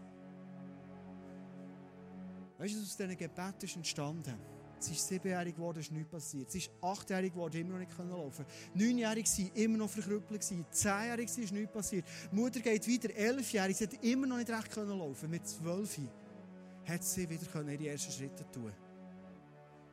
Weißt 2.58 2.74
du, 2.74 2.78
was 2.78 2.88
aus 2.88 2.96
diesen 2.96 3.16
Gebeten 3.16 3.64
ist 3.64 3.76
entstanden? 3.76 4.34
Sie 4.80 4.92
ist 4.92 5.06
siebenjährig 5.06 5.54
geworden, 5.54 5.78
ist 5.78 5.92
nichts 5.92 6.10
passiert. 6.10 6.50
Sie 6.50 6.58
ist 6.58 6.70
achtjährig 6.80 7.32
geworden, 7.32 7.60
immer 7.60 7.78
noch 7.78 7.80
nicht 7.80 7.98
laufen 7.98 8.46
Neunjährig 8.74 9.26
sie 9.26 9.52
immer 9.54 9.76
noch 9.76 9.90
verkrüppelt. 9.90 10.42
Zehnjährig 10.70 11.28
sie 11.28 11.42
ist 11.42 11.52
nichts 11.52 11.72
passiert. 11.72 12.04
Mutter 12.32 12.60
geht 12.60 12.86
wieder, 12.86 13.14
elfjährig, 13.14 13.76
sie 13.76 13.84
hat 13.84 14.02
immer 14.02 14.26
noch 14.26 14.38
nicht 14.38 14.50
recht 14.50 14.70
können 14.70 14.98
laufen. 14.98 15.30
Mit 15.30 15.46
zwölf 15.46 15.98
hat 16.86 17.04
sie 17.04 17.28
wieder 17.28 17.46
können 17.46 17.68
ihre 17.68 17.92
ersten 17.92 18.10
Schritte 18.10 18.44
tun. 18.50 18.72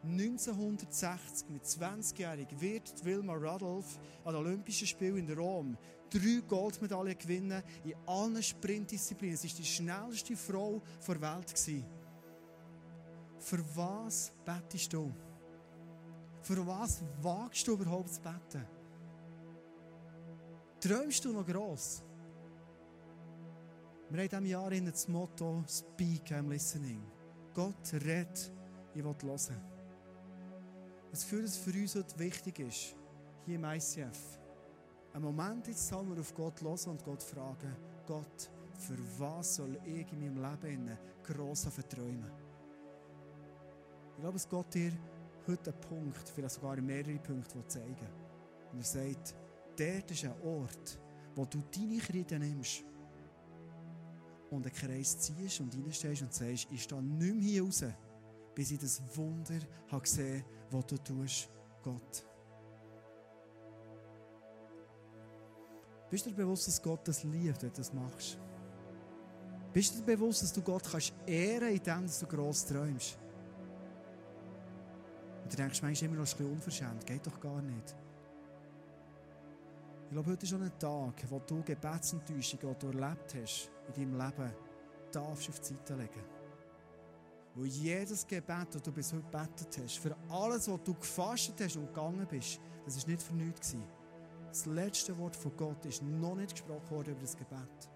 1960, 0.04 1.50
mit 1.50 1.64
20-jährig, 1.64 2.48
wird 2.60 3.06
Wilma 3.06 3.34
Rudolph 3.34 4.00
an 4.24 4.34
den 4.34 4.46
Olympischen 4.46 4.88
Spielen 4.88 5.28
in 5.28 5.38
Rom 5.38 5.78
drei 6.10 6.42
Goldmedaillen 6.48 7.18
gewinnen 7.18 7.64
in 7.84 7.96
allen 8.06 8.42
Sprintdisziplinen. 8.42 9.38
Sie 9.38 9.50
war 9.50 9.58
die 9.58 9.66
schnellste 9.66 10.36
Frau 10.36 10.82
der 11.08 11.22
Welt. 11.22 11.54
Für 13.40 13.76
was 13.76 14.32
betest 14.46 14.94
du? 14.94 15.12
Für 16.42 16.66
was 16.66 17.04
wagst 17.22 17.68
du 17.68 17.74
überhaupt 17.74 18.14
zu 18.14 18.22
beten? 18.22 18.66
Träumst 20.80 21.26
du 21.26 21.34
noch 21.34 21.46
gross? 21.46 22.04
Wir 24.10 24.20
haben 24.20 24.24
in 24.24 24.30
diesem 24.30 24.46
Jahr 24.46 24.70
das 24.70 25.08
Motto 25.08 25.64
Speak, 25.68 26.32
I'm 26.32 26.48
listening. 26.48 27.04
Gott 27.54 27.94
redet 27.94 28.52
ich 28.94 29.04
will 29.04 29.14
hören. 29.14 29.77
Das 31.12 31.22
Gefühl, 31.22 31.44
das 31.44 31.58
für 31.58 31.72
uns 31.72 31.96
heute 31.96 32.20
wichtig 32.20 32.60
ist, 32.60 32.96
hier 33.46 33.56
im 33.56 33.64
ICF, 33.64 34.40
einen 35.14 35.24
Moment 35.24 35.68
jetzt 35.68 35.88
zusammen 35.88 36.20
auf 36.20 36.34
Gott 36.34 36.62
hören 36.62 36.92
und 36.92 37.04
Gott 37.04 37.24
fragen, 37.24 37.76
Gott, 38.06 38.52
für 38.78 38.98
was 39.18 39.56
soll 39.56 39.80
ich 39.86 40.12
in 40.12 40.20
meinem 40.20 40.62
Leben 40.62 40.98
gross 41.24 41.66
verträumen? 41.66 42.32
Ich 44.16 44.22
glaube, 44.22 44.38
es 44.38 44.48
Gott 44.48 44.74
dir 44.74 44.92
heute 45.48 45.72
einen 45.72 45.82
Punkt, 45.82 46.30
vielleicht 46.30 46.56
sogar 46.56 46.76
mehrere 46.82 47.18
Punkte 47.20 47.66
zeigen. 47.68 48.08
Und 48.72 48.80
er 48.80 48.84
sagt, 48.84 49.36
dort 49.78 50.12
ist 50.12 50.26
ein 50.26 50.42
Ort, 50.44 51.00
wo 51.36 51.46
du 51.46 51.64
deine 51.72 52.00
Kreide 52.00 52.40
nimmst 52.40 52.84
und 54.50 54.66
einen 54.66 54.76
Kreis 54.76 55.20
ziehst 55.20 55.62
und 55.62 55.74
reinstehst 55.74 56.22
und 56.22 56.34
sagst, 56.34 56.68
ich 56.72 56.84
stehe 56.84 57.02
nicht 57.02 57.36
mehr 57.36 57.44
hier 57.44 57.64
raus, 57.64 57.84
bis 58.58 58.72
ich 58.72 58.80
das 58.80 59.00
Wunder 59.16 59.60
habe 59.92 60.02
gesehen 60.02 60.44
habe, 60.44 60.78
was 60.78 60.86
du 60.88 60.98
tust, 60.98 61.48
Gott. 61.84 62.26
Bist 66.10 66.26
du 66.26 66.32
dir 66.32 66.38
bewusst, 66.38 66.68
dass 66.68 66.82
Gott 66.82 67.08
das 67.08 67.24
liebt, 67.24 67.62
wenn 67.62 67.70
du 67.70 67.78
das 67.78 67.94
machst? 67.94 68.40
Bist 69.72 69.94
du 69.94 70.00
dir 70.00 70.18
bewusst, 70.18 70.42
dass 70.42 70.54
du 70.54 70.64
Gott 70.64 70.90
kannst 70.92 71.14
ehren, 71.28 71.70
indem 71.70 72.08
du 72.08 72.26
gross 72.26 72.66
träumst? 72.66 73.20
Und 75.44 75.54
du 75.54 75.56
denkst 75.56 75.84
manchmal 75.84 76.10
immer 76.10 76.22
noch 76.22 76.28
ein 76.28 76.38
bisschen 76.38 76.52
unverschämt. 76.52 77.06
Geht 77.06 77.28
doch 77.28 77.40
gar 77.40 77.62
nicht. 77.62 77.96
Ich 80.06 80.10
glaube, 80.14 80.32
heute 80.32 80.44
ist 80.44 80.50
schon 80.50 80.64
ein 80.64 80.80
Tag, 80.80 81.14
wo 81.30 81.40
du 81.46 81.62
Gebetsenttäuschungen, 81.62 82.74
die 82.74 82.80
du 82.80 82.88
erlebt 82.88 83.36
hast 83.36 83.70
in 83.90 83.94
deinem 83.94 84.20
Leben, 84.20 84.52
darfst 85.12 85.48
auf 85.48 85.60
die 85.60 85.68
Seite 85.68 85.94
legen. 85.94 86.37
Wo 87.58 87.66
jedes 87.66 88.28
Gebet, 88.28 88.68
das 88.72 88.84
du 88.84 88.92
bis 88.92 89.12
heute 89.12 89.24
gebetet 89.24 89.80
hast, 89.84 89.98
für 89.98 90.16
alles, 90.30 90.70
was 90.70 90.84
du 90.84 90.94
gefastet 90.94 91.60
hast 91.60 91.76
und 91.76 91.88
gegangen 91.88 92.28
bist, 92.30 92.60
das 92.86 93.02
war 93.02 93.10
nicht 93.10 93.24
für 93.24 93.34
nichts. 93.34 93.76
Das 94.48 94.68
letzte 94.68 95.18
Wort 95.18 95.36
von 95.36 95.58
Gott 95.58 95.84
ist 95.86 96.04
noch 96.04 96.36
nicht 96.36 96.52
gesprochen 96.52 96.92
worden 96.92 97.14
über 97.14 97.22
das 97.22 97.36
Gebet. 97.36 97.90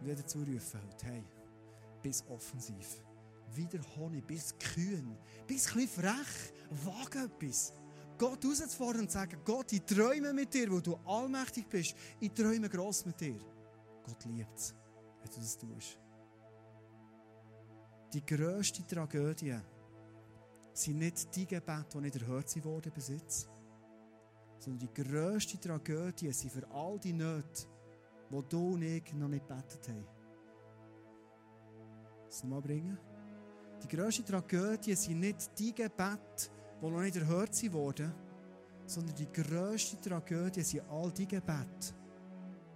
Und 0.00 0.06
wieder 0.06 0.24
zurufen 0.24 0.80
heute, 0.86 1.06
hey, 1.06 1.24
bis 2.02 2.24
offensiv 2.28 3.02
wieder 3.56 3.80
Honig, 3.96 4.24
bis 4.28 4.54
kühn, 4.58 5.16
bis 5.48 5.68
ein 5.68 5.74
bisschen 5.74 6.04
frech, 6.04 6.52
wage 6.84 7.24
etwas. 7.24 7.72
Gott 8.16 8.44
rauszufordern 8.44 9.02
und 9.02 9.10
sagen, 9.10 9.40
Gott, 9.44 9.72
ich 9.72 9.82
träume 9.82 10.32
mit 10.32 10.54
dir, 10.54 10.70
wo 10.70 10.80
du 10.80 10.94
allmächtig 11.04 11.66
bist. 11.68 11.96
Ich 12.20 12.30
träume 12.32 12.68
gross 12.68 13.04
mit 13.06 13.20
dir. 13.20 13.40
Gott 14.04 14.24
liebt 14.26 14.56
es, 14.56 14.74
wenn 15.20 15.30
du 15.32 15.40
das 15.40 15.58
tust. 15.58 15.98
Die 18.12 18.26
grösste 18.26 18.84
Tragödie 18.84 19.56
sind 20.72 20.98
nicht 20.98 21.34
die 21.36 21.46
Gebete, 21.46 21.86
die 21.94 22.00
nicht 22.00 22.16
erhört 22.16 22.64
wurden 22.64 22.92
bis 22.92 23.46
sondern 24.58 24.78
die 24.80 25.02
grösste 25.02 25.58
Tragödie 25.58 26.32
sind 26.32 26.52
für 26.52 26.68
all 26.70 26.98
die 26.98 27.12
Nöte, 27.12 27.66
die 28.30 28.48
du 28.48 28.74
und 28.74 28.82
ich 28.82 29.12
noch 29.14 29.28
nicht 29.28 29.46
gebetet 29.46 29.88
haben. 29.88 30.06
Das 32.26 32.44
mal 32.44 32.60
bringen? 32.60 32.98
Die 33.82 33.96
grösste 33.96 34.24
Tragödie 34.24 34.94
sind 34.94 35.20
nicht 35.20 35.58
die 35.58 35.74
Gebete, 35.74 36.50
die 36.82 36.90
noch 36.90 37.00
nicht 37.00 37.16
erhört 37.16 37.72
wurden, 37.72 38.12
sondern 38.86 39.14
die 39.14 39.32
grösste 39.32 40.00
Tragödie 40.00 40.62
sind 40.62 40.82
all 40.90 41.10
die 41.12 41.26
Gebete, 41.26 41.94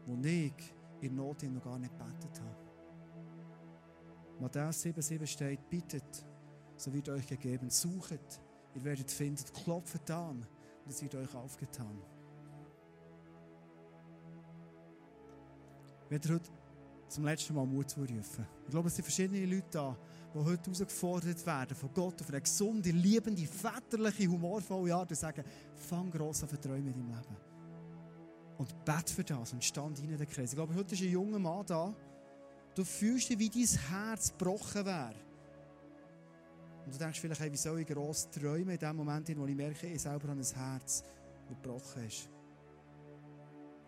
die 0.06 0.46
ich 0.46 0.74
in 1.00 1.16
Not 1.16 1.42
noch 1.42 1.62
gar 1.62 1.78
nicht 1.78 1.92
gebetet 1.98 2.40
habe. 2.40 2.43
Matthäus 4.40 4.84
7,7 4.84 5.26
steht, 5.26 5.70
bittet, 5.70 6.26
so 6.76 6.92
wird 6.92 7.08
euch 7.08 7.26
gegeben, 7.26 7.70
suchet, 7.70 8.40
ihr 8.74 8.84
werdet 8.84 9.10
finden, 9.10 9.44
klopft 9.62 10.10
an 10.10 10.46
und 10.84 10.90
es 10.90 11.02
wird 11.02 11.14
euch 11.14 11.34
aufgetan. 11.34 12.02
Ich 16.04 16.10
werde 16.10 16.34
heute 16.34 16.50
zum 17.08 17.24
letzten 17.24 17.54
Mal 17.54 17.66
Mut 17.66 17.90
zurufen. 17.90 18.46
Ich 18.64 18.70
glaube, 18.70 18.88
es 18.88 18.96
sind 18.96 19.04
verschiedene 19.04 19.46
Leute 19.46 19.68
da, 19.70 19.96
die 20.34 20.38
heute 20.38 20.70
herausgefordert 20.70 21.46
werden 21.46 21.76
von 21.76 21.94
Gott 21.94 22.20
auf 22.20 22.28
eine 22.28 22.40
gesunde, 22.40 22.90
liebende, 22.90 23.46
väterliche, 23.46 24.26
humorvolle 24.26 24.94
Art 24.94 25.10
und 25.10 25.16
sagen, 25.16 25.44
fang 25.76 26.10
gross 26.10 26.42
an 26.42 26.48
Verträumen 26.48 26.88
in 26.88 26.92
deinem 26.92 27.10
Leben. 27.10 27.36
Und 28.58 28.84
bett 28.84 29.10
für 29.10 29.24
das 29.24 29.52
und 29.52 29.64
stand 29.64 29.98
in 30.00 30.16
den 30.16 30.28
Kreis. 30.28 30.50
Ich 30.50 30.56
glaube, 30.56 30.74
heute 30.74 30.94
ist 30.94 31.02
ein 31.02 31.10
junger 31.10 31.38
Mann 31.38 31.64
da, 31.66 31.94
du 32.74 32.84
fühlst 32.84 33.30
dich, 33.30 33.38
wie 33.38 33.48
dein 33.48 33.78
Herz 33.90 34.30
gebrochen 34.30 34.84
wäre. 34.84 35.14
Und 36.84 36.94
du 36.94 36.98
denkst 36.98 37.20
vielleicht, 37.20 37.40
hey, 37.40 37.50
wie 37.50 37.56
soll 37.56 37.80
ich 37.80 37.86
gross 37.86 38.30
träumen 38.30 38.70
in 38.70 38.78
dem 38.78 38.96
Moment, 38.96 39.28
in 39.28 39.38
dem 39.38 39.48
ich 39.48 39.56
merke, 39.56 39.86
ich 39.86 40.02
selber 40.02 40.28
habe 40.28 40.40
ein 40.40 40.44
Herz, 40.44 41.02
das 41.02 41.48
gebrochen 41.48 42.06
ist. 42.06 42.28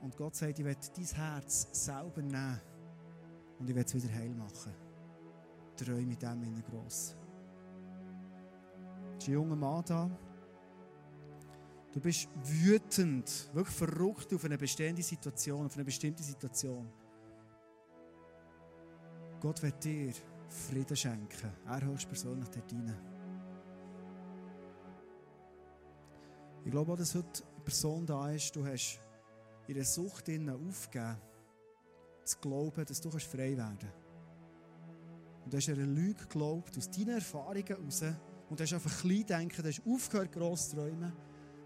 Und 0.00 0.16
Gott 0.16 0.34
sagt, 0.34 0.58
ich 0.58 0.64
werde 0.64 0.80
dein 0.94 1.04
Herz 1.04 1.68
selber 1.72 2.22
nehmen 2.22 2.60
und 3.58 3.68
ich 3.68 3.74
werde 3.74 3.88
es 3.88 3.94
wieder 3.94 4.14
heil 4.14 4.34
machen. 4.34 4.72
Träume 5.76 6.06
mit 6.06 6.22
dem 6.22 6.42
innen 6.42 6.62
gross. 6.62 7.16
Es 9.16 9.22
ist 9.22 9.28
ein 9.28 9.34
junger 9.34 9.56
Mann 9.56 9.84
da. 9.86 10.10
Du 11.92 12.00
bist 12.00 12.28
wütend, 12.44 13.50
wirklich 13.54 13.76
verrückt 13.76 14.32
auf 14.34 14.44
eine 14.44 14.58
bestehende 14.58 15.02
Situation, 15.02 15.66
auf 15.66 15.74
eine 15.74 15.84
bestimmte 15.84 16.22
Situation. 16.22 16.88
Gott 19.46 19.62
wird 19.62 19.84
dir 19.84 20.12
Frieden 20.48 20.96
schenken. 20.96 21.52
Er 21.68 21.80
höchstpersönlich 21.80 22.48
dort 22.48 22.72
rein. 22.72 22.92
Ich 26.64 26.70
glaube 26.72 26.90
auch, 26.90 26.96
dass 26.96 27.14
heute 27.14 27.44
eine 27.54 27.64
Person 27.64 28.04
da 28.04 28.28
ist, 28.32 28.56
du 28.56 28.66
hast 28.66 29.00
ihre 29.68 29.84
Sucht 29.84 30.28
aufgegeben, 30.28 31.16
zu 32.24 32.38
glauben, 32.38 32.84
dass 32.84 33.00
du 33.00 33.08
frei 33.08 33.56
werden 33.56 33.78
kannst. 33.78 33.94
Und 35.44 35.52
du 35.52 35.56
hast 35.58 35.68
einer 35.68 35.86
Lüge 35.86 36.24
geglaubt, 36.24 36.76
aus 36.76 36.90
deinen 36.90 37.10
Erfahrungen 37.10 37.66
heraus, 37.66 38.02
und 38.50 38.58
du 38.58 38.64
hast 38.64 38.72
einfach 38.72 39.00
klein 39.00 39.26
denken, 39.26 39.62
du 39.62 39.68
hast 39.68 39.82
aufgehört, 39.86 40.32
gross 40.32 40.70
zu 40.70 40.76
träumen, 40.76 41.12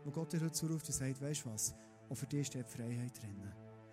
wo 0.05 0.11
Gott 0.11 0.35
dir 0.35 0.41
heute 0.43 0.53
zuruft 0.53 0.87
und 0.87 0.93
sagt, 0.93 1.23
weißt 1.23 1.47
du 1.47 1.51
was, 1.51 1.75
auch 2.11 2.15
für 2.15 2.27
dich 2.27 2.47
steht 2.47 2.69
Freiheit 2.69 3.23
drin. 3.23 3.43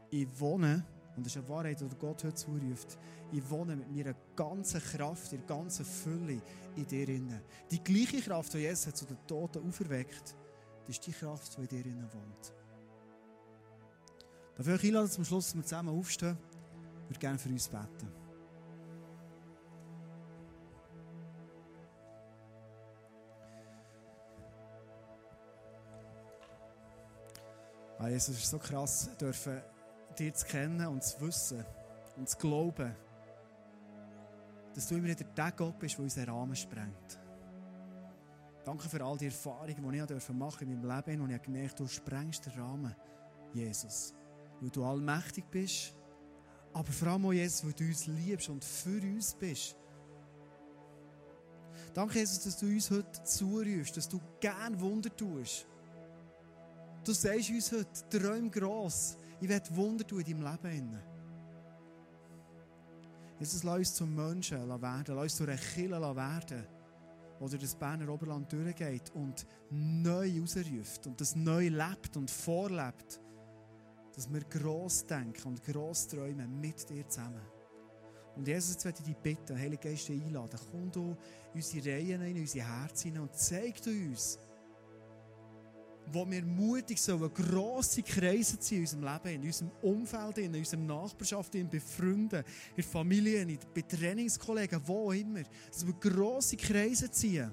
Ich 0.10 0.28
wohne 0.38 0.86
und 1.18 1.26
das 1.26 1.36
ist 1.36 1.40
eine 1.40 1.50
Wahrheit, 1.50 1.82
die 1.82 1.96
Gott 1.98 2.24
heute 2.24 2.36
zuruft. 2.36 3.00
Ich 3.32 3.50
wohne 3.50 3.76
mit 3.76 3.92
meiner 3.92 4.14
ganzen 4.36 4.80
Kraft, 4.80 5.32
der 5.32 5.40
ganzen 5.40 5.84
Fülle 5.84 6.40
in 6.76 6.86
dir 6.86 7.10
inne. 7.10 7.42
Die 7.72 7.84
gleiche 7.84 8.22
Kraft, 8.22 8.54
die 8.54 8.60
Jesus 8.60 8.94
zu 8.94 9.06
den 9.06 9.18
Toten 9.26 9.68
auferweckt, 9.68 10.36
das 10.86 10.90
ist 10.96 11.08
die 11.08 11.12
Kraft, 11.12 11.58
die 11.58 11.62
in 11.62 11.68
dir 11.68 11.86
inne 11.86 12.08
wohnt. 12.14 12.54
Darf 14.56 14.68
ich 14.68 14.74
euch 14.74 14.84
einladen, 14.86 15.10
zum 15.10 15.26
Schluss, 15.26 15.48
dass 15.48 15.56
wir 15.56 15.64
zusammen 15.64 15.90
aufstehen? 15.90 16.38
Ich 17.06 17.10
würde 17.10 17.20
gerne 17.20 17.40
für 17.40 17.50
uns 17.50 17.68
beten. 17.68 18.12
Ah, 27.98 28.08
Jesus, 28.08 28.36
es 28.36 28.44
ist 28.44 28.52
so 28.52 28.60
krass, 28.60 29.10
dürfen 29.20 29.60
dir 30.20 30.34
zu 30.34 30.46
kennen 30.46 30.86
und 30.88 31.04
zu 31.04 31.22
wissen 31.22 31.64
und 32.16 32.28
zu 32.28 32.38
glauben, 32.38 32.96
dass 34.74 34.88
du 34.88 34.96
immer 34.96 35.08
wieder 35.08 35.24
der 35.24 35.52
Gott 35.54 35.80
bist, 35.80 35.98
der 35.98 36.04
unseren 36.04 36.30
Rahmen 36.30 36.56
sprengt. 36.56 37.20
Danke 38.64 38.90
für 38.90 39.04
all 39.04 39.18
die 39.18 39.26
Erfahrungen, 39.26 40.08
die 40.08 40.14
ich 40.14 40.30
machen 40.30 40.70
in 40.70 40.82
meinem 40.82 41.06
Leben, 41.06 41.22
und 41.22 41.30
ich 41.30 41.42
gemerkt 41.42 41.80
habe, 41.80 41.84
du 41.84 41.88
sprengst 41.88 42.46
den 42.46 42.60
Rahmen, 42.60 42.96
Jesus. 43.54 44.14
Weil 44.60 44.70
du 44.70 44.84
allmächtig 44.84 45.46
bist, 45.50 45.94
aber 46.74 46.92
vor 46.92 47.08
allem 47.08 47.26
auch, 47.26 47.34
Jesus, 47.34 47.66
weil 47.66 47.74
du 47.74 47.86
uns 47.86 48.08
liebst 48.08 48.50
und 48.50 48.64
für 48.64 49.02
uns 49.02 49.34
bist. 49.34 49.78
Danke, 51.94 52.20
Jesus, 52.20 52.44
dass 52.44 52.58
du 52.58 52.66
uns 52.66 52.92
heute 52.92 53.24
zurufst, 53.24 53.98
dass 53.98 54.10
du 54.10 54.20
gerne 54.40 54.80
Wunder 54.80 55.16
tust. 55.16 55.66
Du 57.04 57.14
sagst 57.14 57.50
uns 57.50 57.72
heute, 57.72 58.10
träum 58.10 58.52
gross. 58.52 59.18
Ich 59.40 59.48
werde 59.48 59.76
Wunder 59.76 60.06
tun 60.06 60.22
in 60.22 60.42
deinem 60.42 60.64
Leben. 60.64 61.00
Jesus, 63.40 63.64
lass 63.64 63.78
uns 63.78 63.94
zum 63.94 64.16
Menschen 64.16 64.68
werden, 64.68 65.16
lass 65.16 65.24
uns 65.24 65.36
zu 65.36 65.44
einer 65.44 65.58
Kille 65.58 66.16
werden, 66.16 66.66
die 67.40 67.50
durch 67.50 67.62
das 67.62 67.76
Berner 67.76 68.10
Oberland 68.10 68.52
durchgeht 68.52 69.12
und 69.14 69.46
neu 69.70 70.40
rausruft 70.40 71.06
und 71.06 71.22
das 71.22 71.36
neu 71.36 71.68
lebt 71.68 72.18
und 72.18 72.32
vorlebt. 72.32 73.22
Dass 74.16 74.34
wir 74.34 74.42
gross 74.42 75.06
denken 75.06 75.50
und 75.50 75.64
gross 75.64 76.08
träumen 76.08 76.60
mit 76.60 76.90
dir 76.90 77.08
zusammen. 77.08 77.46
Und 78.36 78.48
Jesus, 78.48 78.74
jetzt 78.74 78.86
möchte 78.86 79.02
ich 79.02 79.10
dich 79.10 79.18
bitten, 79.18 79.58
Heilige 79.58 79.90
Geist 79.90 80.10
einladen, 80.10 80.60
komm 80.72 80.92
du 80.92 81.16
in 81.54 81.62
unsere 81.62 81.86
Reihen, 81.92 82.22
in 82.24 82.40
unsere 82.40 82.68
Herzen 82.68 83.20
und 83.20 83.36
zeig 83.36 83.82
du 83.84 83.92
uns, 83.92 84.40
wo 86.12 86.30
wir 86.30 86.44
mutig 86.44 87.02
sollen, 87.02 87.34
grosse 87.34 88.02
Kreise 88.02 88.60
ziehen 88.60 88.80
in 88.80 88.84
unserem 88.84 89.04
Leben, 89.04 89.36
in 89.36 89.48
unserem 89.48 89.72
Umfeld, 89.82 90.38
in 90.38 90.56
unserer 90.56 90.82
Nachbarschaft, 90.82 91.56
in 91.56 91.70
bei 91.70 91.80
Freunden, 91.80 92.44
in 92.70 92.76
der 92.76 92.84
Familie, 92.84 93.42
in, 93.42 93.60
bei 93.74 93.82
Trainingskollegen, 93.82 94.82
wo 94.86 95.12
immer. 95.12 95.44
Dass 95.68 95.86
wir 95.86 95.94
grosse 95.94 96.58
Kreise 96.58 97.12
ziehen 97.12 97.52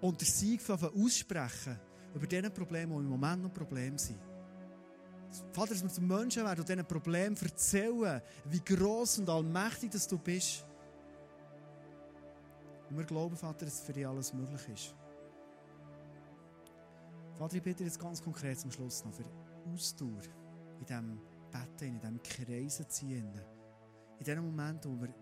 und 0.00 0.20
den 0.20 0.26
Sieg 0.26 0.60
aussprechen 0.68 1.78
über 2.14 2.26
diese 2.26 2.50
Probleme, 2.50 2.94
die 2.94 3.00
im 3.00 3.08
Moment 3.08 3.42
noch 3.42 3.52
Probleme 3.52 3.98
sind. 3.98 4.18
Vater, 5.52 5.74
dass 5.74 5.82
wir 5.82 5.90
zu 5.90 6.00
Menschen 6.00 6.44
werden 6.44 6.60
und 6.60 6.68
diesen 6.68 6.86
Problemen 6.86 7.36
erzählen, 7.36 8.22
wie 8.46 8.60
gross 8.60 9.18
und 9.18 9.28
allmächtig 9.28 9.90
dass 9.90 10.08
du 10.08 10.18
bist. 10.18 10.64
Und 12.88 12.96
wir 12.96 13.04
glauben, 13.04 13.36
Vater, 13.36 13.66
dass 13.66 13.80
für 13.80 13.92
dich 13.92 14.06
alles 14.06 14.32
möglich 14.32 14.62
ist. 14.72 14.94
Vater, 17.38 17.54
ich 17.54 17.62
bitte 17.62 17.84
jetzt 17.84 18.00
ganz 18.00 18.20
konkret 18.20 18.58
zum 18.58 18.72
Schluss 18.72 19.04
noch 19.04 19.14
für 19.14 19.24
Ausdauer 19.72 20.22
in 20.80 20.84
diesem 20.84 21.20
Betten, 21.52 21.94
in 21.94 22.00
diesem 22.00 22.20
Kreisen 22.20 22.88
ziehen. 22.88 23.40
In 24.18 24.24
dem 24.24 24.44
Moment, 24.44 24.84
wo 24.84 25.00
wir 25.00 25.14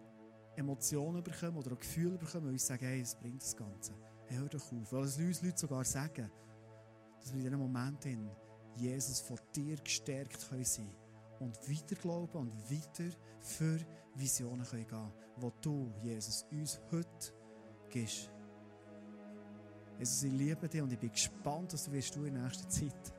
Emotionen 0.57 1.23
bekommen 1.23 1.59
oder 1.59 1.77
Gefühle 1.77 2.17
bekommen 2.17 2.47
und 2.47 2.53
uns 2.53 2.67
sagen, 2.67 2.87
hey, 2.87 3.03
es 3.03 3.15
bringt 3.15 3.43
das 3.43 3.55
Ganze. 3.55 3.93
Hey, 4.29 4.39
hör 4.39 4.49
doch 4.49 4.73
auf. 4.73 4.93
Weil 4.93 5.05
es 5.05 5.19
uns 5.19 5.43
Leute 5.43 5.59
sogar 5.59 5.85
sagen, 5.85 6.31
dass 7.21 7.35
wir 7.35 7.41
in 7.41 7.45
diesem 7.45 7.59
Moment 7.59 8.07
in 8.07 8.31
Jesus 8.77 9.21
von 9.21 9.39
dir 9.55 9.77
gestärkt 9.77 10.49
können 10.49 10.65
sein 10.65 10.91
und 11.41 11.57
weiter 11.69 11.97
glauben 11.97 12.39
und 12.39 12.71
weiter 12.71 13.15
für 13.41 13.79
Visionen 14.15 14.65
können 14.65 14.87
gehen, 14.87 15.13
die 15.37 15.51
du, 15.61 15.93
Jesus, 16.03 16.47
uns 16.51 16.81
heute 16.91 17.35
gibst. 17.91 18.31
Jesus, 19.99 20.23
ich 20.25 20.33
liebe 20.33 20.69
dich 20.69 20.83
und 20.83 20.93
ich 20.93 20.99
bin 20.99 21.11
gespannt, 21.11 21.73
was 21.73 21.85
du 21.85 21.93
wirst 21.93 22.15
tun 22.15 22.27
in 22.27 22.35
der 22.35 22.45
nächsten 22.45 22.69
Zeit. 22.71 23.15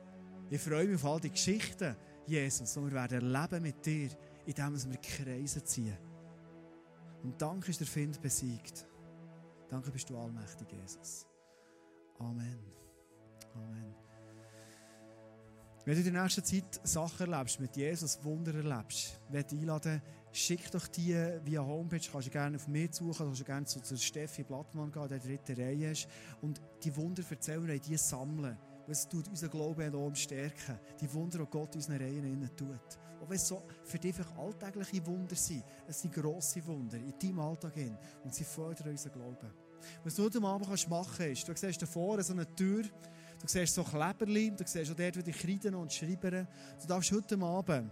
Ich 0.50 0.60
freue 0.60 0.86
mich 0.86 0.96
auf 0.96 1.04
all 1.04 1.20
die 1.20 1.30
Geschichten, 1.30 1.96
Jesus, 2.26 2.72
die 2.72 2.80
wir 2.80 2.92
werden 2.92 3.34
erleben 3.34 3.62
mit 3.62 3.84
dir, 3.84 4.10
indem 4.46 4.90
wir 4.90 4.98
Kreise 4.98 5.62
ziehen. 5.64 5.96
Und 7.22 7.40
danke 7.40 7.70
ist 7.70 7.80
der 7.80 7.86
Find 7.86 8.20
besiegt. 8.20 8.86
Danke 9.68 9.90
bist 9.90 10.08
du 10.08 10.16
allmächtig, 10.16 10.72
Jesus. 10.72 11.26
Amen. 12.18 12.58
Amen. 13.54 13.94
Wenn 15.84 15.94
du 15.94 16.06
in 16.06 16.12
der 16.12 16.22
nächsten 16.22 16.44
Zeit 16.44 16.80
Sachen 16.84 17.32
erlebst, 17.32 17.60
mit 17.60 17.76
Jesus 17.76 18.22
Wunder 18.22 18.54
erlebst, 18.54 19.20
werde 19.30 19.54
ich 19.54 19.60
einladen, 19.60 20.02
schick 20.38 20.70
doch 20.70 20.86
die 20.88 21.14
via 21.44 21.64
Homepage, 21.64 22.00
kannst 22.10 22.28
du 22.28 22.30
gerne 22.30 22.56
auf 22.56 22.68
mich 22.68 22.94
suchen, 22.94 23.26
kannst 23.26 23.40
du 23.40 23.44
gerne 23.44 23.66
zu, 23.66 23.80
zu 23.80 23.96
Steffi 23.96 24.42
Blattmann 24.42 24.90
gehen, 24.90 25.08
der 25.08 25.18
dritte 25.18 25.56
Reihe 25.56 25.90
ist, 25.90 26.08
und 26.40 26.60
die 26.82 26.94
Wunder 26.96 27.22
erzählen 27.28 27.68
und 27.68 27.86
die 27.86 27.96
sammeln. 27.96 28.56
Es 28.86 29.06
tut 29.06 29.28
unseren 29.28 29.50
Glauben 29.50 29.82
enorm 29.82 30.14
stärken. 30.14 30.78
Die 30.98 31.12
Wunder, 31.12 31.38
die 31.40 31.50
Gott 31.50 31.74
in 31.74 31.80
unseren 31.80 31.98
Reihen 31.98 32.24
innen 32.24 32.56
tut. 32.56 32.98
Auch 33.20 33.28
wenn 33.28 33.36
es 33.36 33.46
so 33.46 33.62
für 33.84 33.98
dich 33.98 34.14
alltägliche 34.38 35.04
Wunder 35.06 35.34
sind, 35.34 35.64
es 35.86 36.00
sind 36.00 36.14
grosse 36.14 36.64
Wunder 36.66 36.96
in 36.96 37.12
deinem 37.18 37.40
Alltag 37.40 37.74
hin 37.74 37.96
und 38.24 38.34
sie 38.34 38.44
fördern 38.44 38.88
unseren 38.88 39.12
Glauben. 39.12 39.52
Was 40.04 40.14
du 40.14 40.24
heute 40.24 40.42
Abend 40.42 40.88
machen 40.88 41.14
kannst, 41.18 41.48
du 41.48 41.54
siehst 41.54 41.82
da 41.82 41.86
vorne 41.86 42.22
so 42.22 42.32
eine 42.32 42.46
Tür, 42.54 42.84
Du 43.40 43.46
siehst 43.46 43.74
so 43.74 43.84
Kleberli, 43.84 44.50
du 44.50 44.64
siehst 44.66 44.90
auch 44.90 44.96
dort, 44.96 45.26
die 45.26 45.32
Kreiden 45.32 45.74
und 45.76 45.92
Schreiber. 45.92 46.30
Du 46.30 46.86
darfst 46.88 47.12
heute 47.12 47.38
Abend, 47.40 47.90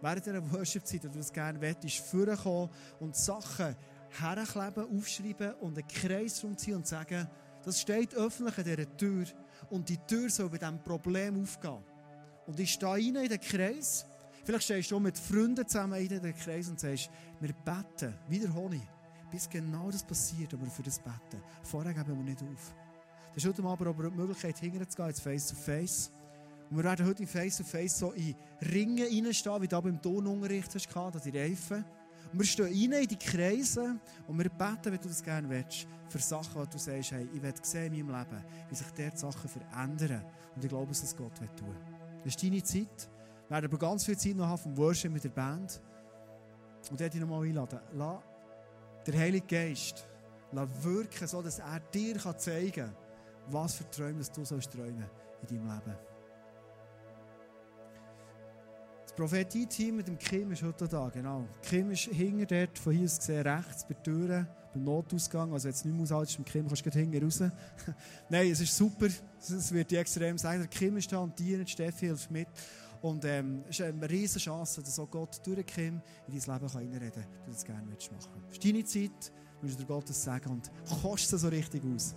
während 0.00 0.26
dieser 0.26 0.52
Worship-Zeit, 0.52 1.04
wenn 1.04 1.12
du 1.12 1.18
es 1.18 1.32
gerne 1.32 1.60
willst, 1.60 1.98
vorkommen 1.98 2.70
und 3.00 3.16
Sachen 3.16 3.76
herkleben, 4.20 4.98
aufschreiben 4.98 5.54
und 5.60 5.78
einen 5.78 5.88
Kreis 5.88 6.42
rumziehen 6.42 6.76
und 6.76 6.86
sagen, 6.86 7.28
das 7.64 7.80
steht 7.80 8.14
öffentlich 8.14 8.58
an 8.58 8.64
dieser 8.64 8.96
Tür 8.96 9.24
und 9.70 9.88
die 9.88 9.98
Tür 9.98 10.30
soll 10.30 10.48
bei 10.48 10.58
diesem 10.58 10.82
Problem 10.82 11.42
aufgehen. 11.42 11.84
Und 12.46 12.58
ich 12.58 12.72
stehe 12.72 12.92
rein 12.92 13.16
in 13.16 13.28
den 13.28 13.40
Kreis. 13.40 14.06
Vielleicht 14.44 14.64
stehst 14.64 14.90
du 14.90 14.96
auch 14.96 15.00
mit 15.00 15.18
Freunden 15.18 15.66
zusammen 15.66 16.00
in 16.00 16.08
den 16.08 16.34
Kreis 16.34 16.68
und 16.68 16.80
sagst, 16.80 17.10
wir 17.40 17.52
beten, 17.52 18.14
wiederhole 18.28 18.76
ich, 18.76 19.30
bis 19.30 19.48
genau 19.50 19.90
das 19.90 20.02
passiert, 20.02 20.54
aber 20.54 20.66
für 20.66 20.82
das 20.82 20.98
Beten. 20.98 21.42
Vorher 21.62 21.92
geben 21.92 22.16
wir 22.16 22.24
nicht 22.24 22.42
auf. 22.42 22.74
Das 23.34 23.44
ist 23.44 23.50
heute 23.50 23.62
aber 23.62 24.10
die 24.10 24.16
Möglichkeit, 24.16 24.58
hinterzugehen, 24.58 25.10
ins 25.10 25.20
Face-to-Face. 25.20 26.10
Und 26.70 26.76
wir 26.76 26.84
werden 26.84 27.06
heute 27.06 27.22
im 27.22 27.28
Face-to-Face 27.28 27.98
so 27.98 28.12
in 28.12 28.34
Ringen 28.72 29.24
reinstehen, 29.24 29.62
wie 29.62 29.68
du 29.68 29.80
beim 29.80 30.00
Tonunterricht 30.00 30.74
hast, 30.74 30.96
an 30.96 31.12
die 31.24 31.38
Reifen. 31.38 31.84
Und 32.32 32.38
wir 32.38 32.46
stehen 32.46 32.66
rein 32.66 33.02
in 33.02 33.08
die 33.08 33.16
Kreise 33.16 33.98
und 34.26 34.38
wir 34.38 34.50
beten, 34.50 34.84
wenn 34.92 35.00
du 35.00 35.08
das 35.08 35.22
gerne 35.22 35.48
willst, 35.48 35.86
für 36.08 36.18
Sachen, 36.18 36.62
die 36.62 36.70
du 36.70 36.78
sagst, 36.78 37.12
hey, 37.12 37.26
ich 37.32 37.42
will 37.42 37.54
sehen 37.62 37.94
in 37.94 38.06
meinem 38.06 38.20
Leben, 38.20 38.44
wie 38.68 38.74
sich 38.74 38.86
dort 38.96 39.18
Sachen 39.18 39.48
verändern. 39.48 40.24
Und 40.54 40.62
ich 40.62 40.68
glaube, 40.68 40.88
dass 40.88 41.00
das 41.00 41.16
Gott 41.16 41.40
will 41.40 41.48
tun. 41.56 41.74
Das 42.24 42.34
ist 42.34 42.42
deine 42.42 42.62
Zeit. 42.62 43.08
Wir 43.48 43.54
werden 43.54 43.66
aber 43.66 43.78
ganz 43.78 44.04
viel 44.04 44.18
Zeit 44.18 44.36
noch 44.36 44.46
haben 44.46 44.58
vom 44.58 44.76
Worship 44.76 45.10
mit 45.10 45.24
der 45.24 45.30
Band. 45.30 45.80
Und 46.90 47.00
dort 47.00 47.14
noch 47.14 47.28
mal 47.28 47.42
einladen. 47.42 47.80
Lass 47.94 48.18
der 49.06 49.18
Heilige 49.18 49.46
Geist 49.46 50.06
wirken, 50.52 51.26
so 51.26 51.42
dass 51.42 51.58
er 51.58 51.80
dir 51.80 52.18
zeigen 52.36 52.72
kann, 52.72 52.96
was 53.48 53.74
für 53.74 53.90
Träume 53.90 54.22
du 54.34 54.44
sollst 54.44 54.74
in 54.74 54.80
deinem 55.48 55.66
Leben. 55.66 56.07
Prophetie-Team 59.18 59.96
mit 59.96 60.06
dem 60.06 60.16
Kim 60.16 60.52
ist 60.52 60.62
heute 60.62 60.86
da, 60.86 61.08
genau. 61.08 61.44
Kim 61.60 61.90
ist 61.90 62.02
hinter 62.04 62.46
dort, 62.46 62.78
von 62.78 62.92
hier 62.92 63.04
aus 63.04 63.18
gesehen, 63.18 63.44
rechts 63.44 63.82
bei 63.82 63.94
der 63.94 64.02
Tür, 64.04 64.46
beim 64.72 64.84
Notausgang. 64.84 65.52
Also 65.52 65.66
jetzt 65.66 65.84
nicht 65.84 65.92
mehr 65.92 66.04
aushalten, 66.04 66.34
mit 66.38 66.46
Kim 66.46 66.68
kannst 66.68 66.86
du 66.86 66.90
hinten 66.90 67.24
raus. 67.24 67.42
Nein, 68.28 68.52
es 68.52 68.60
ist 68.60 68.76
super. 68.76 69.08
Es 69.40 69.74
wird 69.74 69.92
extrem 69.92 70.38
sagen. 70.38 70.60
Der 70.60 70.68
Kim 70.68 70.96
ist 70.98 71.10
da 71.10 71.18
und 71.18 71.36
die, 71.36 71.66
Steffi 71.66 72.06
hilft 72.06 72.30
mit. 72.30 72.46
Und 73.02 73.24
ähm, 73.24 73.64
es 73.68 73.80
ist 73.80 73.86
eine 73.86 74.08
riesige 74.08 74.38
Chance, 74.38 74.82
dass 74.82 74.96
auch 75.00 75.10
Gott 75.10 75.44
durch 75.44 75.66
Kim 75.66 76.00
in 76.28 76.38
dein 76.38 76.54
Leben 76.54 76.66
reinreden 76.68 77.10
kann, 77.10 77.26
du 77.44 77.50
das 77.50 77.64
gerne 77.64 77.80
machen 77.80 77.90
willst. 77.90 78.12
Es 78.50 78.52
ist 78.52 78.64
deine 78.64 78.84
Zeit, 78.84 79.32
du 79.62 79.66
dir 79.66 79.84
Gottes 79.84 80.22
sagen 80.22 80.50
und 80.50 80.70
kostet 81.02 81.32
es 81.32 81.40
so 81.40 81.48
richtig 81.48 81.82
aus. 81.92 82.14